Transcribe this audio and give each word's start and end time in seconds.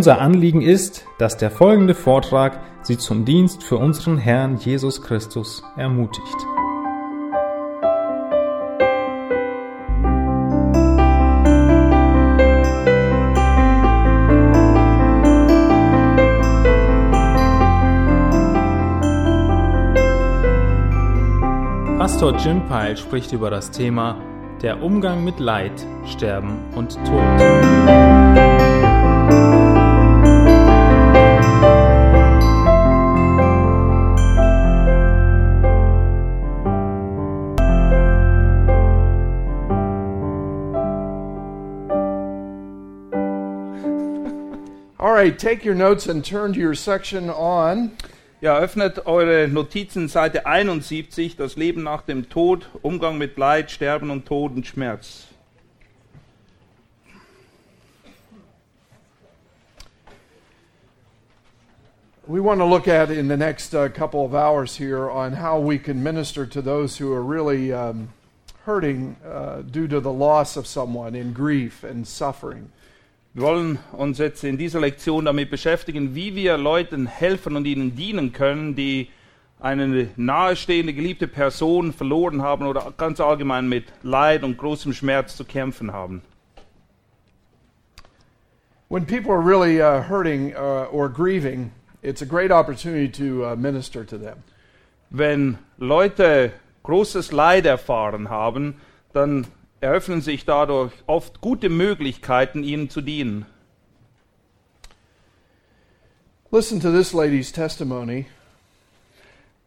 Unser 0.00 0.18
Anliegen 0.18 0.62
ist, 0.62 1.04
dass 1.18 1.36
der 1.36 1.50
folgende 1.50 1.94
Vortrag 1.94 2.62
Sie 2.80 2.96
zum 2.96 3.26
Dienst 3.26 3.62
für 3.62 3.76
unseren 3.76 4.16
Herrn 4.16 4.56
Jesus 4.56 5.02
Christus 5.02 5.62
ermutigt. 5.76 6.24
Pastor 21.98 22.34
Jim 22.38 22.66
Pyle 22.68 22.96
spricht 22.96 23.32
über 23.32 23.50
das 23.50 23.70
Thema 23.70 24.16
der 24.62 24.82
Umgang 24.82 25.24
mit 25.24 25.38
Leid, 25.40 25.86
Sterben 26.06 26.56
und 26.74 26.94
Tod. 27.04 27.89
Right, 45.20 45.38
take 45.38 45.66
your 45.66 45.74
notes 45.74 46.06
and 46.06 46.24
turn 46.24 46.54
to 46.54 46.58
your 46.58 46.74
section 46.74 47.28
on 47.28 47.94
Ja, 48.40 48.58
öffnet 48.58 49.06
eure 49.06 49.48
Notizen 49.48 50.08
Seite 50.08 50.46
71, 50.46 51.36
das 51.36 51.56
Leben 51.56 51.82
nach 51.82 52.00
dem 52.06 52.30
Tod, 52.30 52.66
Umgang 52.80 53.18
mit 53.18 53.36
Leid, 53.36 53.70
Sterben 53.70 54.10
und 54.10 54.24
Tod 54.24 54.52
und 54.52 54.66
Schmerz. 54.66 55.26
We 62.26 62.40
want 62.40 62.60
to 62.60 62.64
look 62.64 62.88
at 62.88 63.10
in 63.10 63.28
the 63.28 63.36
next 63.36 63.74
uh, 63.74 63.90
couple 63.90 64.24
of 64.24 64.34
hours 64.34 64.78
here 64.78 65.10
on 65.10 65.34
how 65.34 65.60
we 65.60 65.78
can 65.78 66.02
minister 66.02 66.46
to 66.46 66.62
those 66.62 66.96
who 66.96 67.12
are 67.12 67.22
really 67.22 67.74
um, 67.74 68.08
hurting 68.64 69.16
uh, 69.22 69.60
due 69.70 69.86
to 69.86 70.00
the 70.00 70.12
loss 70.12 70.56
of 70.56 70.66
someone 70.66 71.14
in 71.14 71.34
grief 71.34 71.84
and 71.84 72.08
suffering. 72.08 72.70
Wir 73.32 73.44
wollen 73.44 73.78
uns 73.92 74.18
jetzt 74.18 74.42
in 74.42 74.58
dieser 74.58 74.80
Lektion 74.80 75.24
damit 75.24 75.50
beschäftigen, 75.50 76.16
wie 76.16 76.34
wir 76.34 76.58
Leuten 76.58 77.06
helfen 77.06 77.54
und 77.54 77.64
ihnen 77.64 77.94
dienen 77.94 78.32
können, 78.32 78.74
die 78.74 79.08
eine 79.60 80.08
nahestehende, 80.16 80.92
geliebte 80.92 81.28
Person 81.28 81.92
verloren 81.92 82.42
haben 82.42 82.66
oder 82.66 82.92
ganz 82.96 83.20
allgemein 83.20 83.68
mit 83.68 83.84
Leid 84.02 84.42
und 84.42 84.58
großem 84.58 84.92
Schmerz 84.92 85.36
zu 85.36 85.44
kämpfen 85.44 85.92
haben. 85.92 86.22
When 88.88 89.06
people 89.06 89.30
are 89.30 89.40
really 89.40 89.80
uh, 89.80 90.02
hurting 90.08 90.52
uh, 90.56 90.88
or 90.90 91.08
grieving, 91.08 91.70
it's 92.02 92.22
a 92.22 92.26
great 92.26 92.50
opportunity 92.50 93.08
to 93.08 93.44
uh, 93.46 93.54
minister 93.54 94.04
to 94.04 94.18
them. 94.18 94.38
Wenn 95.10 95.58
Leute 95.78 96.52
großes 96.82 97.30
Leid 97.30 97.64
erfahren 97.64 98.28
haben, 98.28 98.80
dann 99.12 99.46
eröffnen 99.80 100.20
sich 100.20 100.44
dadurch 100.44 100.92
oft 101.06 101.40
gute 101.40 101.68
Möglichkeiten, 101.68 102.62
ihnen 102.62 102.90
zu 102.90 103.00
dienen. 103.00 103.46
Listen 106.50 106.80
to 106.80 106.90
this 106.90 107.12
lady's 107.12 107.52
testimony. 107.52 108.26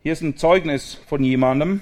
Hier 0.02 0.14
ist 0.14 0.22
ein 0.22 0.38
Zeugnis 0.38 0.96
von 1.08 1.24
jemandem. 1.24 1.82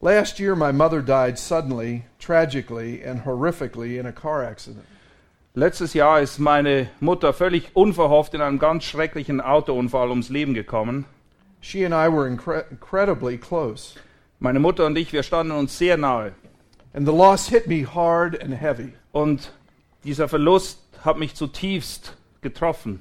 Last 0.00 0.38
year, 0.38 0.54
my 0.54 0.72
mother 0.72 1.00
died 1.00 1.38
suddenly, 1.38 2.02
tragically, 2.18 3.02
and 3.02 3.24
horrifically 3.24 3.98
in 3.98 4.06
a 4.06 4.12
car 4.12 4.44
accident. 4.44 4.84
Letztes 5.54 5.94
Jahr 5.94 6.20
ist 6.20 6.38
meine 6.38 6.90
Mutter 7.00 7.32
völlig 7.32 7.74
unverhofft 7.74 8.34
in 8.34 8.42
einem 8.42 8.58
ganz 8.58 8.84
schrecklichen 8.84 9.40
Autounfall 9.40 10.10
ums 10.10 10.28
Leben 10.28 10.52
gekommen. 10.52 11.06
She 11.62 11.86
and 11.86 11.94
I 11.94 12.12
were 12.12 12.28
incre- 12.28 12.70
incredibly 12.70 13.38
close, 13.38 13.98
Meine 14.38 14.60
Mutter 14.60 14.84
und 14.84 14.98
ich, 14.98 15.14
wir 15.14 15.22
standen 15.22 15.52
uns 15.52 15.78
sehr 15.78 15.96
nahe. 15.96 16.32
And 16.96 17.06
the 17.06 17.12
loss 17.12 17.48
hit 17.48 17.68
me 17.68 17.82
hard 17.84 18.34
and 18.34 18.54
heavy. 18.54 18.94
Und 19.12 19.52
dieser 20.02 20.28
Verlust 20.28 20.78
hat 21.04 21.18
mich 21.18 21.34
zutiefst 21.34 22.14
getroffen. 22.40 23.00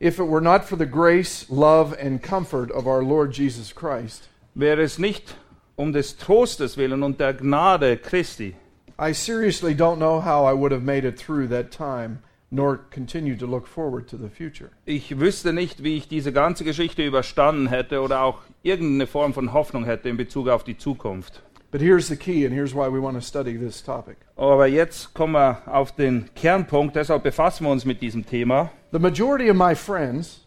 If 0.00 0.18
it 0.18 0.28
were 0.28 0.40
not 0.40 0.64
for 0.64 0.76
the 0.76 0.86
grace, 0.86 1.46
love, 1.50 1.92
and 1.98 2.22
comfort 2.22 2.70
of 2.70 2.86
our 2.86 3.02
Lord 3.02 3.36
Jesus 3.36 3.74
Christ, 3.74 4.28
Wäre 4.54 4.80
es 4.80 4.98
nicht 4.98 5.36
um 5.76 5.92
des 5.92 6.16
Trostes 6.16 6.78
willen 6.78 7.02
und 7.02 7.20
der 7.20 7.34
Gnade 7.34 7.98
Christi, 7.98 8.56
I 8.98 9.12
seriously 9.12 9.74
don't 9.74 9.96
know 9.96 10.18
how 10.18 10.46
I 10.46 10.54
would 10.54 10.72
have 10.72 10.82
made 10.82 11.06
it 11.06 11.18
through 11.18 11.48
that 11.48 11.70
time, 11.70 12.20
nor 12.50 12.78
continue 12.90 13.36
to 13.36 13.46
look 13.46 13.66
forward 13.66 14.08
to 14.08 14.16
the 14.16 14.30
future. 14.30 14.70
ich 14.86 15.18
wüsste 15.18 15.52
nicht, 15.52 15.82
wie 15.82 15.98
ich 15.98 16.08
diese 16.08 16.32
ganze 16.32 16.64
Geschichte 16.64 17.04
überstanden 17.04 17.66
hätte 17.66 18.00
oder 18.00 18.22
auch 18.22 18.38
irgendeine 18.62 19.06
Form 19.06 19.34
von 19.34 19.52
Hoffnung 19.52 19.84
hätte 19.84 20.08
in 20.08 20.16
Bezug 20.16 20.48
auf 20.48 20.64
die 20.64 20.78
Zukunft. 20.78 21.42
But 21.76 21.82
here's 21.82 22.08
the 22.08 22.16
key, 22.16 22.46
and 22.46 22.54
here's 22.54 22.74
why 22.74 22.88
we 22.88 22.98
want 22.98 23.16
to 23.16 23.20
study 23.20 23.54
this 23.58 23.82
topic. 23.82 24.16
Aber 24.38 24.66
jetzt 24.66 25.12
kommen 25.12 25.34
wir 25.34 25.58
auf 25.66 25.92
den 25.94 26.30
Kernpunkt, 26.34 26.96
deshalb 26.96 27.22
befassen 27.22 27.66
wir 27.66 27.70
uns 27.70 27.84
mit 27.84 28.00
diesem 28.00 28.24
Thema. 28.24 28.70
The 28.92 28.98
majority 28.98 29.50
of 29.50 29.56
my 29.58 29.74
friends, 29.74 30.40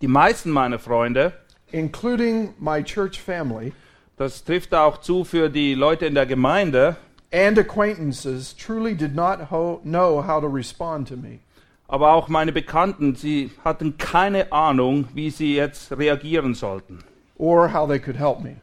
Die 0.00 0.06
meisten 0.06 0.52
meiner 0.52 0.78
Freunde, 0.78 1.32
including 1.72 2.54
my 2.60 2.84
church 2.84 3.20
family, 3.20 3.72
das 4.16 4.44
trifft 4.44 4.72
auch 4.76 4.98
zu 5.00 5.24
für 5.24 5.48
die 5.50 5.74
Leute 5.74 6.06
in 6.06 6.14
der 6.14 6.24
Gemeinde, 6.26 6.94
and 7.32 7.58
acquaintances, 7.58 8.54
truly 8.56 8.94
did 8.94 9.12
not 9.12 9.50
ho- 9.50 9.80
know 9.82 10.24
how 10.24 10.40
to 10.40 10.46
respond 10.46 11.08
to 11.08 11.16
me. 11.16 11.40
aber 11.88 12.12
auch 12.12 12.28
meine 12.28 12.52
Bekannten, 12.52 13.16
sie 13.16 13.50
hatten 13.64 13.98
keine 13.98 14.52
Ahnung, 14.52 15.08
wie 15.14 15.30
sie 15.30 15.56
jetzt 15.56 15.90
reagieren 15.98 16.54
sollten. 16.54 17.00
or 17.38 17.72
how 17.74 17.88
they 17.88 17.98
could 17.98 18.16
help 18.16 18.40
me. 18.40 18.54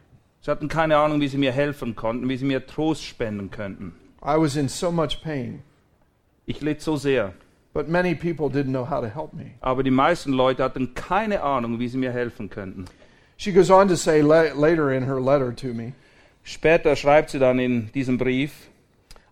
Sie 0.44 0.50
hatten 0.50 0.68
keine 0.68 0.96
Ahnung, 0.96 1.20
wie 1.20 1.28
sie 1.28 1.38
mir 1.38 1.52
helfen 1.52 1.94
konnten, 1.94 2.28
wie 2.28 2.36
sie 2.36 2.44
mir 2.44 2.66
Trost 2.66 3.04
spenden 3.04 3.50
könnten. 3.50 3.94
I 4.24 4.36
was 4.38 4.56
in 4.56 4.68
so 4.68 4.90
much 4.92 5.22
pain, 5.22 5.62
Ich 6.46 6.60
litt 6.60 6.80
so 6.82 6.96
sehr, 6.96 7.32
but 7.72 7.88
many 7.88 8.14
people 8.14 8.46
didn't 8.48 8.70
know 8.72 8.88
how 8.88 9.00
to 9.00 9.08
help 9.08 9.32
me. 9.32 9.52
aber 9.60 9.82
die 9.82 9.90
meisten 9.92 10.32
Leute 10.32 10.62
hatten 10.64 10.94
keine 10.94 11.42
Ahnung, 11.42 11.78
wie 11.78 11.88
sie 11.88 11.98
mir 11.98 12.12
helfen 12.12 12.50
könnten. 12.50 12.84
She 13.36 13.52
goes 13.52 13.70
on 13.70 13.88
to 13.88 13.94
say 13.96 14.20
la- 14.20 14.52
later 14.54 14.90
in 14.92 15.04
her 15.04 15.20
letter 15.20 15.54
to 15.54 15.68
me 15.68 15.92
Später 16.44 16.96
schreibt 16.96 17.30
sie 17.30 17.38
dann 17.38 17.60
in 17.60 17.92
diesem 17.92 18.18
Brief, 18.18 18.52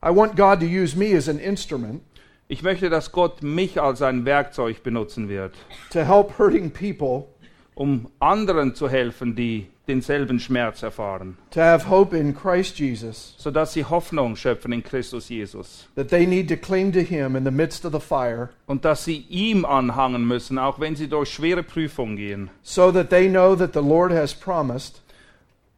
I 0.05 0.09
want 0.15 0.37
God 0.37 0.61
to 0.61 0.67
use 0.67 0.97
me 0.97 1.17
as 1.17 1.29
an 1.29 1.39
instrument 1.41 2.03
ich 2.49 2.63
möchte, 2.65 2.89
dass 2.91 3.13
Gott 3.13 3.43
mich 3.45 3.81
als 3.81 4.03
ein 4.03 4.25
Werkzeug 4.25 4.83
benutzen 4.83 5.29
wird, 5.29 5.55
to 5.93 6.01
help 6.01 6.37
hurting 6.39 6.71
people 6.71 7.27
um 7.75 8.09
anderen 8.19 8.75
zu 8.75 8.89
helfen, 8.89 9.35
die 9.37 9.67
denselben 9.91 10.39
Schmerz 10.39 10.83
erfahren, 10.83 11.37
to 11.51 11.61
have 11.61 11.89
hope 11.89 12.17
in 12.17 12.35
Christ 12.35 12.79
Jesus, 12.79 13.35
sodass 13.37 13.73
sie 13.73 13.85
Hoffnung 13.85 14.37
schöpfen 14.37 14.73
in 14.73 14.83
Christus 14.83 15.29
Jesus. 15.29 15.89
That 15.97 16.09
they 16.09 16.27
need 16.27 16.49
to 16.49 16.57
cling 16.57 16.93
to 16.93 17.01
Him 17.01 17.37
in 17.37 17.45
the 17.45 17.51
midst 17.51 17.85
of 17.85 17.93
the 17.93 18.01
fire, 18.01 18.51
und 18.67 18.85
dass 18.85 19.05
sie 19.05 19.27
ihm 19.29 19.65
anhangen 19.65 20.27
müssen, 20.27 20.59
auch 20.59 20.79
wenn 20.79 20.97
sie 20.97 21.09
durch 21.09 21.31
schwere 21.31 21.63
Prüfungen 21.63 22.17
gehen, 22.17 22.51
so 22.63 22.93
that 22.93 23.11
they 23.11 23.29
know 23.29 23.57
that 23.57 23.75
the 23.75 23.81
Lord 23.81 24.13
has 24.13 24.33
promised. 24.33 25.03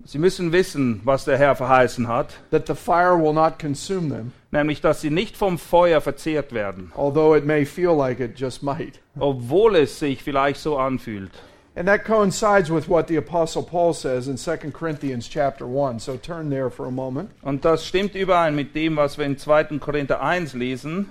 Sie 0.04 0.18
müssen 0.18 0.50
wissen, 0.50 1.00
was 1.04 1.24
der 1.24 1.38
Herr 1.38 1.54
verheißen 1.54 2.08
hat, 2.08 2.34
that 2.50 2.66
the 2.66 2.74
fire 2.74 3.16
will 3.16 3.32
not 3.32 3.60
consume 3.60 4.08
them, 4.08 4.32
nämlich 4.50 4.80
dass 4.80 5.00
sie 5.00 5.10
nicht 5.10 5.36
vom 5.36 5.58
Feuer 5.58 6.00
verzehrt 6.00 6.52
werden, 6.52 6.90
although 6.96 7.36
it 7.36 7.46
may 7.46 7.64
feel 7.64 7.96
like 7.96 8.18
it 8.18 8.38
just 8.38 8.62
might. 8.62 9.00
obwohl 9.18 9.76
es 9.76 9.98
sich 10.00 10.22
vielleicht 10.22 10.60
so 10.60 10.76
anfühlt. 10.76 11.30
And 11.74 11.88
that 11.88 12.04
coincides 12.04 12.70
with 12.70 12.86
what 12.86 13.08
the 13.08 13.16
apostle 13.16 13.62
Paul 13.62 13.94
says 13.94 14.28
in 14.28 14.36
2 14.36 14.72
Corinthians 14.72 15.26
chapter 15.26 15.66
1. 15.66 16.00
So 16.00 16.18
turn 16.18 16.50
there 16.50 16.68
for 16.68 16.86
a 16.86 16.90
moment. 16.90 17.30
Und 17.42 17.64
das 17.64 17.84
stimmt 17.86 18.14
überein 18.14 18.54
mit 18.54 18.74
dem, 18.74 18.96
was 18.96 19.16
wir 19.16 19.24
in 19.24 19.38
2. 19.38 19.78
Korinther 19.78 20.22
1 20.22 20.52
lesen. 20.54 21.08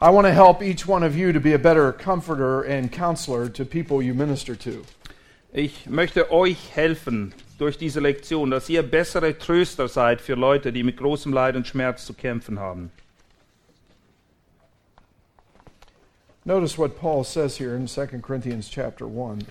I 0.00 0.10
want 0.10 0.26
to 0.26 0.32
help 0.32 0.60
each 0.60 0.88
one 0.88 1.04
of 1.04 1.16
you 1.16 1.32
to 1.32 1.38
be 1.38 1.52
a 1.52 1.58
better 1.58 1.92
comforter 1.92 2.62
and 2.62 2.90
counselor 2.90 3.48
to 3.50 3.64
people 3.64 4.02
you 4.02 4.14
minister 4.14 4.56
to. 4.56 4.82
Ich 5.52 5.86
möchte 5.86 6.32
euch 6.32 6.74
helfen 6.74 7.32
durch 7.58 7.78
diese 7.78 8.00
Lektion, 8.00 8.50
dass 8.50 8.68
ihr 8.68 8.82
bessere 8.82 9.38
Tröster 9.38 9.86
seid 9.86 10.20
für 10.20 10.34
Leute, 10.34 10.72
die 10.72 10.82
mit 10.82 10.96
großem 10.96 11.32
Leid 11.32 11.54
und 11.54 11.68
Schmerz 11.68 12.04
zu 12.04 12.14
kämpfen 12.14 12.58
haben. 12.58 12.90
Notice 16.44 16.76
what 16.76 16.98
Paul 16.98 17.22
says 17.22 17.58
here 17.58 17.76
in 17.76 17.86
2 17.86 18.06
Corinthians 18.20 18.68
chapter 18.68 19.06
1. 19.06 19.42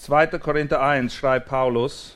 2. 0.00 0.26
Korinther 0.38 0.78
1 0.78 1.08
schreibt 1.08 1.46
Paulus, 1.46 2.14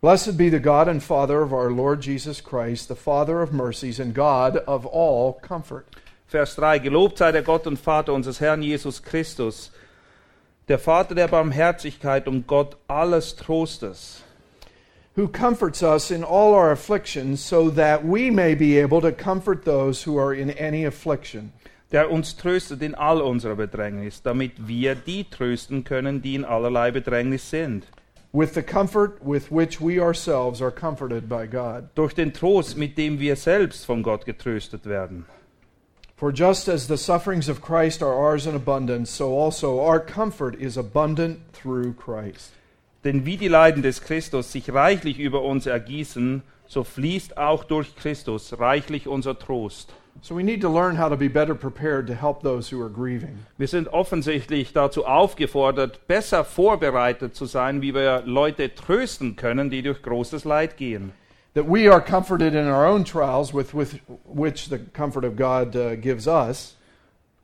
Blessed 0.00 0.36
be 0.36 0.48
the 0.48 0.58
God 0.58 0.88
and 0.88 1.00
Father 1.00 1.40
of 1.42 1.52
our 1.52 1.70
Lord 1.70 2.00
Jesus 2.00 2.40
Christ, 2.40 2.88
the 2.88 2.96
Father 2.96 3.40
of 3.40 3.52
mercies 3.52 4.00
and 4.00 4.12
God 4.12 4.56
of 4.56 4.84
all 4.84 5.34
comfort. 5.34 5.86
Vers 6.26 6.56
3, 6.56 6.80
Gelobt 6.80 7.18
sei 7.18 7.30
der 7.30 7.42
Gott 7.42 7.68
und 7.68 7.78
Vater 7.78 8.12
unseres 8.12 8.38
Herrn 8.38 8.64
Jesus 8.64 8.98
Christus, 8.98 9.70
der 10.66 10.78
Vater 10.78 11.14
der 11.14 11.28
Barmherzigkeit 11.28 12.26
und 12.26 12.48
Gott 12.48 12.74
alles 12.88 13.32
Trostes, 13.32 14.22
who 15.14 15.28
comforts 15.28 15.84
us 15.84 16.10
in 16.10 16.24
all 16.24 16.52
our 16.52 16.72
afflictions, 16.72 17.40
so 17.40 17.70
that 17.70 18.04
we 18.04 18.28
may 18.28 18.56
be 18.56 18.76
able 18.76 19.00
to 19.00 19.12
comfort 19.12 19.64
those 19.64 20.02
who 20.02 20.18
are 20.18 20.34
in 20.34 20.50
any 20.50 20.84
affliction, 20.84 21.52
der 21.92 22.10
uns 22.10 22.36
tröstet 22.36 22.82
in 22.82 22.94
all 22.94 23.20
unserer 23.20 23.56
Bedrängnis, 23.56 24.22
damit 24.22 24.68
wir 24.68 24.94
die 24.94 25.24
trösten 25.24 25.84
können, 25.84 26.22
die 26.22 26.34
in 26.34 26.44
allerlei 26.44 26.90
Bedrängnis 26.90 27.50
sind. 27.50 27.86
with 28.32 28.54
the 28.54 28.62
comfort 28.62 29.24
with 29.24 29.50
which 29.50 29.80
we 29.80 29.98
ourselves 29.98 30.60
are 30.60 30.70
comforted 30.70 31.28
by 31.28 31.46
God. 31.46 31.88
Durch 31.94 32.14
den 32.14 32.32
Trost, 32.32 32.76
mit 32.76 32.98
dem 32.98 33.18
wir 33.18 33.36
selbst 33.36 33.86
von 33.86 34.02
Gott 34.02 34.26
getröstet 34.26 34.86
werden. 34.86 35.24
For 36.16 36.32
just 36.32 36.68
as 36.68 36.88
the 36.88 36.96
sufferings 36.96 37.48
of 37.48 37.62
Christ 37.62 38.02
are 38.02 38.12
ours 38.12 38.46
in 38.46 38.54
abundance, 38.54 39.10
so 39.10 39.38
also 39.38 39.80
our 39.80 40.00
comfort 40.00 40.56
is 40.56 40.76
abundant 40.76 41.38
through 41.52 41.94
Christ. 41.94 42.52
Denn 43.04 43.24
wie 43.24 43.36
die 43.36 43.48
Leiden 43.48 43.82
des 43.82 44.02
Christus 44.02 44.52
sich 44.52 44.72
reichlich 44.72 45.18
über 45.20 45.42
uns 45.42 45.66
ergießen, 45.66 46.42
so 46.66 46.84
fließt 46.84 47.38
auch 47.38 47.64
durch 47.64 47.94
Christus 47.96 48.58
reichlich 48.58 49.06
unser 49.06 49.38
Trost. 49.38 49.94
So 50.22 50.34
we 50.34 50.42
need 50.42 50.60
to 50.62 50.68
learn 50.68 50.96
how 50.96 51.08
to 51.08 51.16
be 51.16 51.28
better 51.28 51.54
prepared 51.54 52.06
to 52.08 52.14
help 52.14 52.42
those 52.42 52.68
who 52.68 52.82
are 52.82 52.90
grieving. 52.90 53.38
Wir 53.56 53.68
sind 53.68 53.88
offensichtlich 53.88 54.72
dazu 54.72 55.06
aufgefordert, 55.06 56.06
besser 56.06 56.44
vorbereitet 56.44 57.34
zu 57.34 57.46
sein, 57.46 57.82
wie 57.82 57.94
wir 57.94 58.22
Leute 58.26 58.74
trösten 58.74 59.36
können, 59.36 59.70
die 59.70 59.82
durch 59.82 60.02
großes 60.02 60.44
Leid 60.44 60.76
gehen. 60.76 61.12
That 61.54 61.66
we 61.68 61.90
are 61.90 62.00
comforted 62.00 62.54
in 62.54 62.66
our 62.66 62.86
own 62.86 63.04
trials 63.04 63.54
with, 63.54 63.74
with 63.74 64.00
which 64.24 64.68
the 64.68 64.78
comfort 64.78 65.24
of 65.24 65.36
God 65.36 65.74
uh, 65.74 65.96
gives 65.96 66.26
us, 66.26 66.76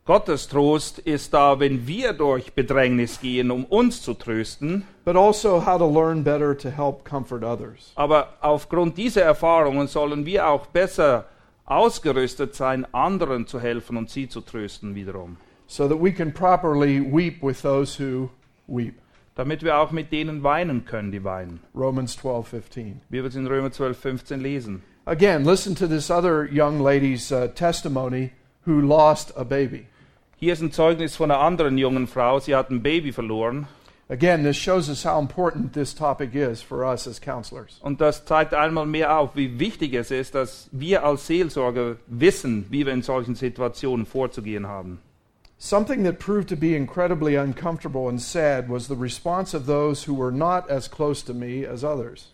Gottes 0.05 0.47
Trost 0.47 0.99
ist 0.99 1.33
da, 1.33 1.59
wenn 1.59 1.87
wir 1.87 2.13
durch 2.13 2.53
Bedrängnis 2.53 3.19
gehen, 3.19 3.49
um 3.49 3.65
uns 3.65 4.03
zu 4.03 4.13
trösten. 4.13 4.83
but 5.03 5.15
also 5.15 5.59
how 5.59 5.79
to 5.79 5.85
learn 5.87 6.23
better 6.23 6.55
to 6.55 6.69
help 6.69 7.03
comfort 7.03 7.43
others. 7.43 7.91
Aber 7.95 8.33
aufgrund 8.39 8.97
dieser 8.97 9.23
Erfahrungen 9.23 9.87
sollen 9.87 10.23
wir 10.27 10.47
auch 10.47 10.67
besser 10.67 11.25
ausgerüstet 11.65 12.55
sein, 12.55 12.85
anderen 12.93 13.47
zu 13.47 13.59
helfen 13.59 13.97
und 13.97 14.09
sie 14.09 14.29
zu 14.29 14.41
trösten 14.41 14.95
wiederum. 14.95 15.37
so 15.67 15.87
that 15.87 15.97
we 15.97 16.11
can 16.11 16.31
properly 16.31 16.99
weep 16.99 17.41
with 17.41 17.61
those 17.61 17.95
who 17.95 18.29
weep. 18.67 18.99
Damit 19.35 19.63
wir 19.63 19.77
auch 19.77 19.91
mit 19.91 20.11
denen 20.11 20.43
weinen 20.43 20.85
können, 20.85 21.11
die 21.11 21.23
weinen. 21.23 21.59
Romans 21.75 22.17
12:15. 22.17 23.01
Wie 23.09 23.21
wir 23.21 23.25
es 23.25 23.35
in 23.35 23.47
Römer 23.47 23.71
12, 23.71 23.97
15 23.97 24.39
lesen. 24.39 24.81
Again, 25.05 25.43
listen 25.43 25.75
to 25.75 25.87
this 25.87 26.09
other 26.09 26.47
young 26.49 26.81
lady's 26.81 27.31
uh, 27.31 27.47
testimony 27.47 28.31
who 28.65 28.79
lost 28.79 29.35
a 29.37 29.43
baby. 29.43 29.87
Hier 30.37 30.53
ist 30.53 30.61
ein 30.61 30.71
Zeugnis 30.71 31.15
von 31.15 31.31
einer 31.31 31.41
anderen 31.41 31.77
jungen 31.77 32.07
Frau. 32.07 32.39
Sie 32.39 32.55
hat 32.55 32.69
ein 32.69 32.81
Baby 32.81 33.11
verloren. 33.11 33.67
Again, 34.07 34.43
this 34.43 34.55
shows 34.55 34.87
us 34.87 35.03
how 35.03 35.19
important 35.19 35.73
this 35.73 35.91
topic 35.95 36.35
is 36.35 36.61
for 36.61 36.85
us 36.85 37.07
as 37.07 37.19
counselors. 37.19 37.79
Und 37.81 37.99
das 38.01 38.23
zeigt 38.23 38.53
einmal 38.53 38.85
mehr 38.85 39.17
auf, 39.17 39.35
wie 39.35 39.59
wichtig 39.59 39.95
es 39.95 40.11
ist, 40.11 40.35
dass 40.35 40.69
wir 40.71 41.03
als 41.03 41.25
Seelsorger 41.25 41.95
wissen, 42.05 42.67
wie 42.69 42.85
wir 42.85 42.93
in 42.93 43.01
solchen 43.01 43.33
Situationen 43.33 44.05
vorzugehen 44.05 44.67
haben. 44.67 44.99
Something 45.57 46.03
that 46.03 46.19
proved 46.19 46.49
to 46.49 46.55
be 46.55 46.75
incredibly 46.75 47.35
uncomfortable 47.35 48.07
and 48.07 48.21
sad 48.21 48.69
was 48.69 48.87
the 48.87 48.95
response 48.95 49.55
of 49.55 49.65
those 49.65 50.05
who 50.05 50.13
were 50.13 50.31
not 50.31 50.69
as 50.69 50.87
close 50.87 51.23
to 51.25 51.33
me 51.33 51.65
as 51.65 51.83
others. 51.83 52.31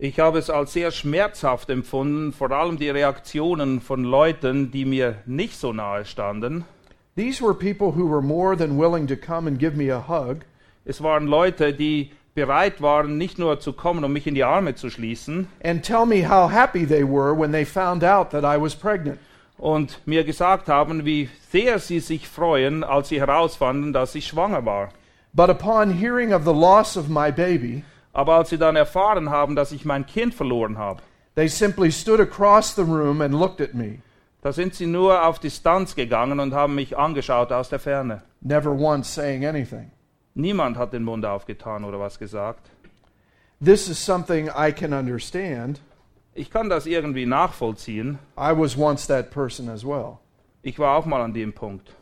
Ich 0.00 0.18
habe 0.18 0.38
es 0.38 0.50
als 0.50 0.72
sehr 0.72 0.90
schmerzhaft 0.90 1.70
empfunden, 1.70 2.32
vor 2.32 2.50
allem 2.50 2.76
die 2.76 2.90
Reaktionen 2.90 3.80
von 3.80 4.02
Leuten, 4.02 4.72
die 4.72 4.84
mir 4.84 5.16
nicht 5.26 5.60
so 5.60 5.72
nahe 5.72 6.04
standen. 6.04 6.64
These 7.14 7.40
were 7.40 7.54
people 7.54 7.92
who 7.92 8.08
were 8.08 8.22
more 8.22 8.56
than 8.56 8.78
willing 8.78 9.06
to 9.06 9.16
come 9.16 9.46
and 9.46 9.60
give 9.60 9.76
me 9.76 9.92
a 9.92 10.08
hug, 10.08 10.44
Es 10.84 11.02
waren 11.02 11.26
Leute, 11.26 11.72
die 11.74 12.10
bereit 12.34 12.80
waren, 12.80 13.18
nicht 13.18 13.38
nur 13.38 13.58
zu 13.60 13.72
kommen, 13.72 14.04
um 14.04 14.12
mich 14.12 14.26
in 14.26 14.34
die 14.34 14.44
Arme 14.44 14.74
zu 14.74 14.90
schließen 14.90 15.48
and 15.64 15.84
tell 15.84 16.06
me 16.06 16.28
how 16.28 16.50
happy 16.50 16.86
they 16.86 17.02
were 17.02 17.36
when 17.36 17.50
they 17.52 17.64
found 17.64 18.04
out 18.04 18.30
that 18.30 18.44
I 18.44 18.60
was 18.60 18.74
pregnant. 18.74 19.18
und 19.58 20.00
mir 20.06 20.22
gesagt 20.22 20.68
haben, 20.68 21.04
wie 21.04 21.28
sehr 21.50 21.80
sie 21.80 21.98
sich 21.98 22.28
freuen, 22.28 22.84
als 22.84 23.08
sie 23.08 23.20
herausfanden, 23.20 23.92
dass 23.92 24.14
ich 24.14 24.28
schwanger 24.28 24.64
war. 24.64 24.90
But 25.32 25.50
upon 25.50 25.90
hearing 25.90 26.32
of 26.32 26.44
the 26.44 26.52
loss 26.52 26.96
of 26.96 27.08
my 27.08 27.32
baby, 27.32 27.82
Aber 28.12 28.34
als 28.36 28.50
sie 28.50 28.58
dann 28.58 28.76
erfahren 28.76 29.30
haben, 29.30 29.54
dass 29.54 29.72
ich 29.72 29.84
mein 29.84 30.06
Kind 30.06 30.34
verloren 30.34 30.78
habe, 30.78 31.02
they 31.34 31.48
simply 31.48 31.90
stood 31.90 32.20
across 32.20 32.74
the 32.74 32.82
room 32.82 33.20
and 33.20 33.34
looked 33.34 33.60
at 33.60 33.74
me, 33.74 33.98
da 34.42 34.52
sind 34.52 34.74
sie 34.74 34.86
nur 34.86 35.26
auf 35.26 35.38
Distanz 35.40 35.94
gegangen 35.94 36.40
und 36.40 36.54
haben 36.54 36.74
mich 36.74 36.96
angeschaut 36.96 37.52
aus 37.52 37.68
der 37.68 37.78
Ferne. 37.80 38.22
never 38.40 38.70
once 38.70 39.12
saying 39.12 39.44
anything. 39.44 39.90
Niemand 40.38 40.76
hat 40.76 40.92
den 40.92 41.02
Mund 41.02 41.24
aufgetan 41.26 41.84
oder 41.84 41.98
was 41.98 42.16
gesagt. 42.16 42.70
This 43.60 43.88
is 43.88 43.98
something 43.98 44.48
I 44.56 44.70
can 44.72 44.92
understand. 44.92 45.80
Ich 46.32 46.48
kann 46.50 46.68
das 46.68 46.86
irgendwie 46.86 47.26
nachvollziehen. 47.26 48.20
I 48.38 48.52
was 48.56 48.78
once 48.78 49.08
that 49.08 49.32
person 49.32 49.68
as 49.68 49.84
well, 49.84 50.18
Ich 50.62 50.78
war 50.78 50.96
auch 50.96 51.06
mal 51.06 51.22
an 51.22 51.34
dem 51.34 51.52
Punkt. 51.52 51.92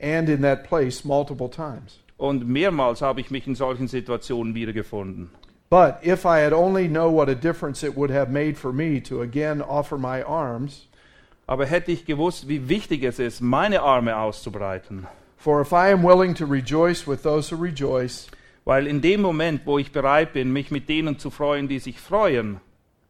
and 0.00 0.28
in 0.28 0.42
that 0.42 0.62
place 0.62 1.04
multiple 1.04 1.48
times. 1.50 1.98
Und 2.18 2.46
mehrmals 2.46 3.02
habe 3.02 3.20
ich 3.20 3.32
mich 3.32 3.48
in 3.48 3.56
solchen 3.56 3.88
Situationen 3.88 4.54
wiedergefunden. 4.54 5.30
But 5.68 5.96
if 6.04 6.24
I 6.24 6.40
had 6.44 6.52
only 6.52 6.86
know 6.86 7.10
what 7.12 7.28
a 7.28 7.34
difference 7.34 7.82
it 7.84 7.96
would 7.96 8.12
have 8.12 8.30
made 8.30 8.54
for 8.54 8.72
me 8.72 9.00
to 9.00 9.22
again 9.22 9.60
offer 9.60 9.98
my 9.98 10.22
arms, 10.22 10.86
Aber 11.48 11.66
hätte 11.66 11.90
ich 11.90 12.04
gewusst, 12.06 12.46
wie 12.46 12.68
wichtig 12.68 13.02
es 13.02 13.18
ist, 13.18 13.40
meine 13.40 13.82
Arme 13.82 14.16
auszubreiten. 14.16 15.08
For 15.42 15.60
if 15.60 15.72
I 15.72 15.90
am 15.90 16.02
willing 16.04 16.34
to 16.34 16.46
rejoice 16.46 17.06
with 17.06 17.22
those 17.22 17.50
who 17.50 17.56
rejoice, 17.56 18.28
Weil 18.64 18.86
in 18.86 19.00
dem 19.00 19.22
Moment, 19.22 19.66
wo 19.66 19.78
ich 19.78 19.90
bereit 19.90 20.32
bin, 20.32 20.52
mich 20.52 20.70
mit 20.70 20.88
denen 20.88 21.18
zu 21.18 21.30
freuen, 21.30 21.66
die 21.66 21.80
sich 21.80 21.98
freuen, 21.98 22.60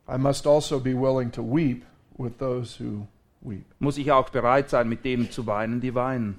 I 0.08 0.16
must 0.16 0.46
also 0.46 0.80
be 0.80 0.94
willing 0.94 1.30
to 1.32 1.42
weep 1.42 1.84
with 2.16 2.38
those 2.38 2.82
who 2.82 3.06
weep. 3.42 3.66
muss 3.78 3.98
ich 3.98 4.10
auch 4.10 4.30
bereit 4.30 4.70
sein, 4.70 4.88
mit 4.88 5.04
denen 5.04 5.30
zu 5.30 5.46
weinen, 5.46 5.80
die 5.80 5.94
weinen. 5.94 6.38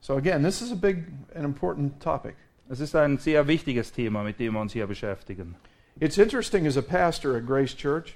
So 0.00 0.16
again, 0.16 0.42
this 0.42 0.60
is 0.60 0.72
a 0.72 0.76
big 0.76 1.06
and 1.34 1.44
important 1.44 2.00
topic. 2.00 2.34
Es 2.68 2.80
ist 2.80 2.94
ein 2.94 3.16
sehr 3.16 3.46
wichtiges 3.46 3.92
Thema, 3.92 4.22
mit 4.22 4.38
dem 4.38 4.52
wir 4.52 4.60
uns 4.60 4.74
hier 4.74 4.86
beschäftigen. 4.86 5.54
It's 5.98 6.18
interesting 6.18 6.66
as 6.66 6.76
a 6.76 6.82
pastor 6.82 7.36
at 7.36 7.46
Grace 7.46 7.74
Church 7.74 8.14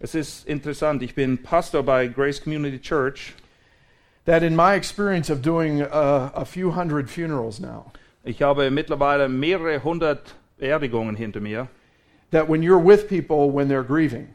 Es 0.00 0.16
ist 0.16 0.48
interessant, 0.48 1.02
ich 1.02 1.14
bin 1.14 1.38
Pastor 1.38 1.84
bei 1.84 2.08
Grace 2.08 2.42
Community 2.42 2.80
Church. 2.80 3.34
That 4.24 4.42
in 4.42 4.54
my 4.54 4.74
experience 4.74 5.30
of 5.30 5.42
doing 5.42 5.82
uh, 5.82 6.30
a 6.34 6.44
few 6.44 6.70
hundred 6.72 7.10
funerals 7.10 7.58
now, 7.60 7.92
Ich 8.24 8.40
habe 8.40 8.70
mittlerweile 8.70 9.28
mehrere 9.28 9.80
hundert 9.82 10.34
Beerdigungen 10.60 11.16
hinter 11.16 11.40
mir. 11.40 11.68
that 12.30 12.48
when 12.48 12.62
you're 12.62 12.78
with 12.78 13.08
people 13.08 13.50
when 13.50 13.68
they're 13.68 13.82
grieving, 13.86 14.34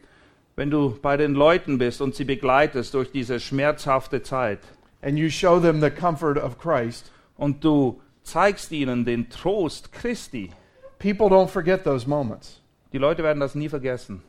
Wenn 0.56 0.70
du 0.70 0.98
bei 1.00 1.16
den 1.16 1.34
Leuten 1.34 1.78
bist 1.78 2.00
und 2.00 2.14
sie 2.16 2.24
begleitest 2.24 2.92
durch 2.92 3.10
diese 3.12 3.38
schmerzhafte 3.40 4.22
Zeit 4.22 4.58
and 5.02 5.16
you 5.18 5.30
show 5.30 5.60
them 5.60 5.80
the 5.80 5.90
comfort 5.90 6.36
of 6.36 6.58
Christ, 6.58 7.10
und 7.38 7.62
du 7.62 8.00
zeigst 8.24 8.72
ihnen 8.72 9.04
den 9.04 9.30
Trost 9.30 9.92
Christi, 9.92 10.50
people 10.98 11.28
don't 11.28 11.48
forget 11.48 11.84
those 11.84 12.06
moments. 12.06 12.60
die 12.92 12.98
Leute 12.98 13.22
werden 13.22 13.40
das 13.40 13.54
nie 13.54 13.68
vergessen. 13.68 14.22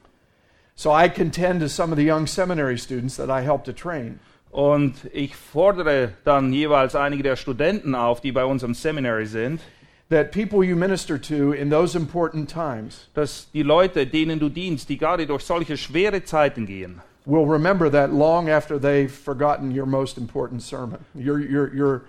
So 0.75 0.91
I 0.91 1.09
contend 1.09 1.59
to 1.61 1.67
some 1.67 1.91
of 1.91 1.97
the 1.97 2.05
young 2.05 2.27
seminary 2.27 2.77
students 2.77 3.17
that 3.17 3.29
I 3.29 3.41
help 3.41 3.65
to 3.65 3.73
train 3.73 4.19
Und 4.51 4.95
ich 5.13 5.35
fordere 5.35 6.13
dann 6.23 6.51
jeweils 6.51 6.95
einige 6.95 7.23
der 7.23 7.35
Studenten 7.35 7.93
auf, 7.93 8.21
die 8.21 8.31
bei 8.31 8.45
uns 8.45 8.63
im 8.63 8.73
Seminary 8.73 9.25
sind, 9.25 9.61
that 10.09 10.31
people 10.31 10.63
you 10.63 10.75
minister 10.75 11.19
to 11.19 11.53
in 11.53 11.69
those 11.69 11.95
important 11.95 12.49
times 12.49 13.07
dass 13.13 13.47
die 13.51 13.63
Leute, 13.63 14.07
denen 14.07 14.39
du 14.39 14.49
dienst, 14.49 14.89
die 14.89 14.97
gerade 14.97 15.27
durch 15.27 15.43
solche 15.43 15.77
schwere 15.77 16.23
Zeiten 16.23 16.65
gehen, 16.65 17.01
will 17.25 17.45
remember 17.45 17.91
that 17.91 18.11
long 18.11 18.49
after 18.49 18.79
they've 18.79 19.11
forgotten 19.11 19.71
your 19.71 19.85
most 19.85 20.17
important 20.17 20.63
sermon, 20.63 20.99
your, 21.13 21.39
your, 21.39 21.71
your, 21.73 22.01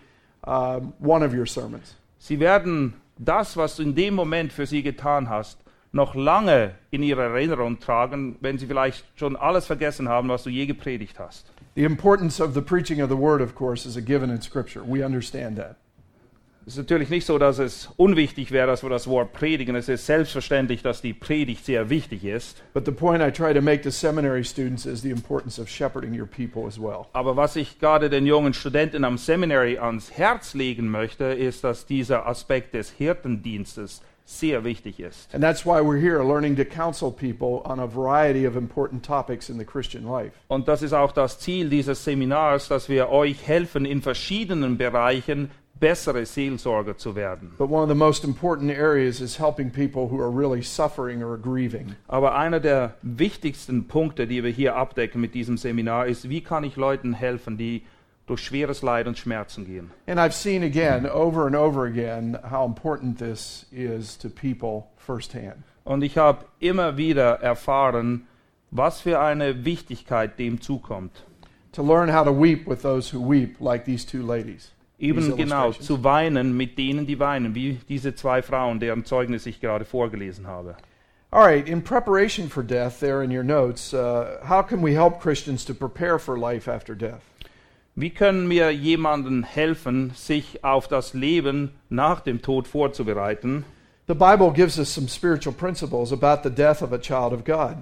um, 0.45 0.95
one 0.99 1.23
of 1.23 1.35
your 1.35 1.47
sermons. 1.47 1.95
sie 2.19 2.41
werden 2.41 2.95
das, 3.19 3.55
was 3.57 3.77
du 3.77 3.83
in 3.83 3.95
dem 3.95 4.15
Moment 4.15 4.51
für 4.51 4.65
sie 4.65 4.83
getan 4.83 5.29
hast, 5.29 5.59
noch 5.93 6.15
lange 6.15 6.73
in 6.91 7.03
ihrer 7.03 7.25
Erinnerung 7.25 7.81
tragen, 7.81 8.37
wenn 8.41 8.59
sie 8.59 8.67
vielleicht 8.67 9.05
schon 9.17 9.37
alles 9.37 9.67
vergessen 9.67 10.09
haben, 10.09 10.29
was 10.29 10.45
du 10.45 10.51
je 10.51 10.67
gepredigt 10.67 11.19
hast. 11.19 11.51
The 11.75 11.85
importance 11.85 12.43
of 12.43 12.55
the 12.55 12.61
preaching 12.61 13.03
of 13.03 13.09
the 13.09 13.17
word, 13.17 13.41
of 13.41 13.55
course, 13.55 13.89
is 13.89 13.97
a 13.97 14.01
given 14.01 14.31
in 14.31 14.41
Scripture. 14.43 14.85
We 14.87 15.05
understand 15.05 15.57
that. 15.57 15.77
Es 16.67 16.75
ist 16.75 16.79
natürlich 16.79 17.09
nicht 17.09 17.27
so, 17.27 17.39
dass 17.39 17.59
es 17.59 17.89
unwichtig 17.97 18.53
wäre, 18.53 18.67
dass 18.67 18.83
wir 18.83 18.91
das 18.91 19.09
Wort 19.09 19.33
predigen. 19.33 19.75
Es 19.75 19.89
ist 19.89 20.05
selbstverständlich, 20.05 20.83
dass 20.83 21.01
die 21.01 21.15
Predigt 21.15 21.65
sehr 21.65 21.89
wichtig 21.89 22.25
ist. 22.25 22.63
But 22.75 22.85
the 22.85 22.93
point 22.93 23.23
I 23.23 23.33
try 23.33 23.55
to 23.55 23.63
make 23.63 23.83
to 23.83 23.91
seminary 23.91 24.45
students 24.45 24.85
is 24.85 25.01
the 25.01 25.11
importance 25.11 25.61
of 25.61 25.69
shepherding 25.69 26.13
your 26.13 26.27
people 26.27 26.67
as 26.67 26.79
well. 26.79 27.07
Aber 27.13 27.37
was 27.37 27.57
ich 27.57 27.79
gerade 27.79 28.11
den 28.11 28.27
jungen 28.27 28.53
Studenten 28.53 29.05
am 29.05 29.17
Seminary 29.17 29.79
ans 29.79 30.13
Herz 30.13 30.55
legen 30.55 30.91
möchte, 30.91 31.25
ist, 31.25 31.65
dass 31.65 31.87
dieser 31.87 32.27
Aspekt 32.27 32.75
des 32.75 32.91
Hirtendienstes 32.91 34.03
sehr 34.31 34.65
wichtig 34.65 35.01
ist. 35.01 35.35
And 35.35 35.43
that's 35.43 35.67
why 35.67 35.81
we're 35.81 36.01
here, 36.01 36.23
learning 36.23 36.57
to 36.57 36.65
counsel 36.65 37.11
people 37.11 37.63
on 37.65 37.81
a 37.81 37.87
variety 37.87 38.47
of 38.47 38.57
important 38.57 39.05
topics 39.05 39.51
in 39.51 39.59
the 39.59 39.65
Christian 39.65 40.05
life. 40.05 40.33
Und 40.49 40.69
das 40.69 40.83
ist 40.83 40.93
auch 40.93 41.13
das 41.13 41.39
Ziel 41.41 41.69
dieses 41.69 42.05
Seminars, 42.05 42.69
dass 42.69 42.89
wir 42.89 43.11
euch 43.11 43.47
helfen, 43.47 43.85
in 43.85 44.03
verschiedenen 44.03 44.79
Bereichen 44.79 45.51
bessere 45.81 46.27
Seelsorger 46.27 46.97
zu 46.97 47.17
werden. 47.17 47.53
But 47.59 47.71
one 47.71 47.83
of 47.83 47.89
the 47.89 47.95
most 47.95 48.23
important 48.23 48.71
areas 48.71 49.21
is 49.21 49.39
helping 49.39 49.71
people 49.71 50.09
who 50.09 50.21
are 50.21 50.31
really 50.31 50.63
suffering 50.63 51.23
or 51.23 51.37
grieving. 51.37 51.97
Aber 52.07 52.37
einer 52.37 52.61
der 52.61 52.95
wichtigsten 53.03 53.89
Punkte, 53.89 54.27
die 54.27 54.45
wir 54.45 54.51
hier 54.51 54.77
abdecken 54.77 55.21
mit 55.21 55.35
diesem 55.35 55.57
Seminar, 55.57 56.07
ist, 56.07 56.29
wie 56.29 56.43
kann 56.43 56.65
ich 56.65 56.77
Leuten 56.77 57.15
helfen, 57.15 57.57
die 57.57 57.83
durch 58.31 58.43
schweres 58.45 58.83
Leid 58.83 59.09
und 59.09 59.19
Schmerzen 59.19 59.67
gehen. 59.67 59.91
And 60.07 60.21
I've 60.21 60.33
seen 60.33 60.63
again, 60.63 61.05
over 61.05 61.47
and 61.47 61.57
over 61.57 61.85
again, 61.85 62.39
how 62.49 62.65
important 62.65 63.19
this 63.19 63.67
is 63.73 64.17
to 64.19 64.29
people 64.29 64.85
firsthand. 64.97 65.65
Und 65.85 66.05
ich 66.05 66.17
habe 66.17 66.45
immer 66.61 66.97
wieder 66.97 67.41
erfahren, 67.43 68.29
was 68.71 69.01
für 69.01 69.19
eine 69.19 69.65
Wichtigkeit 69.65 70.39
dem 70.39 70.61
zukommt. 70.61 71.25
To 71.73 71.83
learn 71.83 72.09
how 72.09 72.25
to 72.25 72.33
weep 72.33 72.69
with 72.69 72.83
those 72.83 73.13
who 73.13 73.21
weep, 73.21 73.61
like 73.61 73.85
these 73.85 74.07
two 74.07 74.23
ladies. 74.23 74.71
Eben 75.01 75.35
genau 75.37 75.73
zu 75.73 76.05
weinen 76.05 76.57
mit 76.57 76.77
denen, 76.79 77.07
die 77.07 77.19
weinen, 77.19 77.55
wie 77.55 77.81
diese 77.89 78.15
zwei 78.15 78.43
Frauen, 78.43 78.79
deren 78.79 79.05
Zeugnis 79.05 79.47
ich 79.47 79.61
gerade 79.61 79.85
vorgelesen 79.85 80.47
habe. 80.47 80.77
All 81.33 81.45
right, 81.45 81.67
in 81.67 81.81
preparation 81.81 82.49
for 82.49 82.63
death, 82.63 83.01
there 83.01 83.23
in 83.23 83.31
your 83.33 83.45
notes, 83.45 83.95
uh, 83.95 84.41
how 84.45 84.63
can 84.63 84.83
we 84.83 84.95
help 84.95 85.21
Christians 85.21 85.65
to 85.65 85.75
prepare 85.75 86.19
for 86.19 86.39
life 86.39 86.69
after 86.69 86.95
death? 86.95 87.30
Wie 88.01 88.09
können 88.09 88.49
wir 88.49 88.71
jemandem 88.71 89.45
helfen, 89.45 90.13
sich 90.15 90.65
auf 90.65 90.89
das 90.89 91.13
Leben 91.13 91.73
nach 91.91 92.21
dem 92.21 92.41
Tod 92.41 92.67
vorzubereiten? 92.67 93.67
The 94.09 94.15
Bible 94.15 94.53
gives 94.55 94.79
us 94.79 94.95
some 94.95 95.07
spiritual 95.07 95.55
principles 95.55 96.11
about 96.11 96.41
the 96.43 96.55
death 96.55 96.81
of 96.81 96.95
a 96.95 96.99
child 96.99 97.35
of 97.35 97.45
God. 97.45 97.77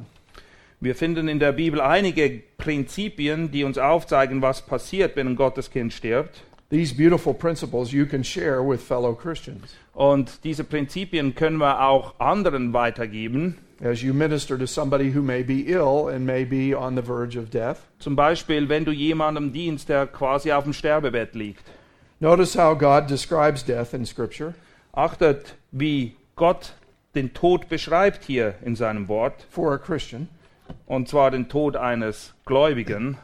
Wir 0.81 0.97
finden 0.97 1.29
in 1.29 1.39
der 1.39 1.53
Bibel 1.53 1.81
einige 1.81 2.43
Prinzipien, 2.57 3.53
die 3.53 3.63
uns 3.63 3.79
aufzeigen, 3.79 4.43
was 4.43 4.61
passiert, 4.61 5.15
wenn 5.15 5.29
ein 5.29 5.37
Gotteskind 5.37 5.93
stirbt. 5.93 6.43
These 6.69 6.97
beautiful 6.97 7.33
principles 7.33 7.93
you 7.93 8.05
can 8.05 8.25
share 8.25 8.61
with 8.61 8.83
fellow 8.83 9.15
Christians 9.15 9.77
Und 9.95 10.43
diese 10.43 10.65
Prinzipien 10.65 11.37
können 11.37 11.59
wir 11.59 11.81
auch 11.87 12.19
anderen 12.19 12.73
weitergeben. 12.73 13.57
As 13.81 14.03
you 14.03 14.13
minister 14.13 14.59
to 14.59 14.67
somebody 14.67 15.11
who 15.11 15.23
may 15.23 15.43
be 15.43 15.69
ill 15.73 16.09
and 16.09 16.27
may 16.27 16.45
be 16.45 16.75
on 16.75 16.95
the 16.97 17.03
verge 17.03 17.37
of 17.37 17.51
death. 17.51 17.87
Zum 17.99 18.17
Beispiel, 18.17 18.69
wenn 18.69 18.85
du 18.85 18.93
jemandem 18.93 19.53
dienst, 19.53 19.89
der 19.89 20.07
quasi 20.07 20.53
auf 20.53 20.65
dem 20.65 20.73
Sterbebett 20.73 21.35
liegt. 21.35 21.65
Notice 22.21 22.57
how 22.57 22.75
God 22.77 23.09
describes 23.09 23.63
death 23.65 23.95
in 23.95 24.05
Scripture. 24.05 24.55
Achtet, 24.93 25.55
wie 25.71 26.17
Gott 26.35 26.73
den 27.15 27.33
Tod 27.33 27.69
beschreibt 27.69 28.25
hier 28.25 28.55
in 28.65 28.75
seinem 28.75 29.09
Wort. 29.09 29.47
For 29.51 29.73
a 29.73 29.79
Christian, 29.79 30.29
Und 30.87 31.09
zwar 31.09 31.31
den 31.31 31.49
Tod 31.49 31.77
eines 31.77 32.35
Gläubigen. 32.45 33.17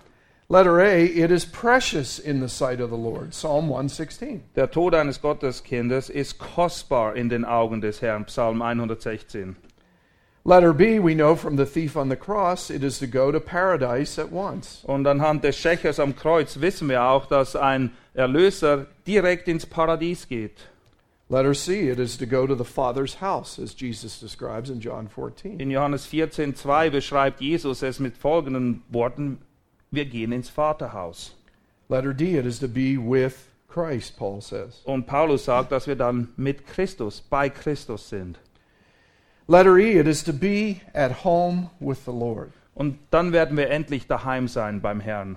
letter 0.49 0.79
A, 0.79 1.05
it 1.05 1.31
is 1.31 1.45
precious 1.45 2.19
in 2.19 2.41
the 2.41 2.49
sight 2.49 2.81
of 2.81 2.91
the 2.91 2.97
Lord. 2.97 3.31
Psalm 3.33 3.65
116. 3.65 4.43
Der 4.55 4.71
Tod 4.71 4.95
eines 4.95 5.21
Gotteskindes 5.21 6.11
ist 6.11 6.39
kostbar 6.39 7.17
in 7.17 7.29
den 7.29 7.45
Augen 7.45 7.81
des 7.81 8.01
Herrn. 8.03 8.27
Psalm 8.27 8.63
116. 8.63 9.57
Letter 10.47 10.75
B, 10.75 10.99
we 10.99 11.15
know 11.15 11.37
from 11.37 11.57
the 11.57 11.65
thief 11.65 11.97
on 11.97 12.11
the 12.11 12.17
cross, 12.17 12.69
it 12.69 12.85
is 12.85 12.99
to 12.99 13.07
go 13.07 13.33
to 13.33 13.41
paradise 13.41 14.19
at 14.19 14.31
once. 14.31 14.85
Und 14.85 15.07
anhand 15.07 15.41
des 15.41 15.57
Schächers 15.57 15.99
am 15.99 16.15
Kreuz 16.15 16.61
wissen 16.61 16.91
wir 16.91 17.03
auch, 17.03 17.25
dass 17.25 17.57
ein 17.57 17.93
Erlöser 18.13 18.87
direkt 19.07 19.49
ins 19.49 19.65
Paradies 19.65 20.29
geht. 20.29 20.69
Letter 21.31 21.55
C, 21.55 21.89
it 21.89 21.99
is 21.99 22.19
to 22.19 22.27
go 22.27 22.47
to 22.47 22.55
the 22.55 22.65
Father's 22.65 23.23
house, 23.23 23.59
as 23.59 23.75
Jesus 23.75 24.21
describes 24.21 24.69
in 24.69 24.81
John 24.81 25.09
14. 25.09 25.61
In 25.61 25.71
Johannes 25.71 26.07
14,2 26.07 26.91
beschreibt 26.91 27.41
Jesus 27.41 27.83
es 27.83 27.99
mit 27.99 28.19
folgenden 28.19 28.83
Worten: 28.91 29.39
Wir 29.91 30.05
gehen 30.05 30.33
ins 30.33 30.51
Vaterhaus. 30.51 31.33
Letter 31.89 32.13
D, 32.13 32.37
it 32.37 32.45
is 32.45 32.59
to 32.59 32.69
be 32.69 32.99
with 32.99 33.49
Christ, 33.67 34.19
Paul 34.19 34.43
says. 34.43 34.83
Und 34.85 35.07
Paulus 35.07 35.47
sagt, 35.47 35.73
dass 35.73 35.87
wir 35.87 35.97
dann 35.97 36.35
mit 36.37 36.67
Christus, 36.67 37.23
bei 37.23 37.49
Christus 37.49 38.11
sind. 38.11 38.39
Letter 39.47 39.79
E, 39.79 39.99
it 39.99 40.07
is 40.07 40.23
to 40.25 40.33
be 40.33 40.81
at 40.95 41.25
home 41.25 41.71
with 41.81 42.05
the 42.07 42.13
Lord. 42.13 42.53
Und 42.75 42.99
dann 43.11 43.33
werden 43.33 43.57
wir 43.57 43.71
endlich 43.71 44.07
daheim 44.07 44.49
sein 44.49 44.81
beim 44.81 45.01
Herrn. 45.01 45.37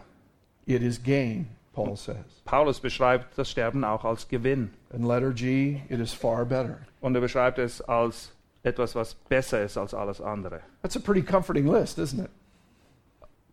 It 0.66 0.82
is 0.82 1.02
gain, 1.02 1.48
Paul 1.74 1.96
says. 1.96 2.42
Paulus 2.46 2.80
beschreibt 2.80 3.38
das 3.38 3.50
Sterben 3.50 3.84
auch 3.84 4.06
als 4.06 4.28
Gewinn. 4.28 4.72
And 4.94 5.06
letter 5.06 5.32
G, 5.32 5.82
it 5.90 6.00
is 6.00 6.14
far 6.14 6.46
better. 6.46 6.80
Und 7.02 7.16
er 7.16 7.22
beschreibt 7.22 7.60
es 7.60 7.82
als 7.82 8.32
etwas, 8.64 8.96
was 8.96 9.14
besser 9.14 9.64
ist 9.64 9.78
als 9.78 9.94
alles 9.94 10.22
andere. 10.22 10.62
That's 10.82 10.96
a 10.96 11.00
pretty 11.00 11.22
comforting 11.22 11.68
list, 11.68 12.00
isn't 12.00 12.24
it? 12.24 12.32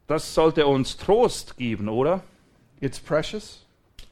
Das 0.06 0.34
sollte 0.34 0.66
uns 0.66 0.96
Trost 0.96 1.56
geben, 1.56 1.88
oder? 1.88 2.22
It's 2.80 3.00
precious. 3.00 3.63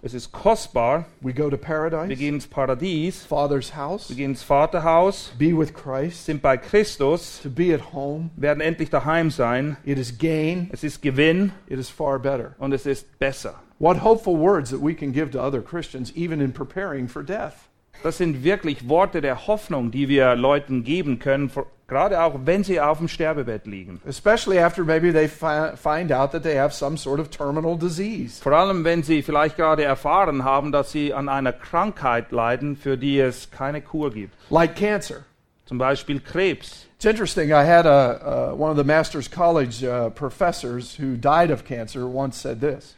Es 0.04 0.14
ist 0.14 0.32
kostbar. 0.32 1.06
We 1.20 1.32
go 1.32 1.44
to 1.44 1.52
Wir 1.52 1.58
paradise, 1.58 2.16
gehen 2.16 2.34
ins 2.34 2.46
Paradies. 2.48 3.24
Father's 3.24 3.76
house, 3.76 4.08
Wir 4.08 4.16
gehen 4.16 4.30
ins 4.32 4.42
Vaterhaus. 4.42 5.32
be 5.38 5.56
with 5.56 5.72
Christ, 5.72 6.26
Sind 6.26 6.42
bei 6.42 6.56
Christus. 6.56 7.40
to 7.40 7.48
be 7.48 7.72
at 7.72 7.92
home. 7.92 8.30
Werden 8.36 8.60
endlich 8.60 8.90
daheim 8.90 9.30
sein. 9.30 9.76
It 9.84 9.98
is 9.98 10.18
gain. 10.18 10.68
Es 10.72 10.82
ist 10.82 11.02
Gewinn 11.02 11.52
It 11.68 11.78
is 11.78 11.88
far 11.88 12.18
better. 12.18 12.56
und 12.58 12.72
es 12.72 12.84
ist 12.84 13.16
besser. 13.20 13.54
What 13.78 14.02
hopeful 14.02 14.36
words 14.36 14.70
that 14.70 14.80
we 14.82 14.92
can 14.92 15.12
give 15.12 15.30
to 15.30 15.40
other 15.40 15.62
Christians, 15.62 16.12
even 16.16 16.40
in 16.40 16.52
preparing 16.52 17.06
for 17.08 17.22
death. 17.22 17.54
Das 18.02 18.18
sind 18.18 18.42
wirklich 18.42 18.88
Worte 18.88 19.20
der 19.20 19.46
Hoffnung, 19.46 19.92
die 19.92 20.08
wir 20.08 20.34
Leuten 20.34 20.82
geben 20.82 21.20
können, 21.20 21.48
gerade 21.92 22.22
auch 22.22 22.34
wenn 22.44 22.64
sie 22.64 22.80
auf 22.80 22.98
dem 22.98 23.08
Sterbebett 23.08 23.66
liegen. 23.66 24.00
Especially 24.06 24.58
after 24.58 24.82
maybe 24.82 25.12
they 25.12 25.28
fi- 25.28 25.76
find 25.76 26.10
out 26.10 26.32
that 26.32 26.42
they 26.42 26.56
have 26.58 26.74
some 26.74 26.96
sort 26.96 27.20
of 27.20 27.28
terminal 27.28 27.76
disease. 27.76 28.42
Vor 28.42 28.52
allem, 28.52 28.84
wenn 28.84 29.02
sie 29.02 29.22
vielleicht 29.22 29.56
gerade 29.56 29.84
erfahren 29.84 30.42
haben, 30.42 30.72
dass 30.72 30.90
sie 30.90 31.12
an 31.12 31.28
einer 31.28 31.52
Krankheit 31.52 32.32
leiden, 32.32 32.76
für 32.76 32.96
die 32.96 33.20
es 33.20 33.50
keine 33.50 33.82
Kur 33.82 34.10
gibt. 34.10 34.34
Like 34.50 34.74
cancer. 34.74 35.24
Zum 35.66 35.78
Beispiel 35.78 36.20
Krebs. 36.20 36.86
It's 36.96 37.04
interesting. 37.04 37.50
I 37.50 37.64
had 37.64 37.86
a, 37.86 38.52
uh, 38.52 38.54
one 38.54 38.70
of 38.70 38.76
the 38.76 38.84
Master's 38.84 39.30
College 39.30 39.84
uh, 39.84 40.10
professors 40.10 40.98
who 40.98 41.16
died 41.16 41.50
of 41.50 41.64
cancer 41.64 42.06
once 42.06 42.40
said 42.40 42.60
this. 42.60 42.96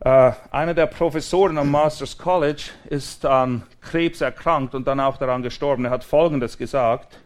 Äh, 0.00 0.32
einer 0.50 0.74
der 0.74 0.86
Professoren 0.86 1.56
am 1.56 1.70
Masters 1.70 2.18
College 2.18 2.64
ist 2.90 3.24
an 3.24 3.62
Krebs 3.80 4.20
erkrankt 4.20 4.74
und 4.74 4.86
dann 4.86 5.00
auch 5.00 5.16
daran 5.16 5.42
gestorben. 5.42 5.86
Er 5.86 5.92
hat 5.92 6.04
Folgendes 6.04 6.58
gesagt. 6.58 7.16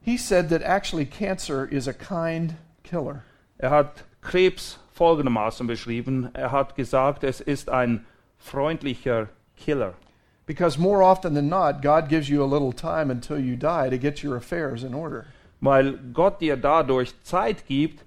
He 0.00 0.16
said 0.16 0.48
that 0.50 0.62
actually 0.62 1.04
cancer 1.04 1.64
is 1.64 1.86
a 1.86 1.92
kind 1.92 2.56
killer. 2.82 3.24
Er 3.58 3.70
hat 3.70 4.04
Krebs 4.22 4.78
folgendermaßen 4.94 5.66
beschrieben. 5.66 6.30
Er 6.34 6.52
hat 6.52 6.76
gesagt, 6.76 7.24
es 7.24 7.40
ist 7.40 7.68
ein 7.68 8.04
freundlicher 8.38 9.28
Killer. 9.56 9.94
Because 10.46 10.78
more 10.78 11.02
often 11.02 11.34
than 11.34 11.48
not, 11.48 11.82
God 11.82 12.08
gives 12.08 12.28
you 12.28 12.42
a 12.42 12.46
little 12.46 12.72
time 12.72 13.10
until 13.10 13.38
you 13.38 13.56
die 13.56 13.90
to 13.90 13.98
get 13.98 14.22
your 14.22 14.36
affairs 14.36 14.82
in 14.82 14.94
order. 14.94 15.26
Weil 15.60 15.98
Gott 16.14 16.40
dir 16.40 16.56
dadurch 16.56 17.12
Zeit 17.22 17.66
gibt, 17.66 18.04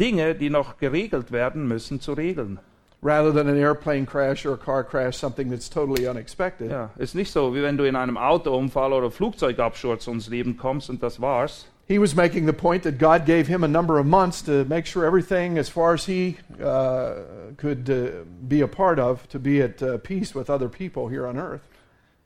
Dinge, 0.00 0.34
die 0.34 0.50
noch 0.50 0.78
geregelt 0.78 1.32
werden 1.32 1.66
müssen, 1.68 2.00
zu 2.00 2.12
regeln. 2.12 2.58
Rather 3.02 3.30
than 3.30 3.48
an 3.48 3.58
airplane 3.58 4.06
crash 4.06 4.46
or 4.46 4.54
a 4.54 4.56
car 4.56 4.82
crash, 4.82 5.16
something 5.16 5.50
that's 5.50 5.68
totally 5.68 6.08
unexpected. 6.08 6.70
Ja, 6.70 6.90
ist 6.96 7.14
nicht 7.14 7.30
so, 7.30 7.54
wie 7.54 7.62
wenn 7.62 7.76
du 7.76 7.84
in 7.84 7.94
einem 7.94 8.16
Autounfall 8.16 8.92
oder 8.92 9.10
Flugzeugabsturz 9.10 10.08
ums 10.08 10.28
Leben 10.28 10.56
kommst 10.56 10.90
und 10.90 11.02
das 11.02 11.20
war's. 11.20 11.66
He 11.88 12.00
was 12.00 12.16
making 12.16 12.46
the 12.46 12.52
point 12.52 12.82
that 12.82 12.98
God 12.98 13.26
gave 13.26 13.46
him 13.46 13.62
a 13.62 13.68
number 13.68 14.00
of 14.00 14.06
months 14.06 14.42
to 14.42 14.64
make 14.64 14.86
sure 14.86 15.04
everything, 15.04 15.56
as 15.56 15.68
far 15.68 15.94
as 15.94 16.06
he 16.06 16.36
uh, 16.60 17.14
could 17.56 17.88
uh, 17.88 18.24
be 18.48 18.60
a 18.60 18.66
part 18.66 18.98
of, 18.98 19.28
to 19.28 19.38
be 19.38 19.62
at 19.62 19.80
uh, 19.80 19.98
peace 19.98 20.34
with 20.34 20.50
other 20.50 20.68
people 20.68 21.06
here 21.06 21.28
on 21.28 21.38
earth. 21.38 21.62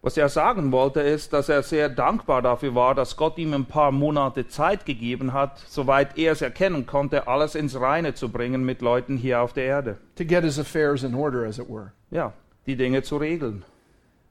Was 0.03 0.17
er 0.17 0.31
sagen 0.31 0.73
wollte, 0.73 1.01
ist, 1.01 1.35
dass 1.35 1.51
er 1.51 1.63
sehr 1.63 1.91
dankbar 1.91 2.41
dafür 2.41 2.75
war, 2.75 2.95
dass 2.95 3.17
Gott 3.17 3.37
ihm 3.37 3.53
ein 3.53 3.67
paar 3.67 3.93
Monate 3.93 4.49
Zeit 4.49 4.87
gegeben 4.87 5.35
hat, 5.35 5.59
soweit 5.69 6.17
er 6.17 6.33
es 6.33 6.41
erkennen 6.41 6.87
konnte, 6.87 7.29
alles 7.29 7.55
ins 7.55 7.79
Reine 7.79 8.15
zu 8.15 8.31
bringen 8.31 8.65
mit 8.65 8.81
Leuten 8.81 9.19
hier 9.19 9.43
auf 9.43 9.53
der 9.53 9.65
Erde. 9.65 9.99
to 10.17 10.25
get 10.25 10.43
his 10.43 10.59
affairs 10.59 11.03
in 11.03 11.15
order, 11.15 11.45
as 11.45 11.59
it 11.59 11.69
were. 11.69 11.93
Ja, 12.11 12.33
die 12.67 12.77
Dinge 12.77 13.03
zu 13.03 13.19
regeln. 13.19 13.63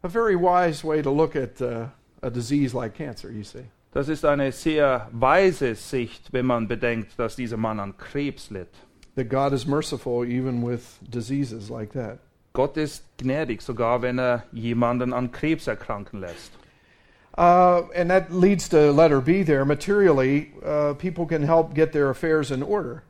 A 0.02 0.08
very 0.08 0.36
wise 0.36 0.84
way 0.84 1.04
to 1.04 1.12
look 1.12 1.36
at 1.36 1.62
uh, 1.62 1.88
a 2.22 2.30
disease 2.30 2.76
like 2.76 2.96
cancer, 2.96 3.30
you 3.30 3.44
see. 3.44 3.66
Das 3.92 4.08
ist 4.08 4.24
eine 4.26 4.52
sehr 4.52 5.08
weise 5.12 5.76
Sicht, 5.76 6.32
wenn 6.32 6.46
man 6.46 6.68
bedenkt, 6.68 7.18
dass 7.18 7.36
dieser 7.36 7.58
Mann 7.58 7.80
an 7.80 7.98
Krebs 7.98 8.50
litt. 8.50 8.70
That 9.16 9.30
God 9.30 9.52
is 9.54 9.66
merciful 9.66 10.26
even 10.26 10.66
with 10.66 11.00
diseases 11.02 11.70
like 11.70 11.92
that. 11.94 12.20
Gott 12.60 12.76
ist 12.76 13.06
gnädig, 13.18 13.62
sogar 13.62 14.02
wenn 14.02 14.20
er 14.20 14.44
jemanden 14.52 15.14
an 15.14 15.32
Krebs 15.32 15.66
erkranken 15.66 16.20
lässt. 16.20 16.52
Uh, 17.38 17.88
and 17.96 18.10
that 18.10 18.34
leads 18.34 18.68
to 18.68 18.92
letter 18.92 19.22
B 19.22 19.46
there. 19.46 19.64
Materially, 19.64 20.52
uh, 20.62 20.94
people 20.96 21.26
can 21.26 21.42
help 21.42 21.74
get 21.74 21.94
their 21.94 22.10
affairs 22.10 22.52
in 22.52 22.62
order. 22.62 23.04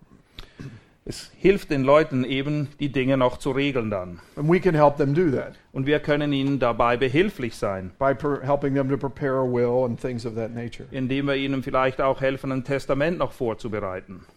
Es 1.03 1.31
hilft 1.35 1.71
den 1.71 1.83
Leuten 1.83 2.25
eben, 2.25 2.67
die 2.79 2.91
Dinge 2.91 3.17
noch 3.17 3.37
zu 3.37 3.49
regeln 3.49 3.89
dann. 3.89 4.19
And 4.35 4.47
we 4.47 4.59
can 4.59 4.75
help 4.75 4.97
them 4.97 5.15
do 5.15 5.31
that 5.31 5.55
Und 5.71 5.87
wir 5.87 5.99
können 5.99 6.31
ihnen 6.31 6.59
dabei 6.59 6.95
behilflich 6.95 7.55
sein, 7.55 7.89
by 7.97 8.13
helping 8.43 8.75
them 8.75 8.87
to 8.87 8.97
prepare 8.97 9.39
a 9.39 9.51
will 9.51 9.83
and 9.83 9.99
things 9.99 10.27
of 10.27 10.35
that 10.35 10.53
nature. 10.53 10.85
indem 10.91 11.25
wir 11.25 11.37
ihnen 11.37 11.63
vielleicht 11.63 12.01
auch 12.01 12.21
helfen, 12.21 12.51
ein 12.51 12.63
Testament 12.63 13.17
noch 13.17 13.31
vorzubereiten. 13.31 14.27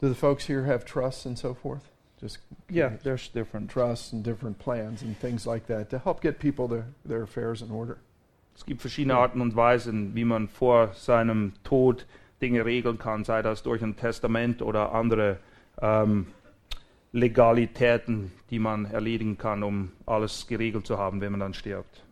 Do 0.00 0.08
the 0.08 0.14
folks 0.14 0.48
here 0.48 0.64
have 0.64 0.86
trusts 0.86 1.26
and 1.26 1.36
so 1.36 1.52
forth? 1.52 1.82
Just 2.20 2.38
there's 2.68 3.28
different. 3.28 3.70
trusts 3.70 4.12
and 4.12 4.24
different 4.24 4.58
plans 4.58 5.02
and 5.02 5.18
things 5.20 5.46
like 5.46 5.66
that 5.66 5.90
to 5.90 5.98
help 5.98 6.22
get 6.22 6.38
people 6.38 6.66
their, 6.66 6.86
their 7.04 7.22
affairs 7.22 7.60
in 7.62 7.70
order. 7.70 7.98
Es 8.54 8.64
gibt 8.64 8.80
verschiedene 8.80 9.14
Arten 9.16 9.42
und 9.42 9.54
Weisen, 9.54 10.14
wie 10.14 10.24
man 10.24 10.48
vor 10.48 10.94
seinem 10.94 11.52
Tod 11.62 12.06
Dinge 12.40 12.64
regeln 12.64 12.98
kann, 12.98 13.24
sei 13.24 13.42
das 13.42 13.62
durch 13.62 13.82
ein 13.82 13.96
Testament 13.96 14.62
oder 14.62 14.92
andere 14.92 15.38
ähm, 15.80 16.28
Legalitäten, 17.12 18.32
die 18.50 18.58
man 18.58 18.86
erledigen 18.86 19.36
kann, 19.36 19.62
um 19.62 19.92
alles 20.06 20.46
geregelt 20.46 20.86
zu 20.86 20.98
haben, 20.98 21.20
wenn 21.20 21.32
man 21.32 21.40
dann 21.40 21.54
stirbt. 21.54 22.02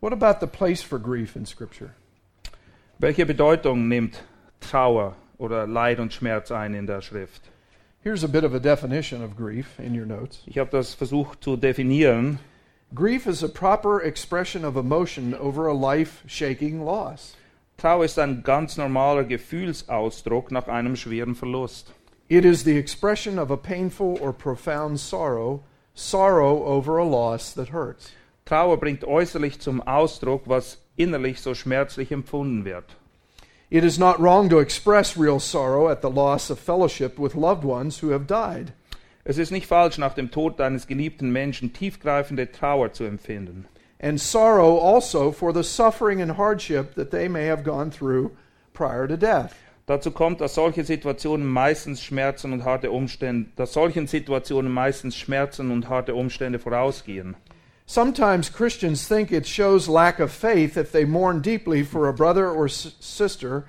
What 0.00 0.12
about 0.12 0.44
the 0.44 0.46
place 0.46 0.82
for 0.82 0.98
grief 0.98 1.36
in 1.36 1.46
Scripture? 1.46 1.90
Welche 2.98 3.24
Bedeutung 3.24 3.88
nimmt 3.88 4.22
Trauer 4.60 5.16
oder 5.38 5.66
Leid 5.66 5.98
und 5.98 6.12
Schmerz 6.12 6.52
ein 6.52 6.74
in 6.74 6.86
der 6.86 7.00
Schrift? 7.00 7.42
Here's 8.04 8.22
a 8.22 8.28
bit 8.28 8.44
of 8.44 8.52
a 8.52 8.60
definition 8.60 9.22
of 9.22 9.34
grief 9.34 9.80
in 9.80 9.94
your 9.94 10.04
notes. 10.04 10.42
Ich 10.46 10.58
habe 10.58 10.70
das 10.70 10.92
versucht 10.92 11.42
zu 11.42 11.56
definieren. 11.56 12.38
Grief 12.94 13.26
is 13.26 13.42
a 13.42 13.48
proper 13.48 13.98
expression 14.02 14.62
of 14.62 14.76
emotion 14.76 15.32
over 15.32 15.66
a 15.66 15.72
life 15.72 16.22
shaking 16.26 16.84
loss. 16.84 17.34
Trauer 17.78 18.04
ist 18.04 18.18
ein 18.18 18.42
ganz 18.42 18.76
normaler 18.76 19.24
Gefühlsausdruck 19.24 20.50
nach 20.50 20.68
einem 20.68 20.96
schweren 20.96 21.34
Verlust. 21.34 21.94
It 22.28 22.44
is 22.44 22.64
the 22.64 22.76
expression 22.76 23.38
of 23.38 23.50
a 23.50 23.56
painful 23.56 24.18
or 24.20 24.34
profound 24.34 25.00
sorrow, 25.00 25.62
sorrow 25.94 26.62
over 26.62 26.98
a 26.98 27.04
loss 27.04 27.54
that 27.54 27.72
hurts. 27.72 28.12
Trauer 28.44 28.76
bringt 28.76 29.04
äußerlich 29.04 29.60
zum 29.60 29.80
Ausdruck, 29.80 30.42
was 30.44 30.76
innerlich 30.96 31.40
so 31.40 31.54
schmerzlich 31.54 32.12
empfunden 32.12 32.66
wird. 32.66 32.96
It 33.74 33.82
is 33.82 33.98
not 33.98 34.20
wrong 34.20 34.48
to 34.50 34.60
express 34.60 35.16
real 35.16 35.40
sorrow 35.40 35.88
at 35.88 36.00
the 36.00 36.08
loss 36.08 36.48
of 36.48 36.60
fellowship 36.60 37.18
with 37.18 37.34
loved 37.34 37.64
ones 37.64 37.98
who 37.98 38.10
have 38.10 38.24
died. 38.24 38.72
Es 39.24 39.36
ist 39.36 39.50
nicht 39.50 39.66
falsch, 39.66 39.98
nach 39.98 40.14
dem 40.14 40.30
Tod 40.30 40.60
eines 40.60 40.86
geliebten 40.86 41.32
Menschen 41.32 41.72
tiefgreifende 41.72 42.52
Trauer 42.52 42.92
zu 42.92 43.02
empfinden. 43.02 43.66
and 43.98 44.20
sorrow 44.20 44.78
also 44.78 45.32
for 45.32 45.52
the 45.52 45.64
suffering 45.64 46.22
and 46.22 46.36
hardship 46.36 46.94
that 46.94 47.10
they 47.10 47.26
may 47.26 47.46
have 47.46 47.64
gone 47.64 47.90
through 47.90 48.30
prior 48.74 49.08
to 49.08 49.16
death. 49.16 49.56
Dazu 49.88 50.12
kommt, 50.12 50.40
dass 50.40 50.54
solche 50.54 50.84
Situationen 50.84 51.44
meistens 51.44 52.00
Schmerzen 52.00 52.52
und 52.52 52.64
harte 52.64 52.92
Umstände, 52.92 53.50
dass 53.56 53.72
solchen 53.72 54.06
Situationen 54.06 54.70
meistens 54.70 55.16
Schmerzen 55.16 55.72
und 55.72 55.88
harte 55.88 56.14
Umstände 56.14 56.60
vorausgehen. 56.60 57.34
Sometimes 57.86 58.48
Christians 58.48 59.06
think 59.06 59.30
it 59.30 59.46
shows 59.46 59.88
lack 59.88 60.18
of 60.18 60.32
faith 60.32 60.78
if 60.78 60.90
they 60.90 61.04
mourn 61.04 61.42
deeply 61.42 61.82
for 61.82 62.08
a 62.08 62.14
brother 62.14 62.50
or 62.50 62.66
sister, 62.66 63.64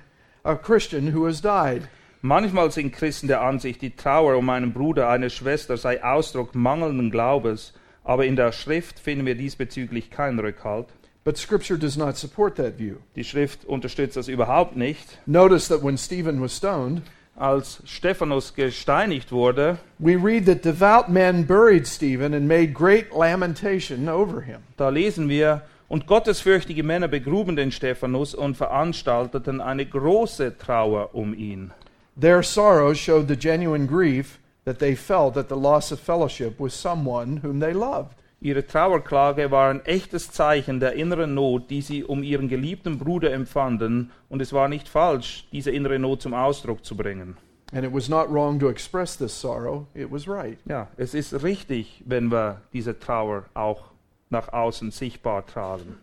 a 0.46 0.56
Christian 0.56 1.12
who 1.12 1.26
has 1.26 1.40
died. 1.40 1.88
Manchmal 2.22 2.70
sind 2.70 2.92
Christen 2.92 3.28
der 3.28 3.42
Ansicht, 3.42 3.82
die 3.82 3.94
Trauer 3.94 4.36
um 4.36 4.48
einen 4.48 4.72
Bruder, 4.72 5.08
eine 5.08 5.28
Schwester 5.28 5.76
sei 5.76 6.02
Ausdruck 6.02 6.54
mangelnden 6.54 7.10
Glaubens, 7.10 7.72
aber 8.04 8.24
in 8.26 8.36
der 8.36 8.52
Schrift 8.52 8.98
finden 8.98 9.26
wir 9.26 9.34
diesbezüglich 9.34 10.10
keinen 10.10 10.38
Rückhalt. 10.38 10.86
But 11.24 11.36
Scripture 11.36 11.78
does 11.78 11.96
not 11.96 12.16
support 12.16 12.54
that 12.56 12.78
view. 12.78 12.98
Die 13.16 13.24
Schrift 13.24 13.64
unterstützt 13.64 14.16
das 14.16 14.28
überhaupt 14.28 14.76
nicht. 14.76 15.18
Notice 15.26 15.66
that 15.68 15.82
when 15.82 15.98
Stephen 15.98 16.40
was 16.40 16.56
stoned, 16.56 17.02
Als 17.38 17.82
Stephanus 17.84 18.54
gesteinigt 18.54 19.30
wurde, 19.30 19.78
we 19.98 20.16
read 20.16 20.46
that 20.46 20.64
devout 20.64 21.10
men 21.10 21.44
buried 21.44 21.86
Stephen 21.86 22.32
and 22.32 22.48
made 22.48 22.72
great 22.72 23.12
lamentation 23.12 24.08
over 24.08 24.40
him. 24.40 24.62
Da 24.78 24.88
lesen 24.88 25.28
wir, 25.28 25.60
und 25.88 26.06
gottesfürchtige 26.06 26.82
Männer 26.82 27.08
begruben 27.08 27.56
den 27.56 27.72
Stephanus 27.72 28.34
und 28.34 28.56
veranstalteten 28.56 29.60
eine 29.60 29.86
große 29.86 30.58
Trauer 30.58 31.14
um 31.14 31.34
ihn. 31.34 31.72
Their 32.20 32.42
sorrow 32.42 32.94
showed 32.94 33.28
the 33.28 33.36
genuine 33.36 33.86
grief 33.86 34.38
that 34.64 34.78
they 34.78 34.96
felt 34.96 35.36
at 35.36 35.48
the 35.48 35.54
loss 35.54 35.92
of 35.92 36.00
fellowship 36.00 36.58
with 36.58 36.72
someone 36.72 37.40
whom 37.42 37.60
they 37.60 37.72
loved. 37.72 38.16
Ihre 38.40 38.66
Trauerklage 38.66 39.50
war 39.50 39.70
ein 39.70 39.84
echtes 39.86 40.30
Zeichen 40.30 40.78
der 40.78 40.92
inneren 40.92 41.34
Not, 41.34 41.70
die 41.70 41.80
sie 41.80 42.04
um 42.04 42.22
ihren 42.22 42.48
geliebten 42.48 42.98
Bruder 42.98 43.32
empfanden, 43.32 44.10
und 44.28 44.42
es 44.42 44.52
war 44.52 44.68
nicht 44.68 44.88
falsch, 44.88 45.46
diese 45.52 45.70
innere 45.70 45.98
Not 45.98 46.22
zum 46.22 46.34
Ausdruck 46.34 46.84
zu 46.84 46.96
bringen. 46.96 47.36
And 47.72 47.84
it 47.84 47.92
was 47.92 48.08
not 48.08 48.30
wrong 48.30 48.60
to 48.60 48.68
express 48.68 49.16
this 49.16 49.32
sorrow, 49.32 49.86
it 49.94 50.10
was 50.10 50.28
right. 50.28 50.58
Ja, 50.66 50.88
es 50.96 51.14
ist 51.14 51.42
richtig, 51.42 52.02
wenn 52.06 52.30
wir 52.30 52.60
diese 52.72 52.98
Trauer 52.98 53.46
auch 53.54 53.90
nach 54.30 54.52
außen 54.52 54.90
sichtbar 54.90 55.46
tragen. 55.46 55.98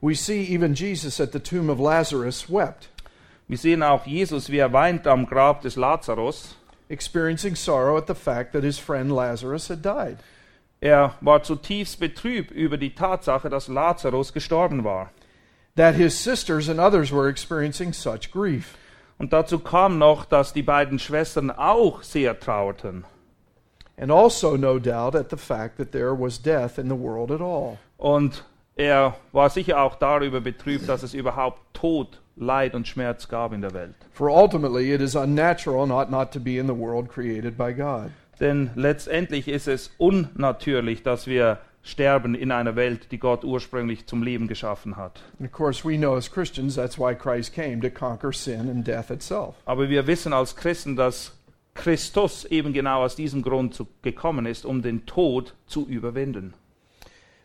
We 0.00 0.14
see 0.14 0.44
even 0.44 0.74
Jesus 0.74 1.20
at 1.20 1.32
the 1.32 1.40
tomb 1.40 1.70
of 1.70 1.78
Lazarus 1.78 2.48
wept, 2.50 2.88
Wir 3.48 3.58
sehen 3.58 3.82
auch 3.82 4.06
Jesus, 4.06 4.50
wie 4.50 4.58
er 4.58 4.72
weint 4.72 5.06
am 5.06 5.26
Grab 5.26 5.62
des 5.62 5.76
Lazarus. 5.76 6.56
experiencing 6.88 7.56
sorrow 7.56 7.96
at 7.96 8.06
the 8.06 8.14
fact 8.14 8.52
that 8.52 8.62
his 8.62 8.78
friend 8.78 9.10
Lazarus 9.10 9.68
had 9.68 9.82
died. 9.82 10.18
Er 10.80 11.14
war 11.20 11.42
zutiefst 11.42 11.98
betrübt 11.98 12.50
über 12.50 12.76
die 12.76 12.94
Tatsache, 12.94 13.48
dass 13.48 13.68
Lazarus 13.68 14.32
gestorben 14.32 14.84
war. 14.84 15.10
That 15.76 15.94
his 15.94 16.14
sisters 16.22 16.68
and 16.68 16.78
others 16.78 17.10
were 17.12 17.28
experiencing 17.28 17.92
such 17.92 18.30
grief. 18.30 18.76
Und 19.18 19.32
dazu 19.32 19.58
kam 19.58 19.98
noch, 19.98 20.24
dass 20.26 20.52
die 20.52 20.62
beiden 20.62 20.98
Schwestern 20.98 21.50
auch 21.50 22.02
sehr 22.02 22.38
trauerten. 22.38 23.04
And 23.98 24.10
also, 24.10 24.56
no 24.56 24.78
doubt, 24.78 25.14
at 25.14 25.30
the 25.30 25.36
fact 25.36 25.78
that 25.78 25.92
there 25.92 26.14
was 26.14 26.38
death 26.38 26.78
in 26.78 26.88
the 26.88 26.96
world 26.96 27.30
at 27.30 27.40
all. 27.40 27.78
Und 27.96 28.44
er 28.76 29.16
war 29.32 29.48
sicher 29.48 29.80
auch 29.80 29.94
darüber 29.94 30.40
betrübt, 30.40 30.88
dass 30.88 31.02
es 31.02 31.14
überhaupt 31.14 31.60
Tod, 31.72 32.20
Leid 32.36 32.74
und 32.74 32.86
Schmerz 32.86 33.28
gab 33.28 33.52
in 33.52 33.62
der 33.62 33.72
Welt. 33.72 33.94
For 34.12 34.28
ultimately, 34.28 34.92
it 34.92 35.00
is 35.00 35.14
unnatural 35.14 35.90
ought 35.90 36.10
not 36.10 36.30
to 36.32 36.40
be 36.40 36.58
in 36.58 36.66
the 36.66 36.74
world 36.74 37.08
created 37.08 37.56
by 37.56 37.72
God. 37.72 38.10
Denn 38.38 38.70
letztendlich 38.74 39.48
ist 39.48 39.66
es 39.66 39.90
unnatürlich, 39.96 41.02
dass 41.02 41.26
wir 41.26 41.58
sterben 41.82 42.34
in 42.34 42.50
einer 42.50 42.76
Welt, 42.76 43.12
die 43.12 43.18
Gott 43.18 43.44
ursprünglich 43.44 44.06
zum 44.06 44.22
Leben 44.22 44.48
geschaffen 44.48 44.96
hat. 44.96 45.22
And 45.38 45.48
of 45.48 45.52
course, 45.52 45.88
we 45.88 45.96
know 45.96 46.16
as 46.16 46.30
Christians 46.30 46.74
that's 46.74 46.98
why 46.98 47.14
Christ 47.14 47.54
came 47.54 47.80
to 47.80 47.90
conquer 47.90 48.32
sin 48.32 48.68
and 48.68 48.86
death 48.86 49.10
itself. 49.10 49.54
Aber 49.64 49.88
wir 49.88 50.06
wissen 50.06 50.32
als 50.32 50.56
Christen, 50.56 50.96
dass 50.96 51.32
Christus 51.76 52.44
eben 52.46 52.72
genau 52.72 53.04
aus 53.04 53.14
diesem 53.14 53.42
Grund 53.42 53.74
zu, 53.74 53.86
gekommen 54.02 54.46
ist, 54.46 54.64
um 54.64 54.82
den 54.82 55.06
Tod 55.06 55.54
zu 55.66 55.86
überwinden. 55.86 56.54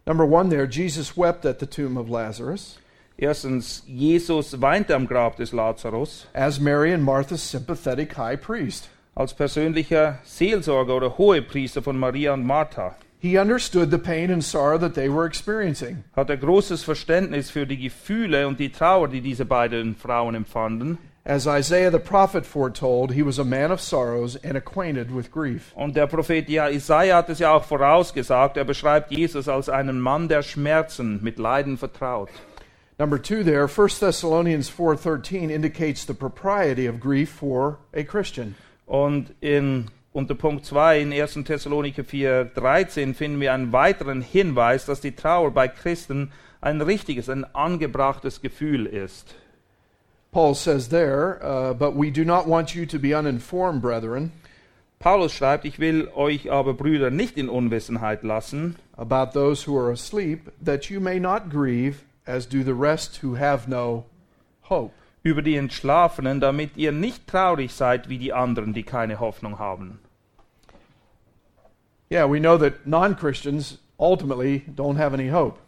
Number 0.05 0.25
one, 0.25 0.49
there, 0.49 0.67
Jesus 0.67 1.15
wept 1.15 1.45
at 1.45 1.59
the 1.59 1.67
tomb 1.67 1.97
of 1.97 2.09
Lazarus, 2.09 2.79
Erstens, 3.17 3.83
Jesus 3.85 4.59
weinte 4.59 4.95
am 4.95 5.05
Grab 5.05 5.35
des 5.35 5.51
Lazarus 5.51 6.25
as 6.33 6.59
Mary 6.59 6.91
and 6.91 7.03
Martha's 7.03 7.43
sympathetic 7.43 8.17
high 8.17 8.35
priest. 8.35 8.89
als 9.13 9.33
persönlicher 9.33 10.19
Seelsorger 10.23 10.95
oder 10.95 11.17
Hohepriester 11.17 11.81
von 11.81 11.97
Maria 11.97 12.33
und 12.33 12.45
Martha. 12.45 12.95
He 13.19 13.37
understood 13.37 13.91
the 13.91 13.97
pain 13.97 14.31
and 14.31 14.43
sorrow 14.43 14.79
that 14.79 14.95
they 14.95 15.07
were 15.07 15.27
experiencing. 15.27 16.03
Hat 16.15 16.29
er 16.29 16.37
großes 16.37 16.83
Verständnis 16.83 17.51
für 17.51 17.67
die 17.67 17.77
Gefühle 17.77 18.47
und 18.47 18.59
die 18.59 18.71
Trauer, 18.71 19.09
die 19.09 19.21
diese 19.21 19.45
beiden 19.45 19.95
Frauen 19.95 20.33
empfanden. 20.33 20.97
As 21.23 21.45
Isaiah 21.45 21.91
the 21.91 21.99
prophet 21.99 22.47
foretold, 22.47 23.11
he 23.11 23.21
was 23.21 23.37
a 23.37 23.43
man 23.43 23.71
of 23.71 23.79
sorrows 23.79 24.35
and 24.43 24.57
acquainted 24.57 25.11
with 25.11 25.31
grief. 25.31 25.71
Und 25.75 25.95
der 25.95 26.07
Prophet 26.07 26.49
Isaiah 26.49 27.17
hat 27.17 27.29
es 27.29 27.37
ja 27.37 27.53
auch 27.53 27.63
vorausgesagt. 27.63 28.57
Er 28.57 28.65
beschreibt 28.65 29.11
Jesus 29.11 29.47
als 29.47 29.69
einen 29.69 30.01
Mann 30.01 30.29
der 30.29 30.41
Schmerzen, 30.41 31.19
mit 31.21 31.37
Leiden 31.37 31.77
vertraut. 31.77 32.29
Number 32.97 33.21
two, 33.21 33.43
there, 33.43 33.67
1 33.67 33.99
Thessalonians 33.99 34.69
4:13 34.69 35.49
indicates 35.49 36.05
the 36.05 36.13
propriety 36.13 36.87
of 36.87 36.99
grief 36.99 37.29
for 37.29 37.77
a 37.93 38.03
Christian. 38.03 38.55
Und 38.87 39.33
in 39.41 39.89
unter 40.13 40.35
Punkt 40.35 40.65
2 40.65 41.01
in 41.01 41.13
1. 41.13 41.45
Thessaloniker 41.45 42.03
4, 42.03 42.45
13 42.55 43.13
finden 43.13 43.39
wir 43.39 43.53
einen 43.53 43.71
weiteren 43.71 44.21
Hinweis, 44.21 44.85
dass 44.85 45.01
die 45.01 45.15
Trauer 45.15 45.51
bei 45.51 45.67
Christen 45.67 46.31
ein 46.61 46.81
richtiges, 46.81 47.29
ein 47.29 47.45
angebrachtes 47.55 48.41
Gefühl 48.41 48.85
ist. 48.87 49.35
Paul 50.31 50.55
says 50.55 50.89
there, 50.89 51.43
uh, 51.43 51.73
But 51.73 51.95
we 51.95 52.09
do 52.09 52.23
not 52.23 52.47
want 52.47 52.73
you 52.73 52.85
to 52.85 52.99
be 52.99 53.13
uninformed, 53.13 53.81
brethren, 53.81 54.31
Paulus 54.99 55.33
schreibt, 55.33 55.65
ich 55.65 55.79
will 55.79 56.09
euch 56.15 56.51
aber 56.51 56.75
Brüder 56.75 57.09
nicht 57.09 57.37
in 57.37 57.49
Unwissenheit 57.49 58.23
lassen, 58.23 58.75
about 58.95 59.33
those 59.33 59.63
who 59.63 59.75
are 59.75 59.91
asleep, 59.91 60.51
that 60.63 60.91
you 60.91 60.99
may 60.99 61.19
not 61.19 61.49
grieve, 61.49 62.05
as 62.27 62.45
do 62.45 62.63
the 62.63 62.75
rest 62.75 63.17
who 63.17 63.35
have 63.35 63.67
no 63.67 64.05
hope. 64.69 64.93
über 65.23 65.41
die 65.41 65.55
Entschlafenen, 65.55 66.39
damit 66.39 66.77
ihr 66.77 66.91
nicht 66.91 67.27
traurig 67.27 67.73
seid 67.73 68.09
wie 68.09 68.17
die 68.17 68.33
anderen, 68.33 68.73
die 68.73 68.83
keine 68.83 69.19
Hoffnung 69.19 69.59
haben. 69.59 69.99
Yeah, 72.11 72.25
we 72.25 72.39
know 72.39 72.57
that 72.57 72.85
non 72.85 73.15
Christians 73.15 73.77
ultimately 73.97 74.63
don't 74.75 74.97
have 74.97 75.13
any 75.13 75.29
hope. 75.29 75.59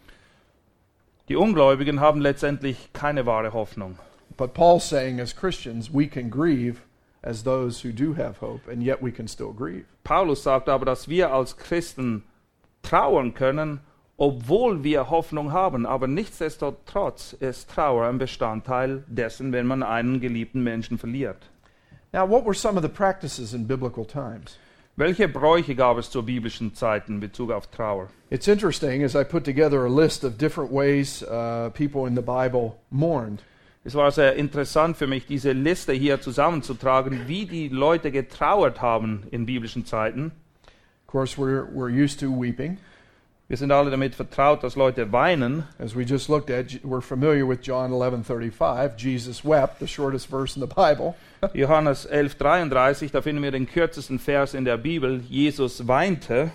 Die 1.29 1.35
Ungläubigen 1.35 1.99
haben 1.99 2.19
letztendlich 2.19 2.91
keine 2.93 3.25
wahre 3.25 3.53
Hoffnung. 3.53 3.97
But 4.37 4.53
Paul's 4.53 4.83
saying, 4.83 5.19
as 5.19 5.33
Christians, 5.33 5.89
we 5.91 6.07
can 6.07 6.29
grieve 6.29 6.81
as 7.23 7.43
those 7.43 7.81
who 7.81 7.91
do 7.91 8.13
have 8.13 8.37
hope, 8.37 8.67
and 8.67 8.83
yet 8.83 9.01
we 9.01 9.11
can 9.11 9.27
still 9.27 9.53
grieve. 9.53 9.85
Paulus 10.03 10.43
sagt 10.43 10.67
aber, 10.67 10.85
dass 10.85 11.07
wir 11.07 11.31
als 11.31 11.55
Christen 11.55 12.23
trauern 12.81 13.33
können, 13.33 13.79
obwohl 14.17 14.83
wir 14.83 15.09
Hoffnung 15.09 15.51
haben. 15.51 15.85
Aber 15.85 16.07
nichtsdestotrotz 16.07 17.33
ist 17.33 17.69
Trauer 17.69 18.07
ein 18.07 18.17
Bestandteil 18.17 19.03
dessen, 19.07 19.51
wenn 19.51 19.65
man 19.65 19.83
einen 19.83 20.19
geliebten 20.19 20.63
Menschen 20.63 20.97
verliert. 20.97 21.49
Now, 22.11 22.27
what 22.27 22.45
were 22.45 22.53
some 22.53 22.77
of 22.77 22.83
the 22.83 22.89
practices 22.89 23.53
in 23.53 23.65
biblical 23.65 24.05
times? 24.05 24.57
Welche 24.95 25.27
Bräuche 25.27 25.73
gab 25.73 25.97
es 25.97 26.11
zur 26.11 26.23
biblischen 26.23 26.75
Zeit 26.75 27.09
in 27.09 27.19
Bezug 27.19 27.51
auf 27.51 27.65
Trauer? 27.71 28.09
It's 28.29 28.47
interesting 28.47 29.03
as 29.03 29.15
I 29.15 29.23
put 29.23 29.43
together 29.43 29.85
a 29.85 29.89
list 29.89 30.23
of 30.23 30.37
different 30.37 30.71
ways 30.71 31.23
uh, 31.23 31.71
people 31.73 32.05
in 32.05 32.13
the 32.13 32.21
Bible 32.21 32.75
mourned. 32.91 33.41
Es 33.85 33.95
war 33.95 34.11
sehr 34.11 34.35
interessant 34.35 34.95
für 34.95 35.07
mich, 35.07 35.25
diese 35.25 35.51
Liste 35.51 35.91
hier 35.91 36.21
zusammenzutragen, 36.21 37.27
wie 37.27 37.45
die 37.45 37.67
Leute 37.67 38.11
getrauert 38.11 38.81
haben 38.81 39.23
in 39.31 39.45
biblischen 39.45 39.85
Zeiten. 39.85 40.31
Of 41.05 41.07
course, 41.07 41.37
we're, 41.37 41.67
we're 41.73 41.89
used 41.89 42.19
to 42.21 42.27
weeping. 42.27 42.77
Wir 43.49 43.57
sind 43.57 43.73
alle 43.73 43.91
damit 43.91 44.15
vertraut, 44.15 44.63
dass 44.63 44.77
Leute 44.77 45.11
weinen. 45.11 45.65
As 45.77 45.95
we 45.95 46.03
just 46.03 46.29
looked 46.29 46.49
at, 46.49 46.81
we're 46.83 47.01
familiar 47.01 47.45
with 47.45 47.59
John 47.61 47.91
11:35. 47.91 48.95
Jesus 48.95 49.43
wept, 49.43 49.79
the 49.79 49.87
shortest 49.87 50.27
verse 50.27 50.55
in 50.55 50.61
the 50.61 50.73
Bible. 50.73 51.15
Johannes 51.53 52.07
11,33, 52.09 53.11
da 53.11 53.21
finden 53.21 53.43
wir 53.43 53.51
den 53.51 53.67
kürzesten 53.67 54.17
Vers 54.17 54.53
in 54.53 54.63
der 54.63 54.77
Bibel. 54.77 55.19
Jesus 55.29 55.85
weinte. 55.87 56.51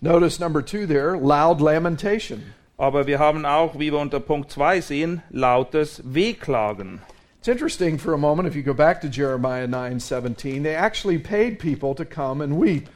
Notice 0.00 0.40
number 0.40 0.64
two 0.64 0.86
there, 0.86 1.16
loud 1.16 1.60
lamentation. 1.60 2.54
Aber 2.78 3.08
wir 3.08 3.18
haben 3.18 3.44
auch, 3.44 3.78
wie 3.78 3.92
wir 3.92 3.98
unter 3.98 4.20
Punkt 4.20 4.52
2 4.52 4.80
sehen, 4.80 5.22
lautes 5.30 6.00
Wehklagen. 6.04 7.00
It's 7.40 7.48
interesting 7.48 7.98
for 7.98 8.14
a 8.14 8.16
moment 8.16 8.48
if 8.48 8.54
you 8.54 8.62
go 8.62 8.72
back 8.72 9.00
to 9.00 9.08
Jeremiah 9.08 9.66
9:17, 9.66 10.62
they 10.62 10.74
actually 10.74 11.18
paid 11.18 11.58
people 11.58 11.94
to 11.94 12.04
come 12.04 12.40
and 12.40 12.60
weep. 12.60 12.88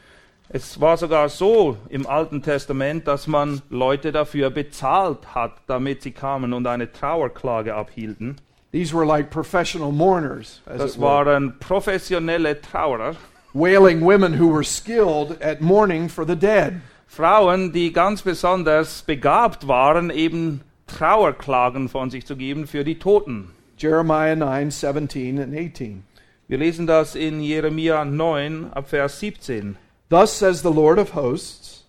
Es 0.49 0.81
war 0.81 0.97
sogar 0.97 1.29
so 1.29 1.79
im 1.88 2.07
Alten 2.07 2.42
Testament, 2.42 3.09
dass 3.09 3.27
man 3.27 3.62
Leute 3.71 4.12
dafür 4.12 4.51
bezahlt 4.51 5.35
hat, 5.35 5.53
damit 5.66 6.03
sie 6.03 6.12
kamen 6.12 6.53
und 6.53 6.66
eine 6.66 6.92
Trauerklage 6.92 7.75
abhielten. 7.75 8.37
These 8.71 8.95
were 8.95 9.07
like 9.07 9.31
professional 9.31 9.90
mourners, 9.90 10.61
as 10.66 10.79
Das 10.79 11.01
waren 11.01 11.59
professionelle 11.59 12.61
Traurer, 12.61 13.16
wailing 13.53 14.01
women 14.01 14.38
who 14.38 14.53
were 14.53 14.64
skilled 14.64 15.40
at 15.42 15.61
mourning 15.61 16.09
for 16.09 16.25
the 16.25 16.37
dead. 16.37 16.81
Frauen, 17.14 17.72
die 17.72 17.92
ganz 17.92 18.22
besonders 18.22 19.03
begabt 19.03 19.68
waren, 19.68 20.09
eben 20.09 20.62
Trauerklagen 20.87 21.90
von 21.90 22.09
sich 22.09 22.25
zu 22.25 22.37
geben 22.37 22.66
für 22.66 22.85
die 22.85 22.98
Toten. 22.98 23.51
Jeremiah 23.77 24.35
9:17 24.35 25.42
and 25.42 25.55
18. 25.55 26.05
Wir 26.48 26.57
lesen 26.57 26.87
das 26.87 27.14
in 27.14 27.42
Jeremia 27.42 28.07
9 28.07 28.72
ab 28.72 28.88
Vers 28.88 29.20
17. 29.20 29.77
Thus 30.09 30.38
says 30.38 30.62
the 30.62 30.72
Lord 30.72 30.98
of 30.98 31.14
hosts, 31.14 31.85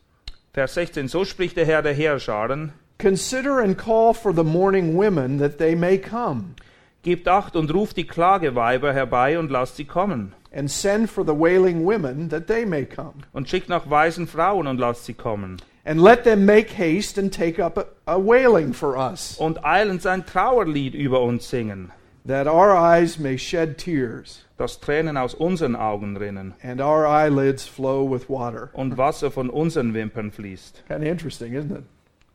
Vers 0.52 0.74
16, 0.74 1.08
so 1.08 1.24
spricht 1.24 1.56
der 1.56 1.68
Herr 1.68 1.82
der 1.82 1.94
Heerscharen, 1.94 2.74
consider 2.98 3.60
and 3.60 3.78
call 3.78 4.14
for 4.14 4.36
the 4.36 4.44
mourning 4.44 4.98
women 4.98 5.40
that 5.40 5.58
they 5.58 5.74
may 5.74 5.98
come, 5.98 6.56
gebt 7.02 7.30
acht 7.30 7.56
und 7.56 7.74
ruft 7.74 7.96
die 7.96 8.08
Klageweiber 8.08 8.92
herbei 8.92 9.40
und 9.40 9.50
lasst 9.50 9.78
sie 9.78 9.86
kommen. 9.86 10.34
And 10.54 10.70
send 10.70 11.10
for 11.10 11.24
the 11.26 11.34
wailing 11.34 11.84
women 11.84 12.30
that 12.30 12.48
they 12.48 12.64
may 12.66 12.86
come. 12.86 13.24
Und 13.34 13.50
schickt 13.50 13.70
nach 13.70 13.90
weisen 13.90 14.28
Frauen 14.28 14.68
und 14.68 14.80
lasst 14.80 15.06
sie 15.06 15.14
kommen. 15.14 15.58
And 15.86 16.00
let 16.00 16.24
them 16.24 16.46
make 16.46 16.70
haste 16.78 17.18
and 17.18 17.32
take 17.34 17.60
up 17.60 17.78
a, 17.78 17.86
a 18.08 18.18
wailing 18.18 18.72
for 18.74 18.96
us, 18.98 19.38
Und 19.40 19.66
eilends 19.66 20.06
ein 20.06 20.26
Trauerlied 20.26 20.94
über 20.96 21.22
uns 21.22 21.50
singen, 21.50 21.92
that 22.26 22.48
our 22.48 22.74
eyes 22.74 23.20
may 23.20 23.36
shed 23.38 23.78
tears, 23.78 24.46
dass 24.58 24.80
Tränen 24.80 25.18
aus 25.18 25.34
unseren 25.34 25.76
Augen 25.76 26.16
rinnen 26.16 26.54
and 26.64 26.80
our 26.80 27.06
eyelids 27.06 27.68
flow 27.68 28.06
with 28.06 28.30
water. 28.30 28.70
und 28.74 28.96
Wasser 28.98 29.30
von 29.30 29.50
unseren 29.50 29.94
Wimpern 29.94 30.32
fließt. 30.32 30.84
Kind 30.88 31.02
of 31.02 31.08
interesting, 31.08 31.54
isn't 31.54 31.72
it? 31.72 31.84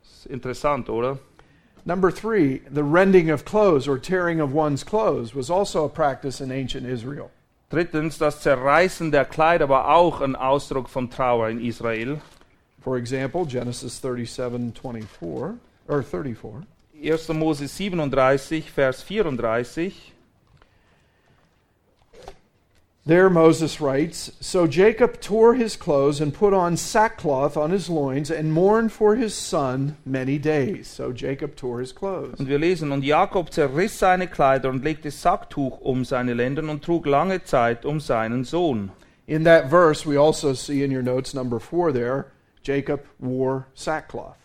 Ist 0.03 0.27
interessant, 0.27 0.87
oder? 0.89 1.17
Number 1.85 2.11
three, 2.11 2.61
the 2.69 2.83
rending 2.83 3.31
of 3.31 3.45
clothes 3.45 3.87
or 3.87 3.97
tearing 3.97 4.39
of 4.41 4.53
one's 4.53 4.83
clothes 4.83 5.33
was 5.33 5.49
also 5.49 5.85
a 5.85 5.89
practice 5.89 6.39
in 6.39 6.51
ancient 6.51 6.85
Israel. 6.85 7.31
Drittens, 7.69 8.17
das 8.17 8.41
Zerreißen 8.41 9.11
der 9.11 9.25
Kleider 9.25 9.69
war 9.69 9.93
auch 9.93 10.21
ein 10.21 10.35
Ausdruck 10.35 10.89
von 10.89 11.11
Trauer 11.11 11.49
in 11.49 11.63
Israel. 11.63 12.19
For 12.81 12.97
example, 12.97 13.45
Genesis 13.45 14.01
37 14.01 14.73
24, 14.81 15.07
or 15.87 16.03
34. 16.03 16.67
1. 17.03 17.27
Mose 17.29 17.67
37, 17.67 18.71
Vers 18.71 19.03
34. 19.03 20.13
There 23.09 23.31
Moses 23.31 23.81
writes 23.81 24.31
So 24.39 24.67
Jacob 24.67 25.19
tore 25.19 25.55
his 25.55 25.75
clothes 25.75 26.21
and 26.21 26.31
put 26.31 26.53
on 26.53 26.77
sackcloth 26.77 27.57
on 27.57 27.71
his 27.71 27.89
loins 27.89 28.29
and 28.29 28.53
mourned 28.53 28.91
for 28.91 29.15
his 29.15 29.33
son 29.33 29.97
many 30.05 30.37
days. 30.37 30.87
So 30.87 31.11
Jacob 31.11 31.55
tore 31.55 31.79
his 31.79 31.91
clothes. 31.91 32.39
Und 32.39 32.47
wir 32.47 32.59
lesen, 32.59 32.91
und 32.91 33.03
Jakob 33.03 33.51
zerriss 33.51 33.97
seine 33.97 34.27
Kleider 34.27 34.69
und 34.69 34.83
legte 34.83 35.09
Sacktuch 35.09 35.81
um 35.81 36.05
seine 36.05 36.35
Lenden 36.35 36.69
und 36.69 36.83
trug 36.83 37.07
lange 37.07 37.43
Zeit 37.43 37.83
um 37.83 37.99
seinen 37.99 38.43
Sohn. 38.43 38.91
In 39.25 39.43
that 39.43 39.71
verse, 39.71 40.05
we 40.05 40.15
also 40.15 40.53
see 40.53 40.83
in 40.83 40.95
your 40.95 41.01
notes, 41.01 41.33
number 41.33 41.59
four 41.59 41.91
there, 41.91 42.25
Jacob 42.61 43.05
wore 43.17 43.65
sackcloth. 43.73 44.35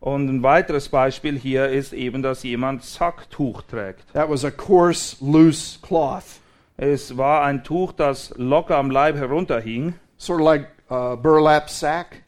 Und 0.00 0.28
ein 0.28 0.42
weiteres 0.42 0.88
Beispiel 0.88 1.38
hier 1.38 1.68
ist 1.68 1.92
eben, 1.92 2.24
dass 2.24 2.42
jemand 2.42 2.82
Sacktuch 2.82 3.62
trägt. 3.62 4.12
That 4.12 4.28
was 4.28 4.44
a 4.44 4.50
coarse, 4.50 5.16
loose 5.20 5.78
cloth, 5.80 6.40
Es 6.80 7.16
war 7.16 7.42
ein 7.42 7.64
Tuch, 7.64 7.90
das 7.90 8.32
locker 8.36 8.76
am 8.76 8.92
Leib 8.92 9.16
herunterhing, 9.16 9.94
sort 10.16 10.40
of 10.40 10.46
like 10.46 10.68
a 10.88 11.16
burlap 11.16 11.68
sack. 11.68 12.22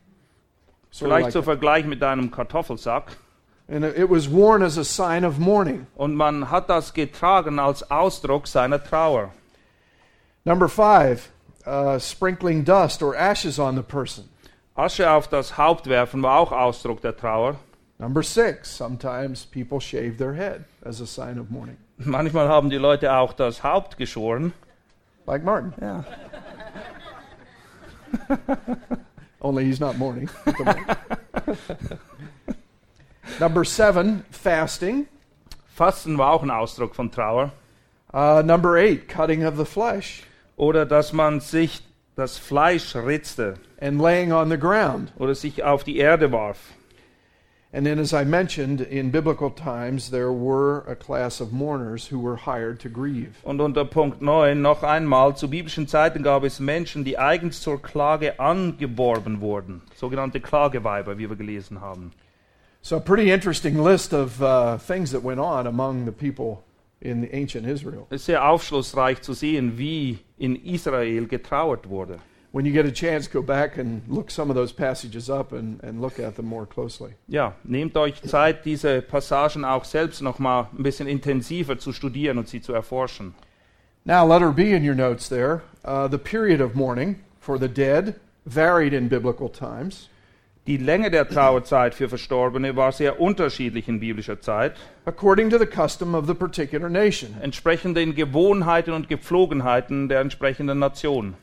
Sort 0.90 1.08
vielleicht 1.08 1.26
like 1.26 1.32
zu 1.32 1.42
Vergleich 1.44 1.86
mit 1.86 2.02
einem 2.02 2.32
Kartoffelsack. 2.32 3.16
And 3.68 3.84
it 3.84 4.10
was 4.10 4.28
worn 4.28 4.64
as 4.64 4.76
a 4.76 4.82
sign 4.82 5.24
of 5.24 5.38
mourning. 5.38 5.86
Und 5.94 6.16
man 6.16 6.50
hat 6.50 6.68
das 6.68 6.92
getragen 6.92 7.60
als 7.60 7.88
Ausdruck 7.92 8.48
seiner 8.48 8.82
Trauer. 8.82 9.30
Number 10.44 10.68
five, 10.68 11.30
uh, 11.64 12.00
sprinkling 12.00 12.64
dust 12.64 13.04
or 13.04 13.14
ashes 13.14 13.60
on 13.60 13.76
the 13.76 13.82
person. 13.82 14.28
Asche 14.74 15.08
auf 15.08 15.28
das 15.28 15.56
Haupt 15.58 15.86
werfen 15.86 16.24
war 16.24 16.40
auch 16.40 16.50
Ausdruck 16.50 17.00
der 17.02 17.16
Trauer. 17.16 17.54
Number 18.00 18.22
six, 18.22 18.70
sometimes 18.70 19.44
people 19.44 19.78
shave 19.78 20.16
their 20.16 20.32
head 20.32 20.64
as 20.82 21.00
a 21.02 21.06
sign 21.06 21.38
of 21.38 21.50
mourning, 21.50 21.76
Manchmal 21.98 22.48
haben 22.48 22.70
die 22.70 22.78
Leute 22.78 23.12
auch 23.12 23.34
das 23.34 23.62
Haupt 23.62 23.98
geschoren. 23.98 24.54
like 25.26 25.44
Martin. 25.44 25.74
Ja. 25.80 26.04
Only 29.42 29.64
he's 29.66 29.80
not 29.80 29.98
mourning. 29.98 30.28
number 33.40 33.64
seven, 33.64 34.24
fasting. 34.30 35.06
Fasten 35.74 36.16
war 36.18 36.32
auch 36.32 36.42
ein 36.42 36.50
Ausdruck 36.50 36.94
von 36.94 37.10
Trauer. 37.10 37.52
Uh, 38.12 38.42
number 38.42 38.76
eight, 38.76 39.08
cutting 39.08 39.44
of 39.44 39.56
the 39.56 39.64
flesh 39.64 40.24
Oder 40.56 40.84
dass 40.84 41.12
man 41.12 41.40
sich 41.40 41.80
das 42.16 42.38
Fleisch 42.38 42.96
ritzte 42.96 43.54
and 43.80 44.00
laying 44.00 44.32
on 44.32 44.50
the 44.50 44.58
ground. 44.58 45.12
oder 45.16 45.34
sich 45.34 45.62
auf 45.62 45.84
die 45.84 45.96
Erde 45.98 46.32
warf. 46.32 46.58
And 47.72 47.86
then, 47.86 48.00
as 48.00 48.12
I 48.12 48.24
mentioned, 48.24 48.80
in 48.80 49.12
biblical 49.12 49.48
times, 49.48 50.10
there 50.10 50.32
were 50.32 50.80
a 50.88 50.96
class 50.96 51.40
of 51.40 51.52
mourners 51.52 52.08
who 52.08 52.18
were 52.18 52.34
hired 52.34 52.80
to 52.80 52.88
grieve. 52.88 53.36
Und 53.44 53.60
unter 53.60 53.84
Punkt 53.84 54.20
9 54.20 54.60
noch 54.60 54.82
einmal, 54.82 55.36
zu 55.36 55.48
biblischen 55.48 55.86
Zeiten 55.86 56.24
gab 56.24 56.42
es 56.42 56.58
Menschen, 56.58 57.04
die 57.04 57.16
eigens 57.16 57.60
zur 57.60 57.80
Klage 57.80 58.40
angeworben 58.40 59.40
wurden. 59.40 59.82
Sogenannte 59.94 60.40
Klageweiber, 60.40 61.16
wie 61.18 61.28
wir 61.28 61.36
gelesen 61.36 61.80
haben. 61.80 62.10
So, 62.82 62.96
a 62.96 63.00
pretty 63.00 63.30
interesting 63.30 63.78
list 63.78 64.12
of 64.12 64.40
uh, 64.42 64.76
things 64.78 65.12
that 65.12 65.22
went 65.22 65.38
on 65.38 65.68
among 65.68 66.06
the 66.06 66.12
people 66.12 66.64
in 67.00 67.28
ancient 67.32 67.66
Israel. 67.68 68.06
Es 68.10 68.22
ist 68.22 68.26
sehr 68.26 68.44
aufschlussreich 68.44 69.22
zu 69.22 69.32
sehen, 69.32 69.78
wie 69.78 70.18
in 70.38 70.56
Israel 70.56 71.26
getrauert 71.26 71.88
wurde. 71.88 72.18
When 72.52 72.66
you 72.66 72.72
get 72.72 72.86
a 72.86 72.92
chance, 72.92 73.28
go 73.28 73.42
back 73.42 73.78
and 73.78 74.02
look 74.08 74.30
some 74.30 74.50
of 74.50 74.56
those 74.56 74.72
passages 74.72 75.30
up 75.30 75.52
and, 75.52 75.82
and 75.82 76.00
look 76.00 76.18
at 76.18 76.36
them 76.36 76.46
more 76.46 76.66
closely. 76.66 77.14
Ja, 77.28 77.54
nehmt 77.64 77.96
euch 77.96 78.22
Zeit, 78.22 78.64
diese 78.64 79.02
Passagen 79.02 79.64
auch 79.64 79.84
selbst 79.84 80.20
noch 80.20 80.38
mal 80.38 80.68
ein 80.76 80.82
bisschen 80.82 81.06
intensiver 81.06 81.78
zu 81.78 81.92
studieren 81.92 82.38
und 82.38 82.48
sie 82.48 82.60
zu 82.60 82.72
erforschen. 82.72 83.34
Now, 84.04 84.26
letter 84.26 84.52
B 84.52 84.72
in 84.72 84.82
your 84.82 84.94
notes 84.94 85.28
there. 85.28 85.62
Uh, 85.84 86.08
the 86.08 86.18
period 86.18 86.60
of 86.60 86.74
mourning 86.74 87.20
for 87.38 87.58
the 87.58 87.68
dead 87.68 88.14
varied 88.46 88.92
in 88.92 89.08
biblical 89.08 89.48
times. 89.48 90.08
Die 90.66 90.76
Länge 90.76 91.10
der 91.10 91.26
Trauerzeit 91.26 91.94
für 91.94 92.08
Verstorbene 92.08 92.76
war 92.76 92.92
sehr 92.92 93.20
unterschiedlich 93.20 93.88
in 93.88 93.98
biblischer 93.98 94.40
Zeit, 94.40 94.76
according 95.04 95.50
to 95.50 95.58
the 95.58 95.66
custom 95.66 96.14
of 96.14 96.26
the 96.26 96.34
particular 96.34 96.88
nation. 96.88 97.34
entsprechend 97.40 97.96
den 97.96 98.14
Gewohnheiten 98.14 98.92
und 98.92 99.08
Gepflogenheiten 99.08 100.08
der 100.08 100.20
entsprechenden 100.20 100.78
Nation. 100.78 101.34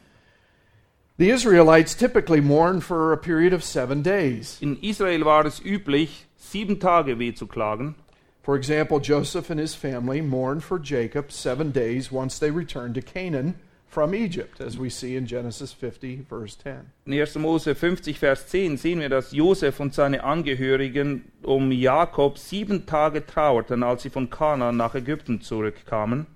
The 1.19 1.31
Israelites 1.31 1.95
typically 1.95 2.41
mourn 2.41 2.79
for 2.79 3.11
a 3.11 3.17
period 3.17 3.51
of 3.51 3.63
seven 3.63 4.03
days. 4.03 4.59
In 4.61 4.77
Israel 4.83 5.23
war 5.23 5.47
es 5.47 5.59
üblich, 5.59 6.25
sieben 6.37 6.79
Tage 6.79 7.17
weh 7.17 7.31
zu 7.31 7.47
klagen. 7.47 7.95
For 8.43 8.55
example, 8.55 8.99
Joseph 8.99 9.49
and 9.49 9.59
his 9.59 9.73
family 9.73 10.21
mourned 10.21 10.63
for 10.63 10.77
Jacob 10.77 11.31
seven 11.31 11.71
days 11.71 12.11
once 12.11 12.37
they 12.37 12.51
returned 12.51 12.93
to 12.93 13.01
Canaan 13.01 13.55
from 13.87 14.13
Egypt, 14.13 14.61
as 14.61 14.77
we 14.77 14.91
see 14.91 15.15
in 15.15 15.25
Genesis 15.25 15.73
50, 15.73 16.27
verse 16.29 16.53
10. 16.53 16.91
In 17.07 17.13
1. 17.13 17.41
Mose 17.41 17.73
50, 17.73 18.13
Vers 18.13 18.45
10 18.45 18.77
sehen 18.77 18.99
wir, 18.99 19.09
dass 19.09 19.31
Josef 19.31 19.79
und 19.79 19.95
seine 19.95 20.23
Angehörigen 20.23 21.31
um 21.41 21.71
Jakob 21.71 22.37
sieben 22.37 22.85
Tage 22.85 23.25
trauerten, 23.25 23.81
als 23.81 24.03
sie 24.03 24.11
von 24.11 24.29
Kanaan 24.29 24.77
nach 24.77 24.93
Ägypten 24.93 25.41
zurückkamen. 25.41 26.27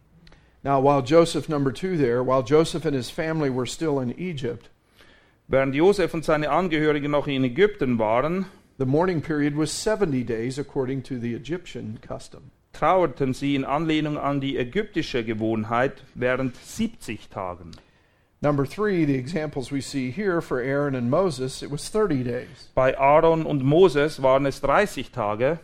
Now, 0.64 0.80
while 0.80 1.02
Joseph, 1.02 1.50
number 1.50 1.72
two 1.72 1.98
there, 1.98 2.24
while 2.24 2.44
Joseph 2.44 2.86
and 2.86 2.96
his 2.96 3.10
family 3.10 3.50
were 3.50 3.66
still 3.66 4.00
in 4.00 4.18
Egypt, 4.20 4.70
Während 5.52 5.76
Josef 5.76 6.14
und 6.14 6.24
seine 6.24 6.50
Angehörigen 6.50 7.12
noch 7.12 7.28
in 7.28 7.44
Ägypten 7.44 8.00
waren, 8.00 8.46
the 8.78 8.86
mourning 8.86 9.22
period 9.22 9.54
was 9.58 9.70
70 9.84 10.24
days 10.24 10.58
according 10.58 11.04
to 11.04 11.20
the 11.20 11.36
Egyptian 11.36 12.00
custom. 12.02 12.52
trauerten 12.72 13.34
sie 13.34 13.56
in 13.56 13.66
Anlehnung 13.66 14.18
an 14.18 14.40
die 14.40 14.58
ägyptische 14.58 15.26
Gewohnheit 15.26 16.04
während 16.16 16.56
70 16.56 17.28
Tagen. 17.30 17.72
Number 18.42 18.66
three, 18.66 19.04
the 19.06 19.16
examples 19.18 19.74
we 19.74 19.82
see 19.82 20.10
here 20.10 20.40
for 20.42 20.62
Aaron 20.62 20.96
and 20.96 21.10
Moses, 21.12 21.62
it 21.62 21.70
was 21.70 21.90
30 21.90 22.24
days. 22.24 22.70
Bei 22.74 22.98
Aaron 22.98 23.46
und 23.46 23.62
Moses 23.62 24.24
waren 24.24 24.46
es 24.46 24.62
30 24.62 25.12
Tage 25.12 25.60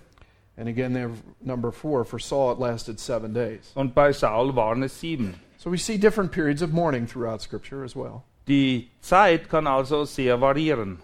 And 0.58 0.68
again, 0.68 0.92
there, 0.94 1.12
number 1.42 1.72
four, 1.72 2.04
for 2.04 2.20
Saul, 2.20 2.52
it 2.52 2.60
lasted 2.60 3.00
seven 3.00 3.32
days. 3.34 3.72
und 3.74 3.96
bei 3.96 4.12
Saul 4.12 4.54
waren 4.54 4.84
es 4.84 4.92
sieben. 5.00 5.36
So 5.58 5.70
we 5.70 5.78
see 5.78 5.98
different 5.98 6.34
periods 6.34 6.62
of 6.62 6.74
mourning 6.74 7.08
throughout 7.08 7.42
Scripture 7.42 7.86
as 7.86 7.96
well. 7.96 8.26
Die 8.48 8.90
Zeit 9.02 9.50
kann 9.50 9.68
also 9.68 10.06
sehr 10.06 10.40
variieren. 10.40 11.00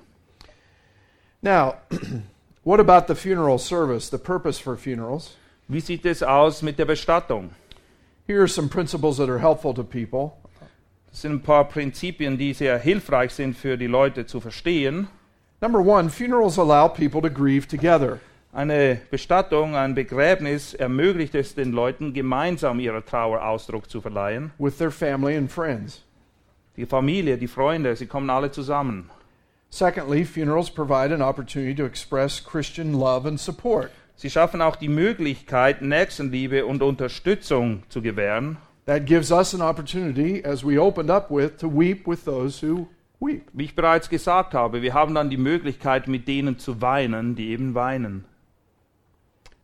Now, 1.41 1.75
what 2.63 2.79
about 2.79 3.07
the 3.07 3.15
funeral 3.15 3.59
service, 3.59 4.09
the 4.09 4.17
purpose 4.17 4.59
for 4.59 4.77
funerals? 4.77 5.35
Wie 5.67 5.81
sieht 5.81 6.05
es 6.05 6.23
aus 6.23 6.61
mit 6.61 6.77
der 6.77 6.85
Bestattung? 6.85 7.51
Here 8.25 8.41
are 8.41 8.47
some 8.47 8.69
principles 8.69 9.17
that 9.17 9.29
are 9.29 9.39
helpful 9.39 9.73
to 9.73 9.83
people. 9.83 10.37
Das 11.09 11.21
sind 11.21 11.33
ein 11.33 11.41
paar 11.41 11.65
Prinzipien, 11.65 12.37
die 12.37 12.53
sehr 12.53 12.79
hilfreich 12.79 13.33
sind 13.33 13.57
für 13.57 13.77
die 13.77 13.87
Leute 13.87 14.25
zu 14.25 14.39
verstehen. 14.39 15.07
Number 15.61 15.79
one, 15.79 16.09
funerals 16.09 16.57
allow 16.57 16.87
people 16.87 17.21
to 17.21 17.29
grieve 17.29 17.67
together. 17.67 18.19
Eine 18.53 19.01
Bestattung, 19.09 19.75
ein 19.75 19.95
Begräbnis 19.95 20.73
ermöglicht 20.73 21.35
es 21.35 21.55
den 21.55 21.71
Leuten, 21.71 22.13
gemeinsam 22.13 22.79
ihrer 22.79 23.03
Trauer 23.03 23.43
Ausdruck 23.43 23.89
zu 23.89 23.99
verleihen. 23.99 24.51
with 24.57 24.77
their 24.77 24.91
family 24.91 25.35
and 25.35 25.51
friends. 25.51 26.03
Die 26.75 26.85
Familie, 26.85 27.37
die 27.37 27.47
Freunde, 27.47 27.95
sie 27.95 28.07
kommen 28.07 28.29
alle 28.29 28.51
zusammen. 28.51 29.09
Secondly, 29.69 30.23
funerals 30.23 30.69
provide 30.69 31.13
an 31.13 31.21
opportunity 31.21 31.75
to 31.75 31.85
express 31.85 32.43
Christian 32.43 32.93
love 32.93 33.27
and 33.27 33.39
support. 33.39 33.91
Sie 34.15 34.29
schaffen 34.29 34.61
auch 34.61 34.75
die 34.75 34.89
Möglichkeit, 34.89 35.81
Nächstenliebe 35.81 36.65
und 36.65 36.83
Unterstützung 36.83 37.83
zu 37.89 38.01
gewähren. 38.01 38.57
That 38.85 39.05
gives 39.05 39.31
us 39.31 39.55
an 39.55 39.61
opportunity, 39.61 40.43
as 40.43 40.63
we 40.63 40.79
opened 40.79 41.09
up 41.09 41.31
with, 41.31 41.57
to 41.57 41.67
weep 41.67 42.07
with 42.07 42.25
those 42.25 42.61
who 42.61 42.87
weep. 43.19 43.47
Wie 43.53 43.65
ich 43.65 43.75
bereits 43.75 44.09
gesagt 44.09 44.53
habe, 44.53 44.81
wir 44.81 44.93
haben 44.93 45.15
dann 45.15 45.29
die 45.29 45.37
Möglichkeit, 45.37 46.07
mit 46.07 46.27
denen 46.27 46.59
zu 46.59 46.81
weinen, 46.81 47.35
die 47.35 47.49
eben 47.49 47.75
weinen. 47.75 48.25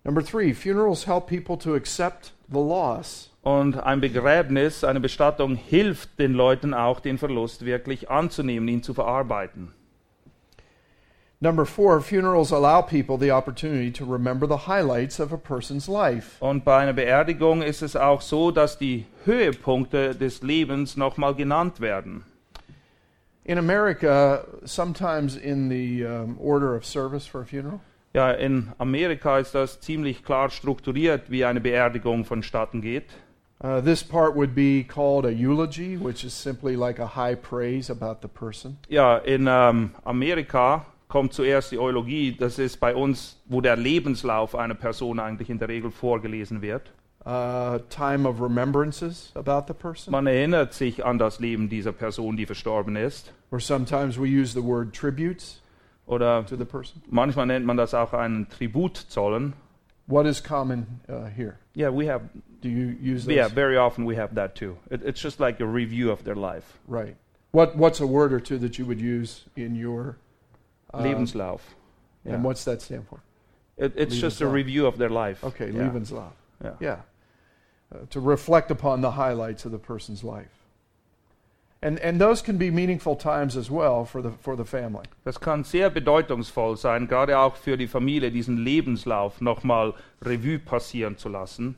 Number 0.04 0.24
three, 0.24 0.54
funerals 0.54 1.06
help 1.06 1.28
people 1.28 1.58
to 1.58 1.76
accept 1.76 2.34
the 2.48 2.60
loss. 2.60 3.29
Und 3.42 3.78
ein 3.78 4.02
Begräbnis, 4.02 4.84
eine 4.84 5.00
Bestattung 5.00 5.56
hilft 5.56 6.20
den 6.20 6.34
Leuten 6.34 6.74
auch, 6.74 7.00
den 7.00 7.18
Verlust 7.18 7.66
wirklich 7.66 8.10
anzunehmen, 8.10 8.68
ihn 8.68 8.84
zu 8.84 8.94
verarbeiten. 8.94 9.74
Number 11.42 11.66
four, 11.66 12.02
funerals 12.02 12.52
allow 12.52 12.82
people 12.82 13.18
the 13.18 13.32
opportunity 13.32 13.92
to 13.92 14.04
remember 14.04 14.46
the 14.46 14.68
highlights 14.68 15.22
of 15.22 15.32
a 15.32 15.38
person's 15.38 15.88
life. 15.88 16.36
Und 16.42 16.66
bei 16.66 16.80
einer 16.80 16.92
Beerdigung 16.92 17.62
ist 17.62 17.82
es 17.82 17.96
auch 17.96 18.20
so, 18.20 18.52
dass 18.52 18.78
die 18.78 19.06
Höhepunkte 19.24 20.16
des 20.16 20.42
Lebens 20.42 20.98
nochmal 20.98 21.34
genannt 21.36 21.80
werden. 21.80 22.26
In 23.46 23.58
America, 23.58 24.44
sometimes 24.66 25.38
in 25.38 25.70
the 25.70 26.04
um, 26.04 26.38
order 26.42 26.76
of 26.76 26.86
service 26.86 27.26
for 27.26 27.42
a 27.42 27.46
funeral, 27.46 27.80
Ja, 28.14 28.32
in 28.32 28.70
Amerika 28.80 29.38
ist 29.38 29.54
das 29.54 29.80
ziemlich 29.80 30.26
klar 30.26 30.50
strukturiert, 30.50 31.30
wie 31.30 31.46
eine 31.46 31.62
Beerdigung 31.62 32.26
vonstatten 32.26 32.82
geht. 32.82 33.06
Uh, 33.64 33.82
this 33.82 34.04
part 34.04 34.36
would 34.36 34.54
be 34.56 34.84
called 34.84 35.26
a 35.26 35.34
eulogy, 35.34 35.98
which 35.98 36.24
is 36.24 36.34
simply 36.34 36.76
like 36.76 37.00
a 37.00 37.08
high 37.16 37.36
praise 37.36 37.90
about 37.90 38.22
the 38.22 38.28
person. 38.28 38.78
Ja, 38.90 39.18
in 39.18 39.48
ähm, 39.48 39.92
Amerika 40.06 40.86
kommt 41.08 41.34
zuerst 41.34 41.72
die 41.72 41.80
Eulogie. 41.80 42.36
Das 42.38 42.60
ist 42.60 42.80
bei 42.80 42.94
uns, 42.96 43.38
wo 43.46 43.62
der 43.62 43.76
Lebenslauf 43.76 44.56
einer 44.56 44.76
Person 44.76 45.20
eigentlich 45.20 45.50
in 45.50 45.60
der 45.60 45.68
Regel 45.68 45.92
vorgelesen 45.92 46.62
wird. 46.62 46.92
uh, 47.26 47.78
time 47.90 48.26
of 48.26 48.40
remembrances 48.42 49.32
about 49.36 49.66
the 49.68 49.74
person, 49.74 50.12
Man 50.12 50.26
erinnert 50.26 50.74
sich 50.74 51.04
an 51.06 51.18
das 51.20 51.40
Leben 51.42 51.68
dieser 51.68 51.92
Person, 51.92 52.38
die 52.38 52.46
verstorben 52.46 52.96
ist. 52.96 53.34
or 53.52 53.60
sometimes 53.60 54.18
we 54.18 54.28
use 54.28 54.54
the 54.54 54.64
word 54.64 54.94
tributes 54.94 55.62
Oder 56.08 56.46
to 56.46 56.56
the 56.56 56.64
person. 56.66 57.02
manchmal 57.10 57.46
nennt 57.48 57.66
man 57.66 57.76
das 57.78 57.94
auch 57.94 58.14
einen 58.14 58.48
Tribut 58.50 58.96
zollen. 58.98 59.54
What 60.10 60.26
is 60.26 60.42
common 60.42 61.02
uh, 61.08 61.26
here? 61.26 61.60
Yeah, 61.76 61.90
we 61.90 62.08
have. 62.08 62.24
Do 62.62 62.70
you 62.70 62.98
use 63.00 63.26
those? 63.26 63.36
Yeah, 63.36 63.48
very 63.48 63.78
often 63.78 64.06
we 64.06 64.16
have 64.16 64.34
that 64.36 64.56
too. 64.56 64.76
It, 64.90 65.04
it's 65.04 65.22
just 65.22 65.40
like 65.40 65.60
a 65.60 65.68
review 65.68 66.10
of 66.10 66.24
their 66.24 66.36
life. 66.36 66.80
Right. 66.88 67.16
What 67.52 67.76
What's 67.78 68.00
a 68.00 68.08
word 68.08 68.34
or 68.34 68.40
two 68.40 68.58
that 68.58 68.80
you 68.80 68.88
would 68.88 69.00
use 69.00 69.44
in 69.56 69.76
your 69.76 70.18
uh, 70.92 71.04
Lebenslauf. 71.04 71.60
Yeah. 72.26 72.34
And 72.34 72.44
what's 72.44 72.64
that 72.66 72.82
stand 72.82 73.08
for? 73.08 73.22
It, 73.78 73.94
it's 73.96 74.18
just 74.18 74.42
a 74.42 74.48
review 74.48 74.88
of 74.88 74.98
their 74.98 75.10
life. 75.10 75.44
Okay, 75.44 75.70
yeah. 75.70 75.84
Lebenslauf. 75.84 76.32
Yeah. 76.64 76.74
Yeah. 76.80 76.98
Uh, 77.94 78.00
to 78.10 78.20
reflect 78.20 78.72
upon 78.72 79.02
the 79.02 79.12
highlights 79.12 79.64
of 79.66 79.72
the 79.72 79.78
person's 79.78 80.24
life. 80.24 80.59
And 81.82 81.98
and 82.02 82.20
those 82.20 82.44
can 82.44 82.58
be 82.58 82.72
meaningful 82.72 83.16
times 83.16 83.56
as 83.56 83.72
well 83.72 84.04
for 84.04 84.22
the 84.22 84.32
for 84.32 84.58
the 84.58 84.66
family. 84.66 85.06
Das 85.24 85.40
kann 85.40 85.64
sehr 85.64 85.90
bedeutungsvoll 85.90 86.76
sein, 86.76 87.08
gerade 87.08 87.40
auch 87.40 87.56
für 87.56 87.78
die 87.78 87.88
Familie, 87.88 88.32
diesen 88.32 88.58
Lebenslauf 88.58 89.40
nochmal 89.40 89.94
Revue 90.22 90.60
passieren 90.60 91.18
zu 91.18 91.30
lassen. 91.30 91.76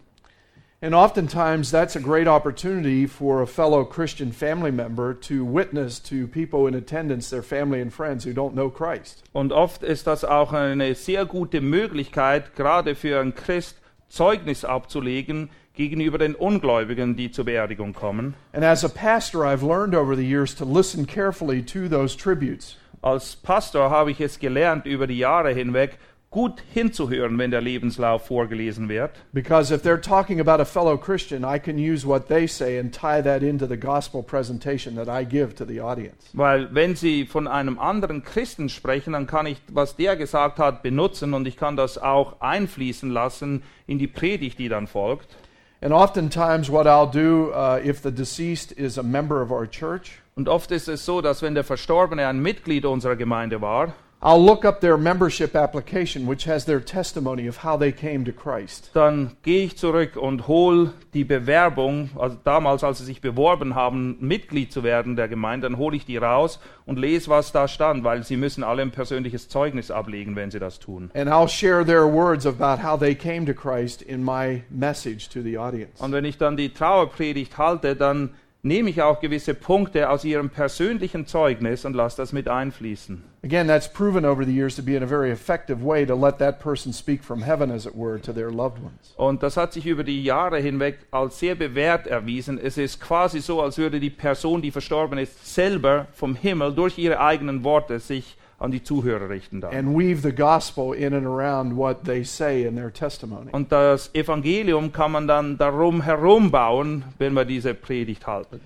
And 0.84 0.96
oftentimes 0.96 1.70
that's 1.70 1.96
a 1.96 2.00
great 2.00 2.28
opportunity 2.28 3.06
for 3.06 3.44
a 3.44 3.46
fellow 3.46 3.86
Christian 3.86 4.32
family 4.32 4.72
member 4.72 5.14
to 5.14 5.46
witness 5.46 6.00
to 6.00 6.28
people 6.28 6.66
in 6.66 6.74
attendance, 6.74 7.30
their 7.30 7.44
family 7.44 7.80
and 7.80 7.94
friends 7.94 8.26
who 8.26 8.32
don't 8.34 8.54
know 8.54 8.72
Christ. 8.72 9.22
Und 9.34 9.54
oft 9.54 9.84
ist 9.84 10.08
das 10.08 10.26
auch 10.26 10.52
eine 10.52 10.96
sehr 10.96 11.28
gute 11.28 11.62
Möglichkeit, 11.62 12.56
gerade 12.56 12.96
für 12.96 13.20
einen 13.20 13.36
Christ 13.36 13.78
Zeugnis 14.10 14.66
abzulegen 14.66 15.52
gegenüber 15.74 16.18
den 16.18 16.36
Ungläubigen, 16.36 17.16
die 17.16 17.32
zur 17.32 17.46
Beerdigung 17.46 17.94
kommen. 17.94 18.34
And 18.54 18.64
as 18.64 18.84
a 18.84 18.90
pastor, 18.90 19.46
I've 19.46 19.66
learned 19.66 19.96
over 19.96 20.16
the 20.16 20.28
years 20.28 20.56
to 20.56 20.66
listen 20.66 21.08
carefully 21.08 21.64
to 21.64 21.88
those 21.88 22.16
tributes. 22.18 22.78
Als 23.02 23.36
Pastor 23.36 23.90
habe 23.90 24.12
ich 24.12 24.22
es 24.22 24.38
gelernt, 24.38 24.86
über 24.86 25.08
die 25.08 25.18
Jahre 25.18 25.52
hinweg 25.54 25.98
gut 26.32 26.64
hinzuhören, 26.74 27.38
wenn 27.38 27.52
der 27.52 27.60
Lebenslauf 27.60 28.28
vorgelesen 28.28 28.88
wird. 28.88 29.12
Because 29.34 29.74
if 29.74 29.84
they're 29.84 30.02
talking 30.02 30.40
about 30.40 30.62
a 30.62 30.66
fellow 30.66 30.98
Christian, 30.98 31.44
I 31.44 31.60
can 31.60 31.78
use 31.78 32.08
what 32.08 32.30
they 32.30 32.48
say 32.48 32.80
and 32.80 32.94
tie 32.94 33.22
that 33.22 33.44
into 33.44 33.68
the 33.68 33.76
gospel 33.76 34.24
presentation 34.24 34.96
that 34.96 35.10
I 35.10 35.26
give 35.26 35.56
to 35.56 35.66
the 35.66 35.82
audience. 35.82 36.30
Weil 36.34 36.74
wenn 36.74 36.96
Sie 36.96 37.26
von 37.26 37.48
einem 37.48 37.78
anderen 37.80 38.24
Christen 38.24 38.70
sprechen, 38.70 39.12
dann 39.12 39.28
kann 39.28 39.46
ich, 39.46 39.62
was 39.68 39.98
der 39.98 40.16
gesagt 40.16 40.58
hat, 40.58 40.84
benutzen 40.84 41.34
und 41.34 41.46
ich 41.48 41.58
kann 41.58 41.76
das 41.76 41.98
auch 41.98 42.40
einfließen 42.40 43.10
lassen 43.10 43.64
in 43.86 44.00
die 44.00 44.08
Predigt, 44.08 44.58
die 44.58 44.70
dann 44.70 44.88
folgt. 44.88 45.36
And 45.82 45.94
oftentimes, 45.94 46.70
what 46.70 46.86
I'll 46.86 47.12
do 47.12 47.52
uh, 47.52 47.82
if 47.84 48.02
the 48.02 48.12
deceased 48.12 48.72
is 48.78 48.98
a 48.98 49.04
member 49.04 49.42
of 49.42 49.52
our 49.52 49.66
church, 49.66 50.22
Und 50.36 50.48
oft 50.48 50.72
ist 50.72 50.88
es 50.88 51.06
so, 51.06 51.22
dass 51.22 51.42
wenn 51.42 51.56
der 51.56 51.64
Verstorbene 51.64 52.28
ein 52.28 52.40
Mitglied 52.40 52.86
unserer 52.86 53.16
Gemeinde 53.16 53.62
war, 53.62 53.94
I'll 54.24 54.44
look 54.44 54.66
up 54.66 54.82
their 54.82 54.98
membership 54.98 55.56
application, 55.56 56.28
which 56.28 56.46
has 56.46 56.66
their 56.66 56.80
testimony 56.80 57.48
of 57.48 57.64
how 57.64 57.76
they 57.76 57.92
came 57.92 58.24
to 58.26 58.32
Christ. 58.32 58.92
Dann 58.94 59.36
gehe 59.42 59.66
ich 59.66 59.78
zurück 59.78 60.16
und 60.16 60.48
hole 60.48 60.94
die 61.16 61.24
Bewerbung, 61.24 62.12
also 62.16 62.38
damals, 62.44 62.84
als 62.84 63.00
sie 63.00 63.06
sich 63.06 63.20
beworben 63.20 63.74
haben, 63.74 64.18
Mitglied 64.20 64.72
zu 64.72 64.84
werden 64.84 65.16
der 65.16 65.28
Gemeinde, 65.28 65.68
dann 65.68 65.80
hole 65.80 65.96
ich 65.96 66.06
die 66.06 66.18
raus 66.18 66.60
und 66.86 67.00
lese, 67.00 67.30
was 67.30 67.52
da 67.52 67.68
stand, 67.68 68.04
weil 68.04 68.24
sie 68.24 68.38
müssen 68.38 68.64
alle 68.64 68.84
ein 68.84 68.92
persönliches 68.92 69.50
Zeugnis 69.50 69.90
ablegen, 69.90 70.36
wenn 70.36 70.52
sie 70.52 70.60
das 70.60 70.78
tun. 70.78 71.10
And 71.16 71.28
I'll 71.28 71.50
share 71.50 71.84
their 71.84 72.06
words 72.06 72.46
about 72.46 72.84
how 72.84 73.00
they 73.00 73.16
came 73.16 73.48
to 73.48 73.56
Christ 73.56 74.04
in 74.04 74.24
my 74.24 74.62
message 74.70 75.30
to 75.30 75.42
the 75.42 75.58
audience. 75.58 76.00
Und 76.00 76.12
wenn 76.12 76.26
ich 76.26 76.38
dann 76.38 76.58
die 76.58 76.70
Trauerpredigt 76.70 77.58
halte, 77.58 77.96
dann 77.96 78.30
nehme 78.64 78.90
ich 78.90 79.02
auch 79.02 79.20
gewisse 79.20 79.54
Punkte 79.54 80.10
aus 80.10 80.24
ihrem 80.24 80.50
persönlichen 80.50 81.26
Zeugnis 81.26 81.86
und 81.86 81.96
lasse 81.96 82.18
das 82.18 82.32
mit 82.32 82.48
einfließen. 82.48 83.24
Again, 83.44 83.68
that's 83.68 83.92
proven 83.92 84.24
over 84.24 84.46
the 84.46 84.54
years 84.54 84.76
to 84.76 84.84
be 84.84 84.96
in 84.96 85.02
a 85.02 85.08
very 85.08 85.32
effective 85.32 85.84
way 85.84 86.06
to 86.06 86.16
let 86.16 86.38
that 86.38 86.60
person 86.60 86.94
speak 86.94 87.24
from 87.24 87.42
heaven, 87.42 87.72
as 87.72 87.88
it 87.88 87.96
were, 87.96 88.22
to 88.22 88.32
their 88.32 88.52
loved 88.52 88.78
ones. 88.84 89.14
Und 89.18 89.42
das 89.42 89.58
hat 89.58 89.74
sich 89.74 89.88
über 89.88 90.04
die 90.04 90.24
Jahre 90.24 90.60
hinweg 90.60 91.00
als 91.10 91.40
sehr 91.40 91.56
bewährt 91.56 92.06
erwiesen. 92.06 92.60
Es 92.60 92.78
ist 92.78 93.02
quasi 93.02 93.40
so, 93.40 93.62
als 93.62 93.80
würde 93.80 94.00
die 94.00 94.12
Person, 94.12 94.62
die 94.62 94.70
verstorben 94.70 95.18
ist, 95.18 95.54
selber 95.56 96.06
vom 96.12 96.36
Himmel 96.36 96.76
durch 96.76 97.00
ihre 97.00 97.20
eigenen 97.20 97.64
Worte 97.64 98.00
sich 98.00 98.38
an 98.62 98.72
die 98.72 98.84
Zuhörer 98.84 99.30
richten 99.30 99.62
dann. 99.62 99.74
And 99.74 99.98
weave 99.98 100.22
the 100.22 100.34
gospel 100.34 100.94
in 100.94 101.14
and 101.14 101.26
around 101.26 101.76
what 101.76 102.06
they 102.06 102.24
say 102.24 102.66
in 102.66 102.76
their 102.76 102.92
testimony. 102.92 103.52
Und 103.52 103.72
das 103.72 104.14
Evangelium 104.14 104.92
kann 104.92 105.12
man 105.12 105.28
dann 105.28 105.58
darum 105.58 106.02
herum 106.02 106.52
bauen, 106.52 107.04
wenn 107.18 107.34
wir 107.34 107.46
diese 107.46 107.74
Predigt 107.74 108.28
halten. 108.28 108.62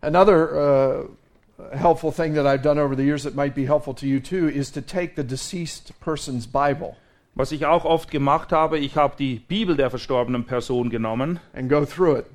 Another 0.00 1.08
uh, 1.58 1.76
helpful 1.76 2.12
thing 2.12 2.34
that 2.34 2.46
I've 2.46 2.62
done 2.62 2.78
over 2.78 2.94
the 2.94 3.02
years 3.02 3.24
that 3.24 3.34
might 3.34 3.54
be 3.54 3.66
helpful 3.66 3.94
to 3.94 4.06
you 4.06 4.20
too 4.20 4.48
is 4.48 4.70
to 4.72 4.80
take 4.80 5.14
the 5.16 5.24
deceased 5.24 5.92
person's 6.00 6.46
Bible 6.46 6.94
Was 7.34 7.52
ich 7.52 7.66
auch 7.66 7.84
oft 7.84 8.10
gemacht 8.10 8.50
habe, 8.50 8.78
ich 8.80 8.96
habe 8.96 9.14
die 9.16 9.36
Bibel 9.36 9.76
der 9.76 9.90
verstorbenen 9.90 10.44
Person 10.44 10.90
genommen 10.90 11.38
and 11.54 11.68
go 11.68 11.84
through 11.84 12.18
it 12.18 12.26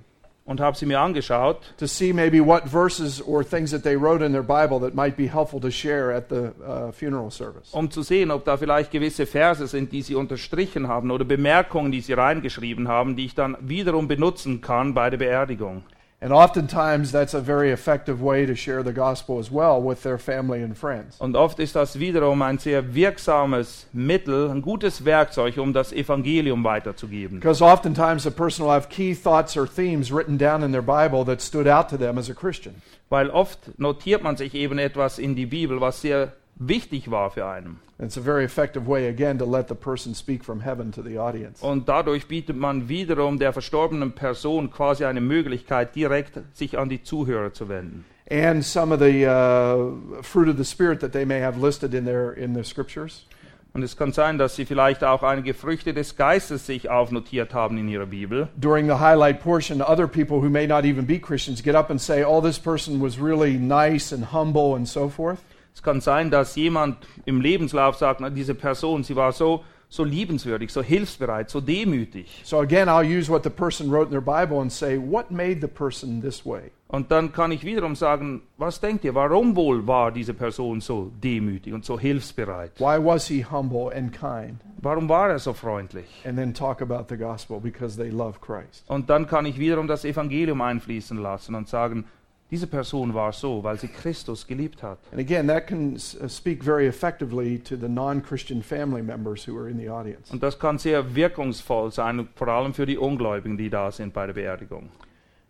und 0.46 0.60
habe 0.60 0.78
sie 0.78 0.86
mir 0.86 1.00
angeschaut, 1.00 1.58
to 1.78 1.88
see 1.88 2.12
maybe 2.12 2.46
what 2.46 2.64
verses 2.66 3.22
or 3.22 3.44
things 3.44 3.72
that 3.72 3.84
they 3.84 3.96
wrote 3.96 4.24
in 4.24 4.34
their 4.34 4.44
Bible 4.44 4.80
that 4.80 4.94
might 4.94 5.16
be 5.16 5.28
helpful 5.28 5.60
to 5.62 5.72
share 5.72 6.14
at 6.14 6.30
the 6.30 6.52
uh, 6.62 6.92
funeral 6.92 7.32
service. 7.32 7.74
um 7.74 7.90
zu 7.90 8.02
sehen, 8.02 8.30
ob 8.32 8.44
da 8.44 8.58
vielleicht 8.58 8.92
gewisse 8.92 9.26
Verse 9.26 9.66
sind, 9.68 9.92
die 9.92 10.02
sie 10.02 10.16
unterstrichen 10.16 10.88
haben 10.88 11.12
oder 11.12 11.24
Bemerkungen, 11.24 11.92
die 11.92 12.02
sie 12.02 12.14
reingeschrieben 12.14 12.88
haben, 12.88 13.16
die 13.16 13.26
ich 13.26 13.36
dann 13.36 13.56
wiederum 13.62 14.08
benutzen 14.08 14.60
kann 14.60 14.94
bei 14.94 15.10
der 15.10 15.18
Beerdigung. 15.18 15.84
And 16.24 16.32
oftentimes 16.32 17.12
that's 17.12 17.34
a 17.34 17.42
very 17.42 17.72
effective 17.72 18.22
way 18.22 18.46
to 18.46 18.56
share 18.56 18.82
the 18.82 18.94
gospel 18.94 19.40
as 19.40 19.52
well 19.52 19.82
with 19.82 20.04
their 20.04 20.18
family 20.18 20.64
and 20.64 20.74
friends. 20.74 21.20
Und 21.20 21.36
oft 21.36 21.60
ist 21.60 21.76
das 21.76 22.00
wiederum 22.00 22.42
ein 22.42 22.60
sehr 22.60 22.96
wirksames 22.96 23.88
Mittel, 23.92 24.50
ein 24.50 24.62
gutes 24.62 25.04
Werkzeug, 25.04 25.58
um 25.58 25.74
das 25.74 25.92
Evangelium 25.92 26.64
weiterzugeben. 26.64 27.42
Because 27.42 27.62
oftentimes 27.62 28.26
a 28.26 28.32
person 28.32 28.64
will 28.64 28.72
have 28.72 28.88
key 28.88 29.14
thoughts 29.14 29.58
or 29.58 29.68
themes 29.68 30.14
written 30.14 30.38
down 30.38 30.64
in 30.64 30.72
their 30.72 30.82
Bible 30.82 31.26
that 31.26 31.42
stood 31.42 31.68
out 31.68 31.90
to 31.90 31.98
them 31.98 32.18
as 32.18 32.30
a 32.30 32.34
Christian. 32.34 32.82
Weil 33.10 33.30
oft 33.30 33.78
notiert 33.78 34.24
man 34.24 34.38
sich 34.38 34.56
eben 34.56 34.80
etwas 34.80 35.20
in 35.20 35.36
die 35.36 35.46
Bibel, 35.46 35.82
was 35.82 36.00
sehr 36.00 36.32
wichtig 36.56 37.12
war 37.12 37.32
für 37.32 37.46
einen. 37.46 37.80
It's 38.00 38.18
a 38.18 38.22
very 38.22 38.44
effective 38.44 38.88
way, 38.88 39.08
again, 39.08 39.38
to 39.38 39.46
let 39.46 39.70
the 39.70 39.76
person 39.76 40.14
speak 40.14 40.44
from 40.44 40.62
heaven 40.62 40.92
to 40.92 41.02
the 41.02 41.18
audience. 41.18 41.64
Und 41.64 41.88
dadurch 41.88 42.28
bietet 42.28 42.58
man 42.58 42.90
wiederum 42.90 43.40
der 43.40 43.54
verstorbenen 43.54 44.14
Person 44.14 44.72
quasi 44.72 45.06
eine 45.06 45.22
Möglichkeit, 45.22 45.96
direkt 45.96 46.40
sich 46.54 46.78
an 46.78 46.90
die 46.90 47.04
Zuhörer 47.04 47.54
zu 47.54 47.70
wenden. 47.70 48.06
And 48.30 48.64
some 48.64 48.94
of 48.94 49.00
the 49.00 49.26
uh, 49.26 50.22
fruit 50.22 50.48
of 50.48 50.58
the 50.58 50.66
Spirit 50.66 51.00
that 51.02 51.12
they 51.12 51.26
may 51.26 51.42
have 51.42 51.58
listed 51.58 51.94
in 51.94 52.06
their, 52.06 52.34
in 52.34 52.54
the 52.56 52.64
scriptures. 52.64 53.26
Und 53.74 53.82
es 53.82 53.98
kann 53.98 54.12
sein, 54.12 54.38
dass 54.38 54.56
sie 54.56 54.66
vielleicht 54.66 55.04
auch 55.04 55.24
einige 55.24 55.56
Früchte 55.56 55.96
des 55.96 56.16
Geistes 56.16 56.68
sich 56.68 56.90
aufnotiert 56.92 57.56
haben 57.56 57.78
in 57.80 57.88
ihrer 57.88 58.06
Bibel. 58.06 58.48
During 58.56 58.86
the 58.86 59.00
highlight 59.00 59.42
portion, 59.42 59.82
other 59.82 60.08
people 60.08 60.38
who 60.38 60.50
may 60.50 60.68
not 60.68 60.86
even 60.86 61.08
be 61.08 61.18
Christians 61.18 61.64
get 61.64 61.74
up 61.74 61.90
and 61.90 62.00
say, 62.00 62.24
Oh, 62.24 62.40
this 62.40 62.60
person 62.60 63.02
was 63.02 63.20
really 63.20 63.58
nice 63.58 64.14
and 64.14 64.32
humble 64.32 64.76
and 64.76 64.88
so 64.88 65.10
forth. 65.10 65.40
Es 65.74 65.82
kann 65.82 66.02
sein, 66.02 66.30
dass 66.30 66.56
jemand 66.56 66.98
im 67.26 67.42
Lebenslauf 67.42 67.96
sagt, 67.96 68.22
na, 68.22 68.30
diese 68.30 68.56
Person, 68.56 69.04
sie 69.04 69.16
war 69.16 69.32
so, 69.32 69.64
so 69.90 70.04
liebenswürdig, 70.04 70.72
so 70.72 70.82
hilfsbereit, 70.82 71.50
so 71.50 71.62
demütig. 71.62 72.42
So 72.44 72.60
again, 72.60 72.88
I'll 72.88 73.06
use 73.06 73.30
what 73.30 73.44
the 73.44 73.50
person 73.50 73.92
wrote 73.92 74.06
in 74.06 74.12
their 74.12 74.22
Bible 74.22 74.60
and 74.60 74.72
say, 74.72 74.98
What 74.98 75.30
made 75.30 75.62
the 75.62 75.68
person 75.68 76.22
this 76.22 76.44
way? 76.46 76.72
Und 76.88 77.12
dann 77.12 77.32
kann 77.32 77.52
ich 77.52 77.64
wiederum 77.64 77.96
sagen, 77.96 78.44
was 78.58 78.80
denkt 78.80 79.04
ihr, 79.04 79.16
warum 79.16 79.56
wohl 79.56 79.88
war 79.88 80.12
diese 80.12 80.36
Person 80.36 80.80
so 80.80 81.12
demütig 81.24 81.74
und 81.74 81.84
so 81.86 82.00
hilfsbereit? 82.00 82.80
Why 82.80 83.04
was 83.04 83.28
he 83.28 83.44
humble 83.44 83.92
and 83.96 84.12
kind? 84.12 84.62
Warum 84.78 85.10
war 85.10 85.30
er 85.30 85.40
so 85.40 85.54
freundlich? 85.54 86.06
And 86.24 86.38
then 86.38 86.54
talk 86.54 86.82
about 86.82 87.06
the 87.10 87.18
gospel 87.18 87.60
because 87.60 87.98
they 87.98 88.10
love 88.10 88.40
Christ. 88.42 88.84
Und 88.88 89.10
dann 89.10 89.26
kann 89.26 89.48
ich 89.48 89.58
wiederum 89.58 89.88
das 89.88 90.06
Evangelium 90.06 90.62
einfließen 90.62 91.18
lassen 91.18 91.56
und 91.56 91.68
sagen, 91.68 92.06
diese 92.54 92.68
Person 92.68 93.16
war 93.16 93.34
so, 93.34 93.64
weil 93.64 93.80
sie 93.80 93.88
Christus 93.88 94.46
geliebt 94.46 94.84
hat. 94.84 95.00
And 95.12 95.20
again, 95.20 95.48
that 95.48 95.66
can 95.66 95.96
uh, 95.96 96.28
speak 96.28 96.64
very 96.64 96.86
effectively 96.86 97.58
to 97.58 97.76
the 97.76 97.90
non 97.90 98.22
Christian 98.22 98.62
family 98.62 99.02
members 99.02 99.48
who 99.48 99.58
are 99.58 99.68
in 99.68 99.80
the 99.80 99.90
audience. 99.90 100.32
Und 100.32 100.44
das 100.44 100.60
kann 100.60 100.78
sehr 100.78 101.16
wirkungsvoll 101.16 101.92
sein, 101.92 102.28
vor 102.36 102.48
allem 102.50 102.76
für 102.76 102.86
die 102.86 103.00
Ungläubigen, 103.00 103.58
die 103.58 103.72
da 103.72 103.92
sind 103.92 104.14
bei 104.14 104.28
der 104.28 104.34
Beerdigung. 104.34 104.90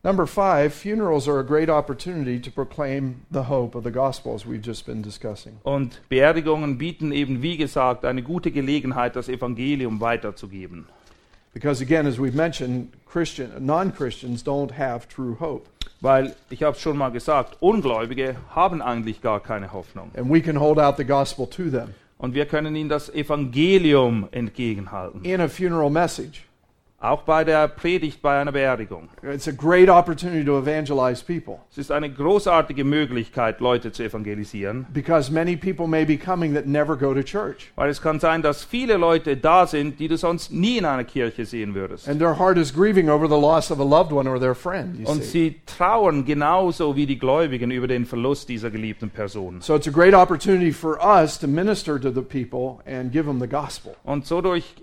Number 0.05 0.25
five, 0.25 0.73
funerals 0.73 1.27
are 1.27 1.39
a 1.39 1.43
great 1.43 1.69
opportunity 1.69 2.39
to 2.39 2.49
proclaim 2.49 3.25
the 3.31 3.43
hope 3.43 3.75
of 3.75 3.83
the 3.83 3.91
gospel, 3.91 4.33
as 4.33 4.45
we've 4.45 4.65
just 4.65 4.85
been 4.85 5.01
discussing. 5.01 5.59
Und 5.63 6.01
Beerdigungen 6.07 6.77
bieten 6.77 7.11
eben, 7.11 7.41
wie 7.41 7.57
gesagt, 7.57 8.05
eine 8.05 8.23
gute 8.23 8.51
Gelegenheit, 8.51 9.17
das 9.17 9.27
Evangelium 9.27 9.99
weiterzugeben. 9.99 10.85
Because 11.53 11.81
again, 11.81 12.07
as 12.07 12.17
we've 12.17 12.33
mentioned, 12.33 12.93
Christian, 13.05 13.51
non 13.59 13.91
Christians 13.91 14.41
don't 14.41 14.71
have 14.71 15.07
true 15.07 15.35
hope. 15.35 15.67
Weil, 16.03 16.35
ich 16.49 16.63
habe 16.63 16.75
es 16.75 16.81
schon 16.81 16.97
mal 16.97 17.11
gesagt, 17.11 17.55
Ungläubige 17.61 18.35
haben 18.53 18.81
eigentlich 18.81 19.21
gar 19.21 19.39
keine 19.39 19.71
Hoffnung. 19.71 20.11
And 20.17 20.29
we 20.29 20.41
can 20.41 20.59
hold 20.59 20.77
out 20.77 20.97
the 20.97 21.05
gospel 21.05 21.47
to 21.47 21.69
them 21.69 21.93
Und 22.17 22.35
wir 22.35 22.45
können 22.45 22.75
ihnen 22.75 22.89
das 22.89 23.09
Evangelium 23.09 24.27
entgegenhalten. 24.31 25.23
in 25.23 25.39
a 25.39 25.47
funeral 25.47 25.89
message. 25.89 26.43
Auch 27.03 27.23
bei 27.23 27.43
der 27.43 27.67
Predigt 27.67 28.21
bei 28.21 28.39
einer 28.39 28.53
Beerdigung. 28.53 29.09
It's 29.23 29.45
a 29.45 29.51
great 29.51 29.89
opportunity 29.89 30.45
to 30.45 30.57
evangelize 30.57 31.21
people 31.21 31.59
Es 31.69 31.77
ist 31.77 31.91
eine 31.91 32.09
großartige 32.09 32.85
Möglichkeit, 32.85 33.59
Leute 33.59 33.91
zu 33.91 34.03
evangelisieren. 34.03 34.87
because 34.93 35.29
many 35.29 35.57
people 35.57 35.85
may 35.85 36.05
be 36.05 36.17
coming 36.17 36.53
that 36.53 36.65
never 36.65 36.95
go 36.95 37.13
to 37.13 37.21
church. 37.21 37.73
Weil 37.75 37.89
es 37.89 38.01
kann 38.01 38.21
sein, 38.21 38.41
dass 38.41 38.63
viele 38.63 38.95
Leute 38.95 39.35
da 39.35 39.67
sind, 39.67 39.99
die 39.99 40.07
du 40.07 40.15
sonst 40.15 40.53
nie 40.53 40.77
in 40.77 40.85
einer 40.85 41.03
Kirche 41.03 41.45
sehen 41.45 41.75
würdest. 41.75 42.07
And 42.07 42.19
their 42.19 42.39
heart 42.39 42.57
is 42.57 42.73
grieving 42.73 43.09
over 43.09 43.27
the 43.27 43.35
loss 43.35 43.69
of 43.69 43.81
a 43.81 43.83
loved 43.83 44.13
one 44.13 44.29
or 44.29 44.39
their 44.39 44.55
friend. 44.55 45.05
Und 45.05 45.25
see. 45.25 45.29
sie 45.29 45.55
trauern 45.65 46.23
genauso 46.23 46.95
wie 46.95 47.05
die 47.05 47.19
Gläubigen 47.19 47.69
über 47.69 47.87
den 47.87 48.05
Verlust 48.05 48.47
dieser 48.47 48.71
geliebten 48.71 49.09
Person. 49.09 49.59
So 49.59 49.75
it's 49.75 49.89
a 49.89 49.91
great 49.91 50.13
opportunity 50.13 50.71
for 50.71 50.97
us 51.03 51.37
to 51.39 51.47
minister 51.49 51.99
to 51.99 52.11
the 52.11 52.21
people 52.21 52.81
and 52.89 53.11
give 53.11 53.25
them 53.25 53.41
the 53.41 53.47
gospel. 53.49 53.93
Und 54.05 54.25
so 54.25 54.39
durch 54.39 54.73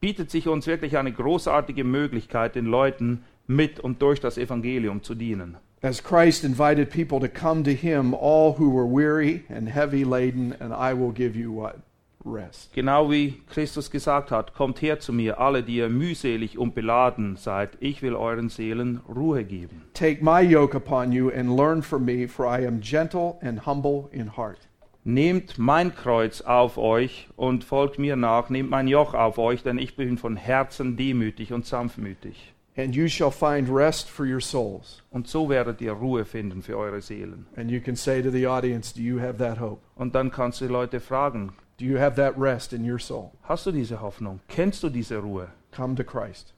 bietet 0.00 0.30
sich 0.30 0.48
uns 0.48 0.66
wirklich 0.66 0.96
eine 0.96 1.12
großartige 1.12 1.84
Möglichkeit, 1.84 2.54
den 2.54 2.66
Leuten 2.66 3.24
mit 3.46 3.80
und 3.80 4.02
durch 4.02 4.20
das 4.20 4.38
Evangelium 4.38 5.02
zu 5.02 5.14
dienen. 5.14 5.56
As 5.80 6.02
Christ 6.02 6.44
invited 6.44 6.90
people 6.90 7.20
to 7.20 7.28
come 7.28 7.62
to 7.62 7.70
him, 7.70 8.12
all 8.12 8.52
who 8.58 8.68
were 8.68 8.86
weary 8.86 9.44
and 9.48 9.68
heavy 9.68 10.02
laden, 10.02 10.52
and 10.60 10.72
I 10.72 10.92
will 10.92 11.12
give 11.12 11.38
you 11.38 11.52
what? 11.52 11.76
Rest. 12.24 12.74
Genau 12.74 13.10
wie 13.10 13.40
Christus 13.48 13.90
gesagt 13.90 14.32
hat, 14.32 14.52
kommt 14.54 14.82
her 14.82 14.98
zu 14.98 15.12
mir, 15.12 15.38
alle, 15.38 15.62
die 15.62 15.76
ihr 15.76 15.88
mühselig 15.88 16.58
und 16.58 16.74
beladen 16.74 17.36
seid, 17.36 17.70
ich 17.80 18.02
will 18.02 18.14
euren 18.14 18.48
Seelen 18.48 19.00
Ruhe 19.08 19.44
geben. 19.44 19.82
Take 19.94 20.22
my 20.22 20.40
yoke 20.40 20.76
upon 20.76 21.12
you 21.12 21.30
and 21.30 21.56
learn 21.56 21.80
from 21.80 22.04
me, 22.04 22.26
for 22.26 22.46
I 22.46 22.66
am 22.66 22.80
gentle 22.80 23.38
and 23.40 23.64
humble 23.64 24.08
in 24.12 24.36
heart. 24.36 24.67
Nehmt 25.10 25.56
mein 25.56 25.94
Kreuz 25.94 26.42
auf 26.42 26.76
euch 26.76 27.30
und 27.34 27.64
folgt 27.64 27.98
mir 27.98 28.14
nach, 28.14 28.50
nehmt 28.50 28.68
mein 28.68 28.88
Joch 28.88 29.14
auf 29.14 29.38
euch, 29.38 29.62
denn 29.62 29.78
ich 29.78 29.96
bin 29.96 30.18
von 30.18 30.36
Herzen 30.36 30.98
demütig 30.98 31.50
und 31.54 31.64
sanftmütig. 31.64 32.52
And 32.76 32.94
you 32.94 33.08
shall 33.08 33.30
find 33.30 33.70
rest 33.70 34.10
for 34.10 34.26
your 34.26 34.42
souls. 34.42 35.02
Und 35.10 35.26
so 35.26 35.48
werdet 35.48 35.80
ihr 35.80 35.92
Ruhe 35.92 36.26
finden 36.26 36.60
für 36.60 36.76
eure 36.76 37.00
Seelen. 37.00 37.46
And 37.56 37.70
you 37.70 37.80
can 37.80 37.96
say 37.96 38.22
to 38.22 38.30
the 38.30 38.46
audience, 38.46 38.92
Do 38.94 39.00
you 39.00 39.18
have 39.18 39.38
that 39.38 39.58
hope? 39.58 39.80
Und 39.96 40.14
dann 40.14 40.30
kannst 40.30 40.60
du 40.60 40.66
die 40.66 40.72
Leute 40.72 41.00
fragen, 41.00 41.54
Do 41.78 41.86
you 41.86 41.98
have 41.98 42.16
that 42.16 42.34
rest 42.38 42.74
in 42.74 42.84
your 42.84 42.98
soul? 42.98 43.30
hast 43.44 43.64
du 43.64 43.72
diese 43.72 44.02
Hoffnung? 44.02 44.40
Kennst 44.46 44.82
du 44.82 44.90
diese 44.90 45.16
Ruhe? 45.16 45.48
Come 45.74 45.94
to 45.94 46.04
Christ 46.04 46.52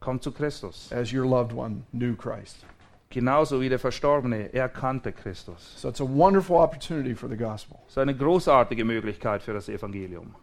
Komm 0.00 0.20
zu 0.20 0.32
Christus. 0.32 0.90
as 0.92 1.12
your 1.12 1.24
loved 1.24 1.52
one 1.54 1.84
knew 1.92 2.16
Christ. 2.16 2.66
Genauso 3.14 3.60
wie 3.60 3.68
der 3.68 3.78
Verstorbene, 3.78 4.52
er 4.52 4.68
kannte 4.68 5.12
Christus. 5.12 5.74
So 5.76 5.88
it's 5.88 6.00
a 6.00 6.04
wonderful 6.04 6.56
opportunity 6.56 7.14
for 7.14 7.28
the 7.28 7.36
gospel. 7.36 7.78
Das 7.84 7.92
ist 7.92 7.98
eine 7.98 8.16
großartige 8.16 8.84
Möglichkeit 8.84 9.40
für 9.40 9.52
das 9.52 9.68
Evangelium. 9.68 10.34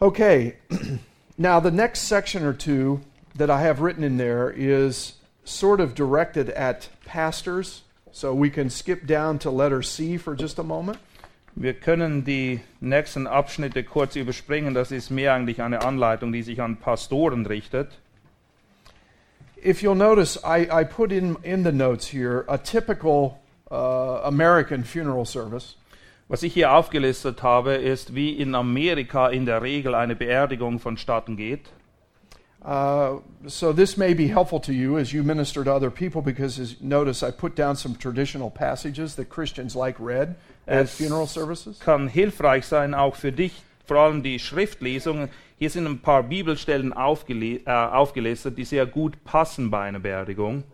Okay, 0.00 0.56
now 1.38 1.60
the 1.60 1.70
next 1.70 2.08
section 2.08 2.44
or 2.44 2.52
two 2.52 3.00
that 3.38 3.48
I 3.48 3.62
have 3.64 3.80
written 3.80 4.02
in 4.02 4.18
there 4.18 4.50
is 4.50 5.20
sort 5.44 5.80
of 5.80 5.94
directed 5.94 6.50
at 6.50 6.88
pastors. 7.04 7.84
So 8.10 8.34
we 8.34 8.50
can 8.50 8.70
skip 8.70 9.06
down 9.06 9.38
to 9.38 9.52
letter 9.52 9.84
C 9.84 10.18
for 10.18 10.34
just 10.34 10.58
a 10.58 10.64
moment. 10.64 10.98
Wir 11.54 11.74
können 11.74 12.24
die 12.24 12.58
nächsten 12.80 13.28
Abschnitte 13.28 13.84
kurz 13.84 14.16
überspringen. 14.16 14.74
Das 14.74 14.90
ist 14.90 15.10
mehr 15.10 15.32
eigentlich 15.32 15.62
eine 15.62 15.82
Anleitung, 15.82 16.32
die 16.32 16.42
sich 16.42 16.60
an 16.60 16.78
Pastoren 16.78 17.46
richtet. 17.46 18.00
If 19.62 19.82
you'll 19.82 19.94
notice, 19.94 20.38
I, 20.44 20.68
I 20.70 20.84
put 20.84 21.12
in, 21.12 21.36
in 21.42 21.62
the 21.62 21.72
notes 21.72 22.08
here 22.08 22.44
a 22.48 22.56
typical 22.58 23.40
uh, 23.70 24.20
American 24.24 24.84
funeral 24.84 25.24
service. 25.24 25.76
Was 26.28 26.42
ich 26.42 26.54
hier 26.54 26.72
aufgelistet 26.72 27.42
habe, 27.42 27.74
ist, 27.74 28.14
wie 28.14 28.30
in 28.30 28.54
Amerika 28.54 29.28
in 29.28 29.46
der 29.46 29.62
Regel 29.62 29.94
eine 29.94 30.14
Beerdigung 30.14 30.78
vonstatten 30.78 31.36
geht. 31.36 31.68
Uh, 32.62 33.20
so 33.46 33.72
this 33.72 33.96
may 33.96 34.12
be 34.12 34.28
helpful 34.28 34.60
to 34.60 34.72
you 34.72 34.98
as 34.98 35.14
you 35.14 35.22
minister 35.22 35.64
to 35.64 35.72
other 35.72 35.90
people 35.90 36.20
because 36.20 36.58
as 36.58 36.76
notice 36.82 37.22
I 37.22 37.30
put 37.30 37.56
down 37.56 37.74
some 37.74 37.96
traditional 37.96 38.50
passages 38.50 39.14
that 39.14 39.30
Christians 39.30 39.74
like 39.74 39.98
read 39.98 40.36
at 40.68 40.84
Es 40.84 40.94
funeral 40.94 41.26
services. 41.26 41.78
kann 41.78 42.06
hilfreich 42.06 42.66
sein, 42.66 42.92
auch 42.94 43.16
für 43.16 43.32
dich, 43.32 43.62
vor 43.86 43.96
allem 43.96 44.22
die 44.22 44.38
Schriftlesungen. 44.38 45.30
Hier 45.60 45.68
sind 45.68 45.86
ein 45.86 45.98
paar 45.98 46.22
Bibelstellen 46.22 46.94
aufgele 46.94 47.60
äh, 47.66 47.70
aufgelistet, 47.70 48.56
die 48.56 48.64
sehr 48.64 48.86
gut 48.86 49.22
passen 49.24 49.70
bei 49.70 49.82
einer 49.82 50.00
Beerdigung. 50.00 50.64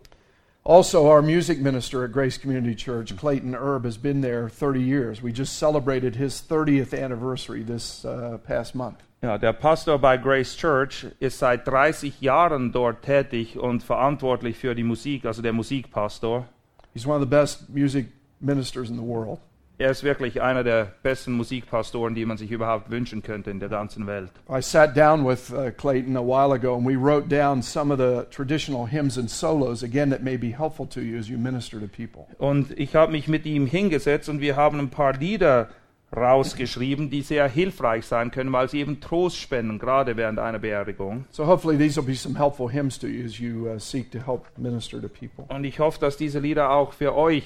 Also, 0.62 1.02
our 1.02 1.22
music 1.22 1.60
minister 1.60 2.04
at 2.04 2.12
Grace 2.12 2.40
Community 2.40 2.76
Church, 2.76 3.12
Clayton 3.16 3.52
Erb, 3.52 3.84
has 3.84 3.98
been 3.98 4.22
there 4.22 4.48
30 4.48 4.80
years. 4.80 5.24
We 5.24 5.32
just 5.32 5.58
celebrated 5.58 6.14
his 6.14 6.40
30th 6.40 6.94
anniversary 6.94 7.64
this 7.64 8.04
uh, 8.04 8.38
past 8.46 8.76
month. 8.76 8.98
Ja, 9.22 9.36
der 9.38 9.54
Pastor 9.54 9.98
bei 9.98 10.18
Grace 10.18 10.56
Church 10.56 11.06
ist 11.18 11.40
seit 11.40 11.66
30 11.66 12.20
Jahren 12.20 12.70
dort 12.70 13.02
tätig 13.02 13.58
und 13.58 13.82
verantwortlich 13.82 14.56
für 14.56 14.76
die 14.76 14.84
Musik, 14.84 15.24
also 15.24 15.42
der 15.42 15.52
Musikpastor. 15.52 16.46
He's 16.94 17.04
one 17.04 17.16
of 17.16 17.22
the 17.22 17.28
best 17.28 17.68
music 17.70 18.06
ministers 18.38 18.88
in 18.88 18.94
the 18.94 19.02
world. 19.02 19.40
Er 19.78 19.90
ist 19.90 20.04
wirklich 20.04 20.40
einer 20.40 20.64
der 20.64 20.86
besten 21.02 21.32
Musikpastoren, 21.32 22.14
die 22.14 22.24
man 22.24 22.38
sich 22.38 22.50
überhaupt 22.50 22.90
wünschen 22.90 23.22
könnte 23.22 23.50
in 23.50 23.60
der 23.60 23.68
ganzen 23.68 24.06
Welt. 24.06 24.30
I 24.48 24.62
sat 24.62 24.96
down 24.96 25.26
with 25.26 25.52
uh, 25.52 25.70
Clayton 25.70 26.16
a 26.16 26.22
while 26.22 26.54
ago 26.54 26.76
and 26.76 26.86
we 26.86 26.96
wrote 26.96 27.28
down 27.28 27.62
some 27.62 27.92
of 27.92 27.98
the 27.98 28.24
traditional 28.34 28.86
hymns 28.86 29.18
and 29.18 29.28
solos, 29.28 29.82
again, 29.82 30.08
that 30.10 30.22
may 30.22 30.38
be 30.38 30.48
helpful 30.48 30.86
to 30.86 31.00
you 31.00 31.18
as 31.18 31.28
you 31.28 31.36
minister 31.36 31.78
to 31.78 31.86
people. 31.86 32.26
Und 32.38 32.78
ich 32.78 32.94
habe 32.94 33.12
mich 33.12 33.28
mit 33.28 33.44
ihm 33.44 33.66
hingesetzt 33.66 34.30
und 34.30 34.40
wir 34.40 34.56
haben 34.56 34.80
ein 34.80 34.88
paar 34.88 35.12
Lieder 35.12 35.68
rausgeschrieben, 36.16 37.10
die 37.10 37.20
sehr 37.20 37.46
hilfreich 37.46 38.06
sein 38.06 38.30
können, 38.30 38.52
weil 38.52 38.70
sie 38.70 38.78
eben 38.78 39.00
Trost 39.00 39.36
spenden, 39.36 39.78
gerade 39.78 40.16
während 40.16 40.38
einer 40.38 40.58
Beerdigung. 40.58 41.26
So, 41.30 41.46
hopefully, 41.46 41.76
these 41.76 42.00
will 42.00 42.06
be 42.06 42.14
some 42.14 42.38
helpful 42.38 42.70
hymns 42.72 42.98
to 42.98 43.08
you 43.08 43.26
as 43.26 43.38
you 43.38 43.68
uh, 43.68 43.78
seek 43.78 44.10
to 44.12 44.18
help 44.24 44.46
minister 44.56 45.02
to 45.02 45.08
people. 45.08 45.44
Und 45.54 45.64
ich 45.64 45.80
hoffe, 45.80 46.00
dass 46.00 46.16
diese 46.16 46.38
Lieder 46.38 46.70
auch 46.70 46.94
für 46.94 47.14
euch 47.14 47.44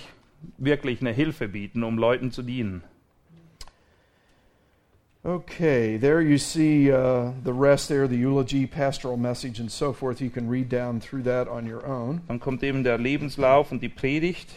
wirklich 0.58 1.00
eine 1.00 1.12
Hilfe 1.12 1.48
bieten, 1.48 1.82
um 1.82 1.98
Leuten 1.98 2.30
zu 2.30 2.42
dienen. 2.42 2.82
Okay, 5.22 5.98
there 5.98 6.22
you 6.22 6.38
see 6.38 6.90
uh, 6.90 7.32
the 7.44 7.52
rest 7.52 7.88
there, 7.88 8.08
the 8.08 8.16
eulogy, 8.16 8.66
pastoral 8.66 9.18
message, 9.18 9.60
and 9.60 9.70
so 9.70 9.92
forth. 9.92 10.22
You 10.22 10.30
can 10.30 10.48
read 10.48 10.70
down 10.70 10.98
through 10.98 11.24
that 11.24 11.46
on 11.46 11.66
your 11.66 11.84
own. 11.86 12.22
Dann 12.26 12.40
kommt 12.40 12.62
eben 12.62 12.84
der 12.84 12.96
Lebenslauf 12.96 13.70
und 13.70 13.82
die 13.82 13.90
Predigt. 13.90 14.48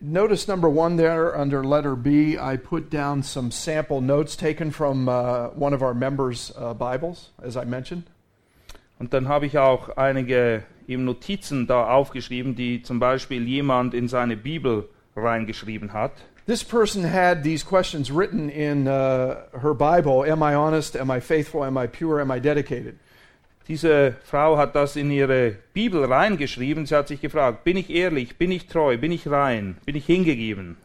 Notice 0.00 0.46
number 0.46 0.68
one 0.68 0.96
there 0.96 1.34
under 1.34 1.64
letter 1.64 1.96
B, 1.96 2.38
I 2.38 2.56
put 2.56 2.90
down 2.90 3.22
some 3.22 3.50
sample 3.50 4.02
notes 4.02 4.36
taken 4.36 4.70
from 4.70 5.08
uh, 5.08 5.48
one 5.48 5.72
of 5.72 5.82
our 5.82 5.94
members' 5.94 6.52
uh, 6.56 6.74
Bibles, 6.74 7.30
as 7.42 7.56
I 7.56 7.64
mentioned. 7.64 8.04
Und 8.98 9.12
dann 9.12 9.28
habe 9.28 9.46
ich 9.46 9.58
auch 9.58 9.96
einige 9.96 10.64
eben 10.86 11.04
Notizen 11.04 11.66
da 11.66 11.88
aufgeschrieben, 11.88 12.54
die 12.54 12.82
zum 12.82 12.98
Beispiel 12.98 13.46
jemand 13.46 13.94
in 13.94 14.08
seine 14.08 14.36
Bibel 14.36 14.88
reingeschrieben 15.14 15.92
hat. 15.92 16.12
This 16.46 16.64
person 16.64 17.04
had 17.04 17.42
these 17.42 17.62
questions 17.62 18.10
written 18.10 18.48
in 18.48 18.86
uh, 18.86 19.34
her 19.60 19.74
Bible 19.74 20.24
Am 20.24 20.42
I 20.42 20.54
honest? 20.54 20.96
Am 20.96 21.10
I 21.10 21.20
faithful? 21.20 21.62
Am 21.62 21.76
I 21.76 21.86
pure? 21.86 22.22
Am 22.22 22.30
I 22.30 22.40
dedicated? 22.40 22.94
Diese 23.68 24.16
Frau 24.24 24.56
hat 24.56 24.74
das 24.74 24.96
in 24.96 25.10
ihre 25.10 25.56
Bibel 25.74 26.02
reingeschrieben. 26.04 26.86
Sie 26.86 26.94
hat 26.94 27.08
sich 27.08 27.20
gefragt, 27.20 27.64
bin 27.64 27.76
ich 27.76 27.90
ehrlich, 27.90 28.38
bin 28.38 28.50
ich 28.50 28.66
treu, 28.66 28.96
bin 28.96 29.12
ich 29.12 29.30
rein, 29.30 29.76
bin 29.84 29.94
ich 29.94 30.06
hingegeben? 30.06 30.78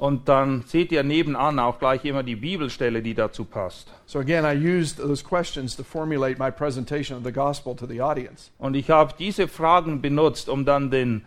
Und 0.00 0.28
dann 0.28 0.64
seht 0.66 0.92
ihr 0.92 1.02
nebenan 1.04 1.58
auch 1.60 1.78
gleich 1.78 2.04
immer 2.04 2.22
die 2.24 2.36
Bibelstelle, 2.36 3.02
die 3.02 3.14
dazu 3.14 3.44
passt. 3.44 3.88
So 4.06 4.18
again, 4.18 4.44
I 4.44 4.54
used 4.54 4.98
those 4.98 5.24
questions 5.24 5.76
to 5.76 5.84
formulate 5.84 6.38
my 6.38 6.50
presentation 6.50 7.16
of 7.16 7.24
the 7.24 7.32
gospel 7.32 7.74
to 7.76 7.86
the 7.86 8.02
audience. 8.02 8.50
Und 8.58 8.74
ich 8.74 8.90
habe 8.90 9.14
diese 9.18 9.48
Fragen 9.48 10.02
benutzt, 10.02 10.48
um 10.48 10.64
dann 10.64 10.90
den, 10.90 11.22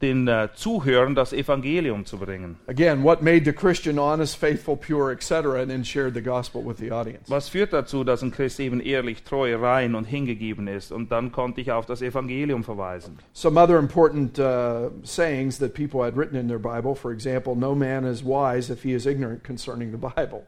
den 0.00 0.28
äh, 0.28 0.48
Zuhörern 0.54 1.14
das 1.14 1.32
Evangelium 1.32 2.04
zu 2.04 2.18
bringen. 2.18 2.56
Again, 2.68 3.02
what 3.02 3.22
made 3.22 3.44
the 3.44 3.52
Christian 3.52 3.98
honest, 3.98 4.36
faithful, 4.36 4.76
pure, 4.76 5.12
etc., 5.12 5.60
and 5.60 5.70
then 5.70 5.84
shared 5.84 6.14
the 6.14 6.20
gospel 6.22 6.64
with 6.64 6.78
the 6.78 6.92
audience. 6.92 7.28
Was 7.28 7.48
führt 7.48 7.72
dazu, 7.72 8.04
dass 8.04 8.22
ein 8.22 8.30
Christ 8.30 8.60
eben 8.60 8.80
ehrlich, 8.80 9.24
treu, 9.24 9.56
rein 9.56 9.94
und 9.94 10.04
hingegeben 10.04 10.68
ist? 10.68 10.92
Und 10.92 11.10
dann 11.10 11.32
konnte 11.32 11.60
ich 11.60 11.72
auf 11.72 11.86
das 11.86 12.00
Evangelium 12.00 12.62
verweisen. 12.62 13.18
Some 13.32 13.60
other 13.60 13.78
important 13.78 14.38
uh, 14.38 14.90
sayings 15.02 15.58
that 15.58 15.74
people 15.74 16.04
had 16.04 16.16
written 16.16 16.36
in 16.36 16.46
their 16.46 16.60
Bible, 16.60 16.94
for 16.94 17.12
example, 17.12 17.56
no 17.56 17.74
man 17.74 18.04
is 18.04 18.22
wise 18.24 18.72
if 18.72 18.82
he 18.82 18.92
is 18.92 19.04
ignorant 19.06 19.42
concerning 19.42 19.90
the 19.90 19.98
Bible. 19.98 20.44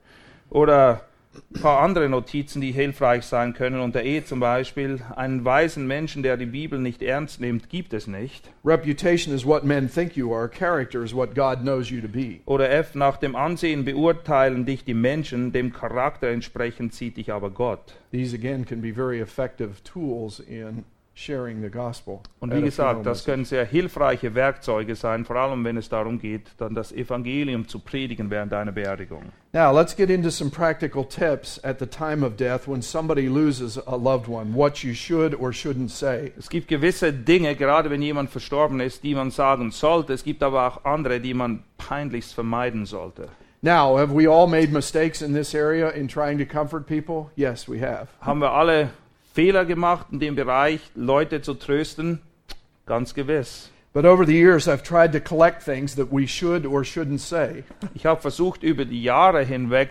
Oder 0.51 1.03
ein 1.33 1.61
paar 1.61 1.81
andere 1.81 2.09
Notizen, 2.09 2.61
die 2.61 2.72
hilfreich 2.72 3.24
sein 3.24 3.55
können. 3.55 3.81
Unter 3.81 4.03
E 4.05 4.24
zum 4.24 4.41
Beispiel, 4.41 5.01
einen 5.14 5.45
weisen 5.45 5.87
Menschen, 5.87 6.22
der 6.22 6.37
die 6.37 6.47
Bibel 6.47 6.78
nicht 6.78 7.03
ernst 7.03 7.41
nimmt, 7.41 7.68
gibt 7.68 7.93
es 7.93 8.07
nicht. 8.07 8.51
Reputation 8.64 9.35
is 9.35 9.47
what 9.47 9.64
men 9.64 9.89
think 9.89 10.16
you 10.16 10.35
are, 10.35 10.49
character 10.49 11.05
is 11.05 11.14
what 11.14 11.35
God 11.35 11.61
knows 11.61 11.91
you 11.91 12.01
to 12.01 12.09
be. 12.09 12.41
Oder 12.47 12.70
F, 12.70 12.95
nach 12.95 13.16
dem 13.16 13.37
Ansehen 13.37 13.85
beurteilen 13.85 14.64
dich 14.66 14.85
die 14.85 14.95
Menschen, 14.95 15.53
dem 15.53 15.72
Charakter 15.72 16.28
entsprechend 16.28 16.95
sieht 16.95 17.16
dich 17.16 17.33
aber 17.33 17.51
Gott. 17.51 17.95
These 18.11 18.35
again 18.35 18.64
can 18.64 18.81
be 18.81 18.93
very 18.93 19.20
effective 19.20 19.83
tools 19.85 20.41
in. 20.41 20.85
Und 22.40 22.54
wie 22.54 22.62
gesagt, 22.62 23.04
das 23.04 23.24
können 23.24 23.44
sehr 23.44 23.64
hilfreiche 23.66 24.34
Werkzeuge 24.34 24.94
sein, 24.94 25.24
vor 25.24 25.36
allem 25.36 25.64
wenn 25.64 25.76
es 25.76 25.88
darum 25.88 26.18
geht, 26.18 26.48
dann 26.56 26.74
das 26.74 26.92
Evangelium 26.92 27.68
zu 27.68 27.78
predigen 27.80 28.30
während 28.30 28.54
einer 28.54 28.72
Beerdigung. 28.72 29.24
Now, 29.52 29.72
let's 29.72 29.94
get 29.94 30.08
into 30.08 30.30
some 30.30 30.50
practical 30.50 31.04
tips 31.04 31.62
at 31.64 31.78
the 31.78 31.86
time 31.86 32.24
of 32.24 32.36
death 32.36 32.66
when 32.66 32.80
somebody 32.80 33.26
loses 33.28 33.76
a 33.76 33.96
loved 33.96 34.28
one, 34.28 34.54
what 34.54 34.82
you 34.82 34.94
should 34.94 35.34
or 35.34 35.50
shouldn't 35.50 35.90
say. 35.90 36.32
Es 36.38 36.48
gibt 36.48 36.68
gewisse 36.68 37.12
Dinge, 37.12 37.54
gerade 37.56 37.90
wenn 37.90 38.00
jemand 38.00 38.30
verstorben 38.30 38.80
ist, 38.80 39.02
die 39.02 39.14
man 39.14 39.30
sagen 39.30 39.72
sollte. 39.72 40.12
Es 40.12 40.24
gibt 40.24 40.42
aber 40.42 40.68
auch 40.68 40.84
andere, 40.84 41.20
die 41.20 41.34
man 41.34 41.64
peinlichst 41.76 42.32
vermeiden 42.32 42.86
sollte. 42.86 43.28
Now, 43.62 43.98
have 43.98 44.14
we 44.14 44.26
all 44.26 44.46
made 44.46 44.72
mistakes 44.72 45.20
in 45.20 45.34
this 45.34 45.54
area 45.54 45.90
in 45.90 46.08
trying 46.08 46.38
to 46.38 46.46
comfort 46.46 46.86
people? 46.86 47.30
Yes, 47.36 47.68
we 47.68 47.78
have. 47.80 48.08
Haben 48.22 48.40
wir 48.40 48.52
alle 48.52 48.90
Fehler 49.33 49.64
gemacht 49.64 50.07
in 50.11 50.20
dem 50.20 50.35
Bereich, 50.35 50.81
Leute 50.95 51.43
zu 51.43 51.55
trösten? 51.55 52.20
Ganz 52.87 53.14
gewiss. 53.14 53.70
But 53.93 54.05
over 54.05 54.24
the 54.24 54.33
years, 54.37 54.68
I've 54.68 54.83
tried 54.83 55.12
to 55.12 55.20
collect 55.20 55.64
things 55.64 55.97
that 55.97 56.09
we 56.12 56.26
should 56.26 56.64
or 56.64 56.83
shouldn't 56.83 57.18
say. 57.18 57.64
Ich 57.95 58.07
habe 58.07 58.20
versucht, 58.20 58.62
über 58.62 58.85
die 58.85 59.03
Jahre 59.03 59.45
hinweg 59.45 59.91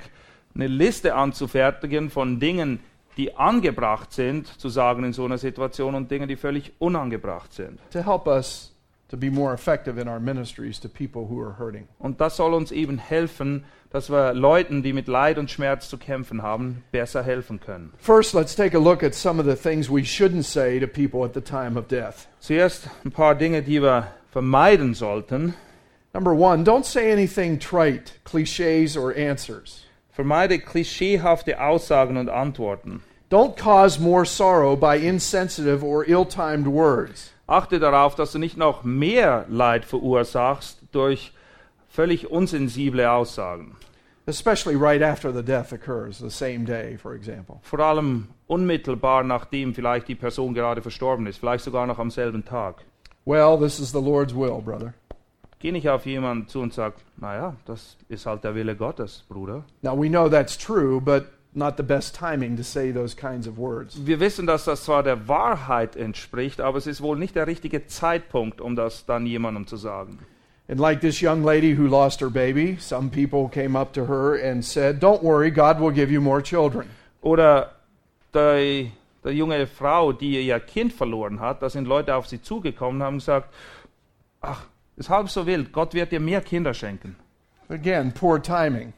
eine 0.56 0.68
Liste 0.68 1.16
anzufertigen 1.16 2.10
von 2.10 2.40
Dingen, 2.40 2.80
die 3.18 3.36
angebracht 3.36 4.14
sind, 4.14 4.48
zu 4.48 4.70
sagen 4.70 5.04
in 5.04 5.12
so 5.14 5.26
einer 5.26 5.38
Situation 5.38 5.96
und 5.96 6.10
Dingen, 6.10 6.30
die 6.30 6.38
völlig 6.38 6.72
unangebracht 6.80 7.54
sind. 7.54 7.80
to 7.92 8.00
help 8.00 8.28
us 8.28 8.74
to 9.10 9.18
be 9.18 9.30
more 9.30 9.54
effective 9.54 9.98
in 9.98 10.08
our 10.08 10.20
ministries 10.20 10.80
to 10.80 10.88
people 10.88 11.28
who 11.28 11.40
are 11.40 11.54
hurting. 11.58 11.88
Und 12.00 12.20
das 12.22 12.38
soll 12.38 12.54
uns 12.54 12.72
eben 12.72 12.98
helfen, 12.98 13.66
dass 13.92 14.10
wir 14.10 14.34
Leuten, 14.34 14.84
die 14.84 14.94
mit 14.94 15.08
Leid 15.08 15.38
und 15.38 15.50
Schmerz 15.50 15.90
zu 15.90 15.98
kämpfen 15.98 16.44
haben, 16.44 16.84
besser 16.92 17.24
helfen 17.24 17.60
können. 17.60 17.92
First, 17.98 18.34
let's 18.34 18.56
take 18.56 18.78
a 18.78 18.80
look 18.80 19.04
at 19.04 19.16
some 19.16 19.40
of 19.40 19.46
the 19.46 19.56
things 19.56 19.90
we 19.90 20.04
shouldn't 20.04 20.44
say 20.44 20.80
to 20.80 20.88
people 20.88 21.26
at 21.26 21.34
the 21.34 21.42
time 21.42 21.78
of 21.78 21.88
death. 21.88 22.28
Zuerst 22.40 22.90
ein 23.04 23.12
paar 23.12 23.36
Dinge, 23.36 23.64
die 23.64 23.82
wir 23.82 24.08
vermeiden 24.32 24.94
sollten. 24.94 25.56
Number 26.14 26.34
one, 26.34 26.64
don't 26.64 26.86
say 26.86 27.12
anything 27.12 27.60
trite, 27.60 28.14
cliches, 28.24 28.96
or 28.96 29.16
answers. 29.16 29.86
Vermeide 30.12 30.60
klischeehafte 30.60 31.60
Aussagen 31.60 32.18
und 32.18 32.30
Antworten. 32.30 33.02
Don't 33.30 33.56
cause 33.56 34.00
more 34.00 34.26
sorrow 34.26 34.76
by 34.76 34.98
insensitive 34.98 35.84
or 35.84 36.04
ill 36.08 36.26
timed 36.26 36.68
words. 36.68 37.32
Achte 37.50 37.80
darauf, 37.80 38.14
dass 38.14 38.32
du 38.32 38.38
nicht 38.38 38.58
noch 38.58 38.84
mehr 38.84 39.46
Leid 39.50 39.84
verursachst 39.84 40.84
durch 40.92 41.34
völlig 41.88 42.30
unsensible 42.30 43.10
Aussagen. 43.10 43.76
Especially 44.28 44.76
right 44.76 45.02
after 45.02 45.34
the 45.34 45.42
death 45.42 45.74
occurs, 45.74 46.20
the 46.20 46.30
same 46.30 46.64
day, 46.64 46.96
for 46.96 47.16
example. 47.16 47.58
Vor 47.64 47.80
allem 47.80 48.28
unmittelbar 48.46 49.24
nachdem 49.24 49.74
vielleicht 49.74 50.08
die 50.08 50.14
Person 50.14 50.54
gerade 50.54 50.84
verstorben 50.84 51.26
ist, 51.26 51.40
vielleicht 51.40 51.64
sogar 51.64 51.88
noch 51.88 51.98
am 51.98 52.12
selben 52.12 52.46
Tag. 52.46 52.86
Well, 53.26 53.58
this 53.58 53.80
is 53.80 53.92
the 53.92 54.00
Lord's 54.00 54.36
will, 54.36 54.62
brother. 54.62 54.94
Geh 55.58 55.72
nicht 55.72 55.90
auf 55.90 56.06
jemanden 56.06 56.48
zu 56.48 56.60
und 56.60 56.72
sag, 56.72 56.94
naja, 57.18 57.56
das 57.66 57.98
ist 58.10 58.28
halt 58.28 58.44
der 58.44 58.54
Wille 58.54 58.76
Gottes, 58.76 59.26
Bruder. 59.28 59.64
Now, 59.82 60.00
we 60.00 60.08
know 60.08 60.30
that's 60.30 60.56
true, 60.56 61.02
but 61.02 61.26
not 61.54 61.78
the 61.78 61.84
best 61.84 62.16
timing 62.16 62.56
to 62.58 62.64
say 62.64 62.92
those 62.92 63.16
kinds 63.16 63.48
of 63.48 63.58
words. 63.58 63.96
Wir 64.06 64.20
wissen, 64.20 64.46
dass 64.46 64.66
das 64.66 64.84
zwar 64.84 65.04
der 65.04 65.28
Wahrheit 65.28 65.96
entspricht, 65.96 66.62
aber 66.62 66.78
es 66.78 66.88
ist 66.88 67.02
wohl 67.02 67.18
nicht 67.18 67.36
der 67.36 67.48
richtige 67.48 67.88
Zeitpunkt, 67.88 68.62
um 68.62 68.76
das 68.76 69.06
dann 69.06 69.26
jemandem 69.26 69.68
zu 69.68 69.78
sagen. 69.78 70.20
And 70.68 70.80
like 70.80 71.02
this 71.02 71.20
young 71.20 71.44
lady 71.44 71.76
who 71.76 71.88
lost 71.88 72.22
her 72.22 72.30
baby, 72.30 72.78
some 72.80 73.10
people 73.10 73.50
came 73.50 73.76
up 73.76 73.92
to 73.94 74.06
her 74.06 74.36
and 74.36 74.64
said, 74.64 75.02
Don't 75.02 75.24
worry, 75.24 75.50
God 75.50 75.80
will 75.80 75.92
give 75.92 76.12
you 76.12 76.22
more 76.22 76.44
children. 76.44 76.88
Oder 77.22 77.72
die, 78.36 78.92
die 79.24 79.30
junge 79.32 79.66
Frau, 79.66 80.14
die 80.14 80.46
ihr 80.46 80.60
Kind 80.60 80.94
verloren 80.94 81.40
hat, 81.40 81.64
da 81.64 81.70
sind 81.72 81.88
Leute 81.88 82.14
auf 82.14 82.28
sie 82.28 82.42
zugekommen 82.42 83.02
und 83.02 83.06
haben 83.06 83.18
gesagt, 83.18 83.52
ach, 84.42 84.66
ist 84.96 85.10
halb 85.10 85.30
so 85.30 85.48
wild, 85.48 85.72
Gott 85.74 85.96
wird 85.96 86.12
dir 86.12 86.20
mehr 86.20 86.42
Kinder 86.42 86.76
schenken. 86.76 87.16
Again, 87.70 88.14
poor 88.14 88.42
timing. 88.42 88.94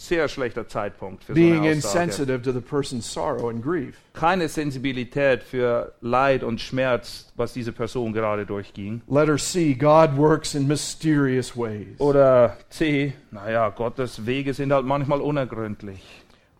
Sehr 0.00 0.28
schlechter 0.28 0.68
Zeitpunkt 0.68 1.24
für 1.24 1.32
so 1.32 1.34
Being 1.34 1.64
eine 1.64 1.76
Aussage. 1.76 2.04
insensitive 2.04 2.40
to 2.42 2.52
the 2.52 2.60
person's 2.60 3.04
sorrow 3.12 3.48
and 3.50 3.60
grief. 3.60 3.96
Keine 4.12 4.48
Sensibilität 4.48 5.42
für 5.42 5.92
Leid 6.00 6.44
und 6.44 6.60
Schmerz, 6.60 7.32
was 7.34 7.52
diese 7.52 7.72
Person 7.72 8.12
gerade 8.12 8.46
durchging. 8.46 9.02
Letter 9.08 9.36
C 9.38 9.74
God 9.74 10.16
works 10.16 10.54
in 10.54 10.68
mysterious 10.68 11.56
ways. 11.56 11.98
Oder 11.98 12.56
C, 12.70 13.12
naja, 13.32 13.70
Gottes 13.70 14.24
Wege 14.24 14.54
sind 14.54 14.72
halt 14.72 14.86
manchmal 14.86 15.20
unergründlich. 15.20 16.00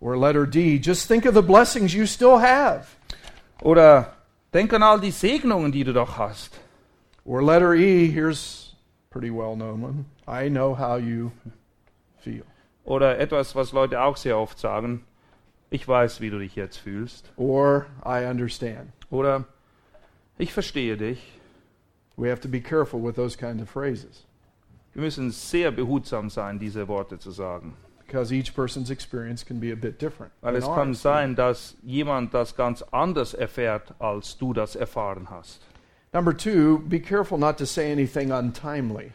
Or 0.01 0.17
letter 0.17 0.45
D 0.45 0.75
just 0.75 1.07
think 1.07 1.25
of 1.25 1.33
the 1.33 1.41
blessings 1.41 1.93
you 1.93 2.05
still 2.05 2.41
have. 2.41 2.87
Oder 3.61 4.17
denk 4.53 4.73
an 4.73 4.83
all 4.83 4.99
die 4.99 5.11
Segnungen, 5.11 5.71
die 5.71 5.85
du 5.85 5.93
doch 5.93 6.17
hast. 6.17 6.59
Or 7.23 7.41
letter 7.41 7.73
E, 7.73 8.07
here's 8.11 8.75
a 9.09 9.13
pretty 9.13 9.31
well 9.31 9.55
known 9.55 9.81
one. 9.81 10.05
I 10.27 10.49
know 10.49 10.77
how 10.77 10.97
you 10.97 11.31
feel. 12.19 12.43
Oder 12.89 13.19
etwas, 13.19 13.55
was 13.55 13.71
Leute 13.71 14.01
auch 14.01 14.17
sehr 14.17 14.37
oft 14.37 14.57
sagen, 14.57 15.05
ich 15.69 15.87
weiß, 15.87 16.21
wie 16.21 16.31
du 16.31 16.39
dich 16.39 16.55
jetzt 16.55 16.77
fühlst. 16.77 17.31
Or 17.37 17.85
I 18.03 18.25
understand. 18.25 18.91
Oder 19.11 19.45
ich 20.39 20.51
verstehe 20.51 20.97
dich. 20.97 21.21
We 22.17 22.31
have 22.31 22.41
to 22.41 22.49
be 22.49 22.59
careful 22.59 22.99
with 23.01 23.15
those 23.15 23.37
kind 23.37 23.61
of 23.61 23.69
phrases 23.69 24.25
Wir 24.93 25.03
müssen 25.03 25.29
sehr 25.29 25.71
behutsam 25.71 26.31
sein, 26.31 26.57
diese 26.57 26.87
Worte 26.87 27.19
zu 27.19 27.29
sagen. 27.29 27.75
because 28.07 28.31
each 28.33 28.55
person's 28.55 28.89
experience 28.89 29.43
can 29.43 29.59
be 29.59 29.71
a 29.71 29.75
bit 29.75 29.99
different. 29.99 30.31
Weil 30.41 30.55
es 30.55 30.65
kann 30.65 30.95
sein, 30.95 31.35
dass 31.35 31.75
jemand 31.83 32.33
das 32.33 32.55
ganz 32.55 32.81
anders 32.91 33.35
erfährt, 33.35 33.93
als 33.99 34.35
du 34.35 34.51
das 34.51 34.75
erfahren 34.75 35.29
hast. 35.29 35.61
Number 36.11 36.35
two, 36.35 36.79
be 36.79 36.99
careful 36.99 37.37
not 37.37 37.59
to 37.59 37.67
say 37.67 37.91
anything 37.91 38.31
untimely. 38.31 39.11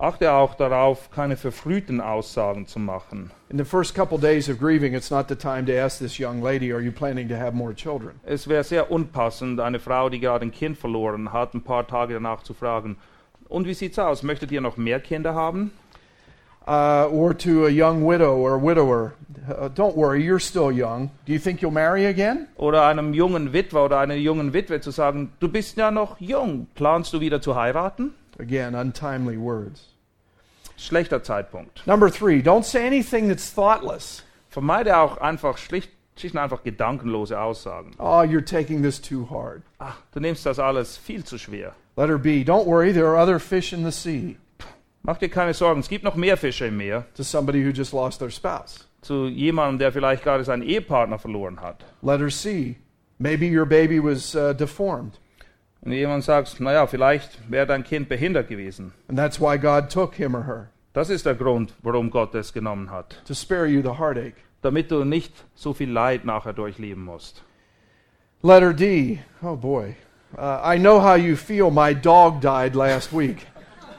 Achte 0.00 0.32
auch 0.32 0.54
darauf, 0.54 1.10
keine 1.10 1.36
verfrühten 1.36 2.00
Aussagen 2.00 2.66
zu 2.66 2.78
machen. 2.78 3.30
In 3.50 3.58
the 3.58 3.66
first 3.66 3.94
couple 3.94 4.18
days 4.18 4.48
of 4.48 4.58
grieving, 4.58 4.94
it's 4.94 5.10
not 5.10 5.28
the 5.28 5.36
time 5.36 5.66
to 5.66 5.72
ask 5.78 5.98
this 5.98 6.18
young 6.18 6.42
lady, 6.42 6.72
Are 6.72 6.80
you 6.80 6.90
planning 6.90 7.28
to 7.28 7.36
have 7.36 7.52
more 7.52 7.74
children? 7.74 8.18
Es 8.24 8.48
wäre 8.48 8.64
sehr 8.64 8.90
unpassend, 8.90 9.60
eine 9.60 9.78
Frau, 9.78 10.08
die 10.08 10.18
gerade 10.18 10.46
ein 10.46 10.52
Kind 10.52 10.78
verloren 10.78 11.34
hat, 11.34 11.52
ein 11.52 11.60
paar 11.60 11.86
Tage 11.86 12.14
danach 12.14 12.42
zu 12.42 12.54
fragen, 12.54 12.96
und 13.50 13.66
wie 13.66 13.74
sieht's 13.74 13.98
aus? 13.98 14.22
Möchtet 14.22 14.50
ihr 14.52 14.62
noch 14.62 14.78
mehr 14.78 15.00
Kinder 15.00 15.34
haben? 15.34 15.70
Uh, 16.66 17.06
or 17.10 17.36
to 17.36 17.66
a 17.66 17.70
young 17.70 18.02
widow 18.02 18.36
or 18.36 18.58
widower, 18.58 19.12
uh, 19.48 19.68
Don't 19.68 19.96
worry, 19.96 20.22
you're 20.22 20.40
still 20.40 20.70
young. 20.70 21.10
Do 21.26 21.32
you 21.32 21.38
think 21.38 21.60
you'll 21.60 21.72
marry 21.72 22.06
again? 22.06 22.46
Oder 22.56 22.86
einem 22.86 23.12
jungen 23.12 23.52
Witwer 23.52 23.84
oder 23.84 23.98
einer 23.98 24.14
jungen 24.14 24.54
Witwe 24.54 24.80
zu 24.80 24.92
sagen, 24.92 25.32
du 25.40 25.48
bist 25.48 25.76
ja 25.76 25.90
noch 25.90 26.18
jung, 26.20 26.68
planst 26.74 27.12
du 27.12 27.20
wieder 27.20 27.42
zu 27.42 27.54
heiraten? 27.54 28.14
Again, 28.40 28.74
untimely 28.74 29.36
words. 29.36 29.88
Schlechter 30.78 31.22
Zeitpunkt. 31.22 31.86
Number 31.86 32.10
three, 32.10 32.42
don't 32.42 32.64
say 32.64 32.86
anything 32.86 33.28
that's 33.28 33.50
thoughtless. 33.52 34.22
Vermeide 34.48 34.96
auch 34.96 35.18
einfach 35.18 35.58
schlicht, 35.58 35.90
schlicht 36.16 36.34
und 36.34 36.40
einfach 36.40 36.64
gedankenlose 36.64 37.38
Aussagen. 37.38 37.92
Oh, 37.98 38.22
you're 38.22 38.44
taking 38.44 38.82
this 38.82 38.98
too 39.00 39.28
hard. 39.28 39.62
Ach, 39.78 39.98
du 40.12 40.20
nimmst 40.20 40.46
das 40.46 40.58
alles 40.58 40.96
viel 40.96 41.22
zu 41.22 41.38
schwer. 41.38 41.74
Letter 41.96 42.18
B, 42.18 42.42
don't 42.44 42.66
worry, 42.66 42.92
there 42.92 43.08
are 43.08 43.18
other 43.18 43.38
fish 43.38 43.72
in 43.72 43.84
the 43.84 43.92
sea. 43.92 44.36
Mach 45.02 45.18
dir 45.18 45.28
keine 45.28 45.54
Sorgen, 45.54 45.80
es 45.80 45.88
gibt 45.88 46.04
noch 46.04 46.14
mehr 46.14 46.36
Fische 46.36 46.66
im 46.66 46.76
Meer. 46.76 47.06
To 47.14 47.22
somebody 47.22 47.62
who 47.62 47.70
just 47.70 47.92
lost 47.92 48.18
their 48.18 48.30
spouse. 48.30 48.86
Zu 49.02 49.28
jemandem, 49.28 49.78
der 49.78 49.92
vielleicht 49.92 50.22
gerade 50.22 50.44
seinen 50.44 50.62
Ehepartner 50.62 51.18
verloren 51.18 51.60
hat. 51.60 51.84
Letter 52.02 52.28
C, 52.28 52.76
maybe 53.18 53.46
your 53.46 53.66
baby 53.66 53.98
was 54.02 54.34
uh, 54.34 54.52
deformed, 54.52 55.18
Und 55.82 55.92
jemand 55.92 56.24
sagt, 56.24 56.60
naja, 56.60 56.86
vielleicht 56.86 57.38
wäre 57.50 57.66
dein 57.66 57.84
Kind 57.84 58.08
behindert 58.08 58.48
gewesen. 58.48 58.92
and 59.08 59.18
that's 59.18 59.40
why 59.40 59.56
God 59.58 59.88
took 59.90 60.14
him 60.14 60.34
or 60.34 60.44
her, 60.46 60.68
Das 60.92 61.08
ist 61.08 61.24
der 61.26 61.34
Grund, 61.34 61.72
warum 61.82 62.10
Gott 62.10 62.34
es 62.34 62.52
genommen 62.52 62.90
hat. 62.90 63.16
to 63.26 63.34
spare 63.34 63.66
you 63.66 63.80
the 63.82 63.98
heartache. 63.98 64.34
Damit 64.62 64.90
du 64.90 65.04
nicht 65.04 65.32
so 65.54 65.72
viel 65.72 65.90
Leid 65.90 66.24
nachher 66.26 66.52
durchleben 66.52 67.02
musst. 67.02 67.42
Letter 68.42 68.74
D, 68.74 69.20
oh 69.42 69.56
boy. 69.56 69.94
Uh, 70.36 70.60
I 70.62 70.78
know 70.78 71.00
how 71.00 71.16
you 71.16 71.34
feel. 71.34 71.70
My 71.70 71.94
dog 71.94 72.40
died 72.40 72.74
last 72.74 73.12
week. 73.12 73.46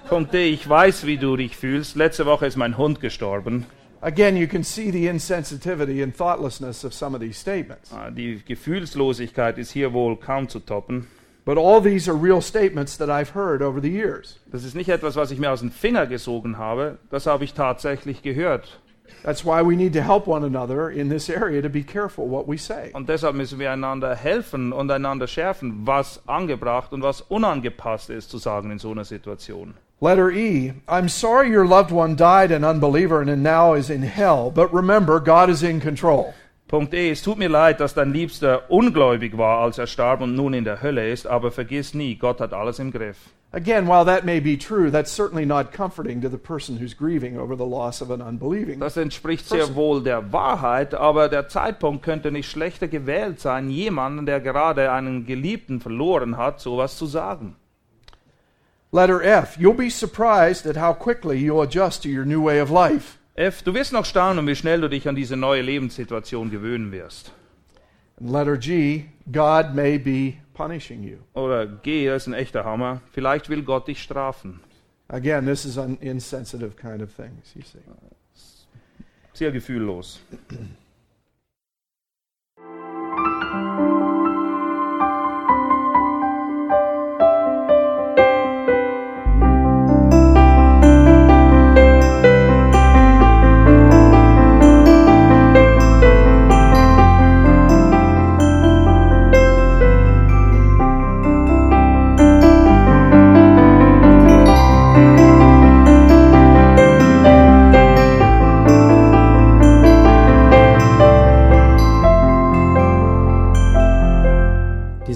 Punkt 0.07 0.33
D, 0.33 0.49
ich 0.49 0.67
weiß, 0.69 1.05
wie 1.05 1.17
du 1.17 1.35
dich 1.35 1.57
fühlst. 1.57 1.95
Letzte 1.95 2.25
Woche 2.25 2.45
ist 2.45 2.57
mein 2.57 2.77
Hund 2.77 2.99
gestorben. 2.99 3.65
Again, 4.01 4.35
you 4.37 4.47
can 4.47 4.63
see 4.63 4.91
the 4.91 5.07
insensitivity 5.07 6.01
and 6.03 6.15
thoughtlessness 6.15 6.83
of 6.85 6.93
some 6.93 7.15
of 7.15 7.21
these 7.21 7.39
statements. 7.39 7.91
Ah, 7.93 8.09
Die 8.11 8.41
Gefühlslosigkeit 8.45 9.57
ist 9.57 9.71
hier 9.71 9.93
wohl 9.93 10.15
kaum 10.17 10.47
zu 10.49 10.59
toppen. 10.59 11.07
But 11.43 11.57
all 11.57 11.81
these 11.81 12.07
are 12.07 12.15
real 12.15 12.41
statements 12.41 12.97
that 12.97 13.09
I've 13.09 13.33
heard 13.33 13.61
over 13.61 13.81
the 13.81 13.89
years. 13.89 14.39
Das 14.51 14.63
ist 14.63 14.75
nicht 14.75 14.89
etwas, 14.89 15.15
was 15.15 15.31
ich 15.31 15.39
mir 15.39 15.51
aus 15.51 15.61
den 15.61 15.71
Finger 15.71 16.05
gesogen 16.05 16.57
habe. 16.57 16.99
Das 17.09 17.25
habe 17.25 17.43
ich 17.43 17.53
tatsächlich 17.53 18.21
gehört. 18.21 18.79
That's 19.23 19.43
why 19.43 19.61
we 19.61 19.75
need 19.75 19.93
to 19.93 20.01
help 20.01 20.27
one 20.27 20.43
another 20.43 20.89
in 20.89 21.09
this 21.09 21.29
area 21.29 21.61
to 21.61 21.69
be 21.69 21.83
careful 21.83 22.27
what 22.27 22.47
we 22.47 22.57
say. 22.57 22.91
Und 22.93 23.07
deshalb 23.07 23.35
müssen 23.35 23.59
wir 23.59 23.71
einander 23.71 24.15
helfen 24.15 24.71
und 24.73 24.89
einander 24.89 25.27
schärfen, 25.27 25.85
was 25.85 26.21
angebracht 26.27 26.91
und 26.93 27.03
was 27.03 27.21
unangepasst 27.21 28.09
ist 28.09 28.31
zu 28.31 28.37
sagen 28.37 28.71
in 28.71 28.79
so 28.79 28.91
einer 28.91 29.03
Situation. 29.03 29.75
Letter 29.99 30.31
E 30.31 30.73
I'm 30.87 31.09
sorry 31.09 31.55
your 31.55 31.65
loved 31.65 31.91
one 31.91 32.15
died 32.15 32.51
an 32.51 32.63
unbeliever 32.63 33.21
and 33.21 33.43
now 33.43 33.75
is 33.75 33.91
in 33.91 34.01
hell, 34.01 34.51
but 34.51 34.73
remember, 34.73 35.19
God 35.19 35.49
is 35.49 35.61
in 35.61 35.79
control. 35.79 36.33
Punkt 36.71 36.93
E. 36.93 37.11
Es 37.11 37.21
tut 37.21 37.37
mir 37.37 37.49
leid, 37.49 37.81
dass 37.81 37.93
dein 37.93 38.13
Liebster 38.13 38.71
ungläubig 38.71 39.37
war, 39.37 39.59
als 39.59 39.77
er 39.77 39.87
starb 39.87 40.21
und 40.21 40.35
nun 40.35 40.53
in 40.53 40.63
der 40.63 40.81
Hölle 40.81 41.11
ist, 41.11 41.27
aber 41.27 41.51
vergiss 41.51 41.93
nie, 41.93 42.15
Gott 42.15 42.39
hat 42.39 42.53
alles 42.53 42.79
im 42.79 42.91
Griff. 42.91 43.17
Again, 43.51 43.87
while 43.87 44.05
that 44.05 44.23
may 44.23 44.39
be 44.39 44.57
true, 44.57 44.89
that's 44.89 45.13
certainly 45.13 45.45
not 45.45 45.73
comforting 45.73 46.21
to 46.21 46.29
the 46.29 46.37
person 46.37 46.79
who's 46.79 46.95
grieving 46.97 47.37
over 47.37 47.57
the 47.57 47.65
loss 47.65 48.01
of 48.01 48.09
an 48.09 48.21
unbelieving. 48.21 48.79
Das 48.79 48.95
entspricht 48.95 49.49
sehr 49.49 49.75
wohl 49.75 50.01
der 50.01 50.31
Wahrheit, 50.31 50.93
aber 50.93 51.27
der 51.27 51.49
Zeitpunkt 51.49 52.03
könnte 52.03 52.31
nicht 52.31 52.49
schlechter 52.49 52.87
gewählt 52.87 53.41
sein, 53.41 53.69
jemanden, 53.69 54.25
der 54.25 54.39
gerade 54.39 54.93
einen 54.93 55.25
Geliebten 55.25 55.81
verloren 55.81 56.37
hat, 56.37 56.61
sowas 56.61 56.97
zu 56.97 57.05
sagen. 57.05 57.57
Letter 58.93 59.21
F 59.21 59.57
You'll 59.57 59.73
be 59.73 59.89
surprised 59.89 60.65
at 60.65 60.77
how 60.77 60.97
quickly 60.97 61.37
you'll 61.37 61.63
adjust 61.63 62.03
to 62.03 62.09
your 62.09 62.23
new 62.23 62.41
way 62.41 62.61
of 62.61 62.69
life. 62.69 63.17
F. 63.35 63.63
Du 63.63 63.73
wirst 63.73 63.93
noch 63.93 64.05
staunen, 64.05 64.45
wie 64.45 64.55
schnell 64.55 64.81
du 64.81 64.89
dich 64.89 65.07
an 65.07 65.15
diese 65.15 65.37
neue 65.37 65.61
Lebenssituation 65.61 66.51
gewöhnen 66.51 66.91
wirst. 66.91 67.31
Letter 68.19 68.57
G 68.57 69.05
God 69.31 69.73
may 69.73 69.97
be 69.97 70.33
punishing 70.53 71.03
you. 71.03 71.17
Oder 71.33 71.65
G, 71.65 72.07
das 72.07 72.23
ist 72.23 72.27
ein 72.27 72.33
echter 72.33 72.65
Hammer. 72.65 73.01
Vielleicht 73.11 73.49
will 73.49 73.63
Gott 73.63 73.87
dich 73.87 74.01
strafen. 74.03 74.59
Again, 75.07 75.45
this 75.45 75.65
is 75.65 75.77
an 75.77 75.97
insensitive 76.01 76.75
kind 76.75 77.01
of 77.01 77.13
things, 77.15 77.53
you 77.55 77.61
see. 77.63 77.79
Sehr 79.33 79.51
gefühllos. 79.51 80.19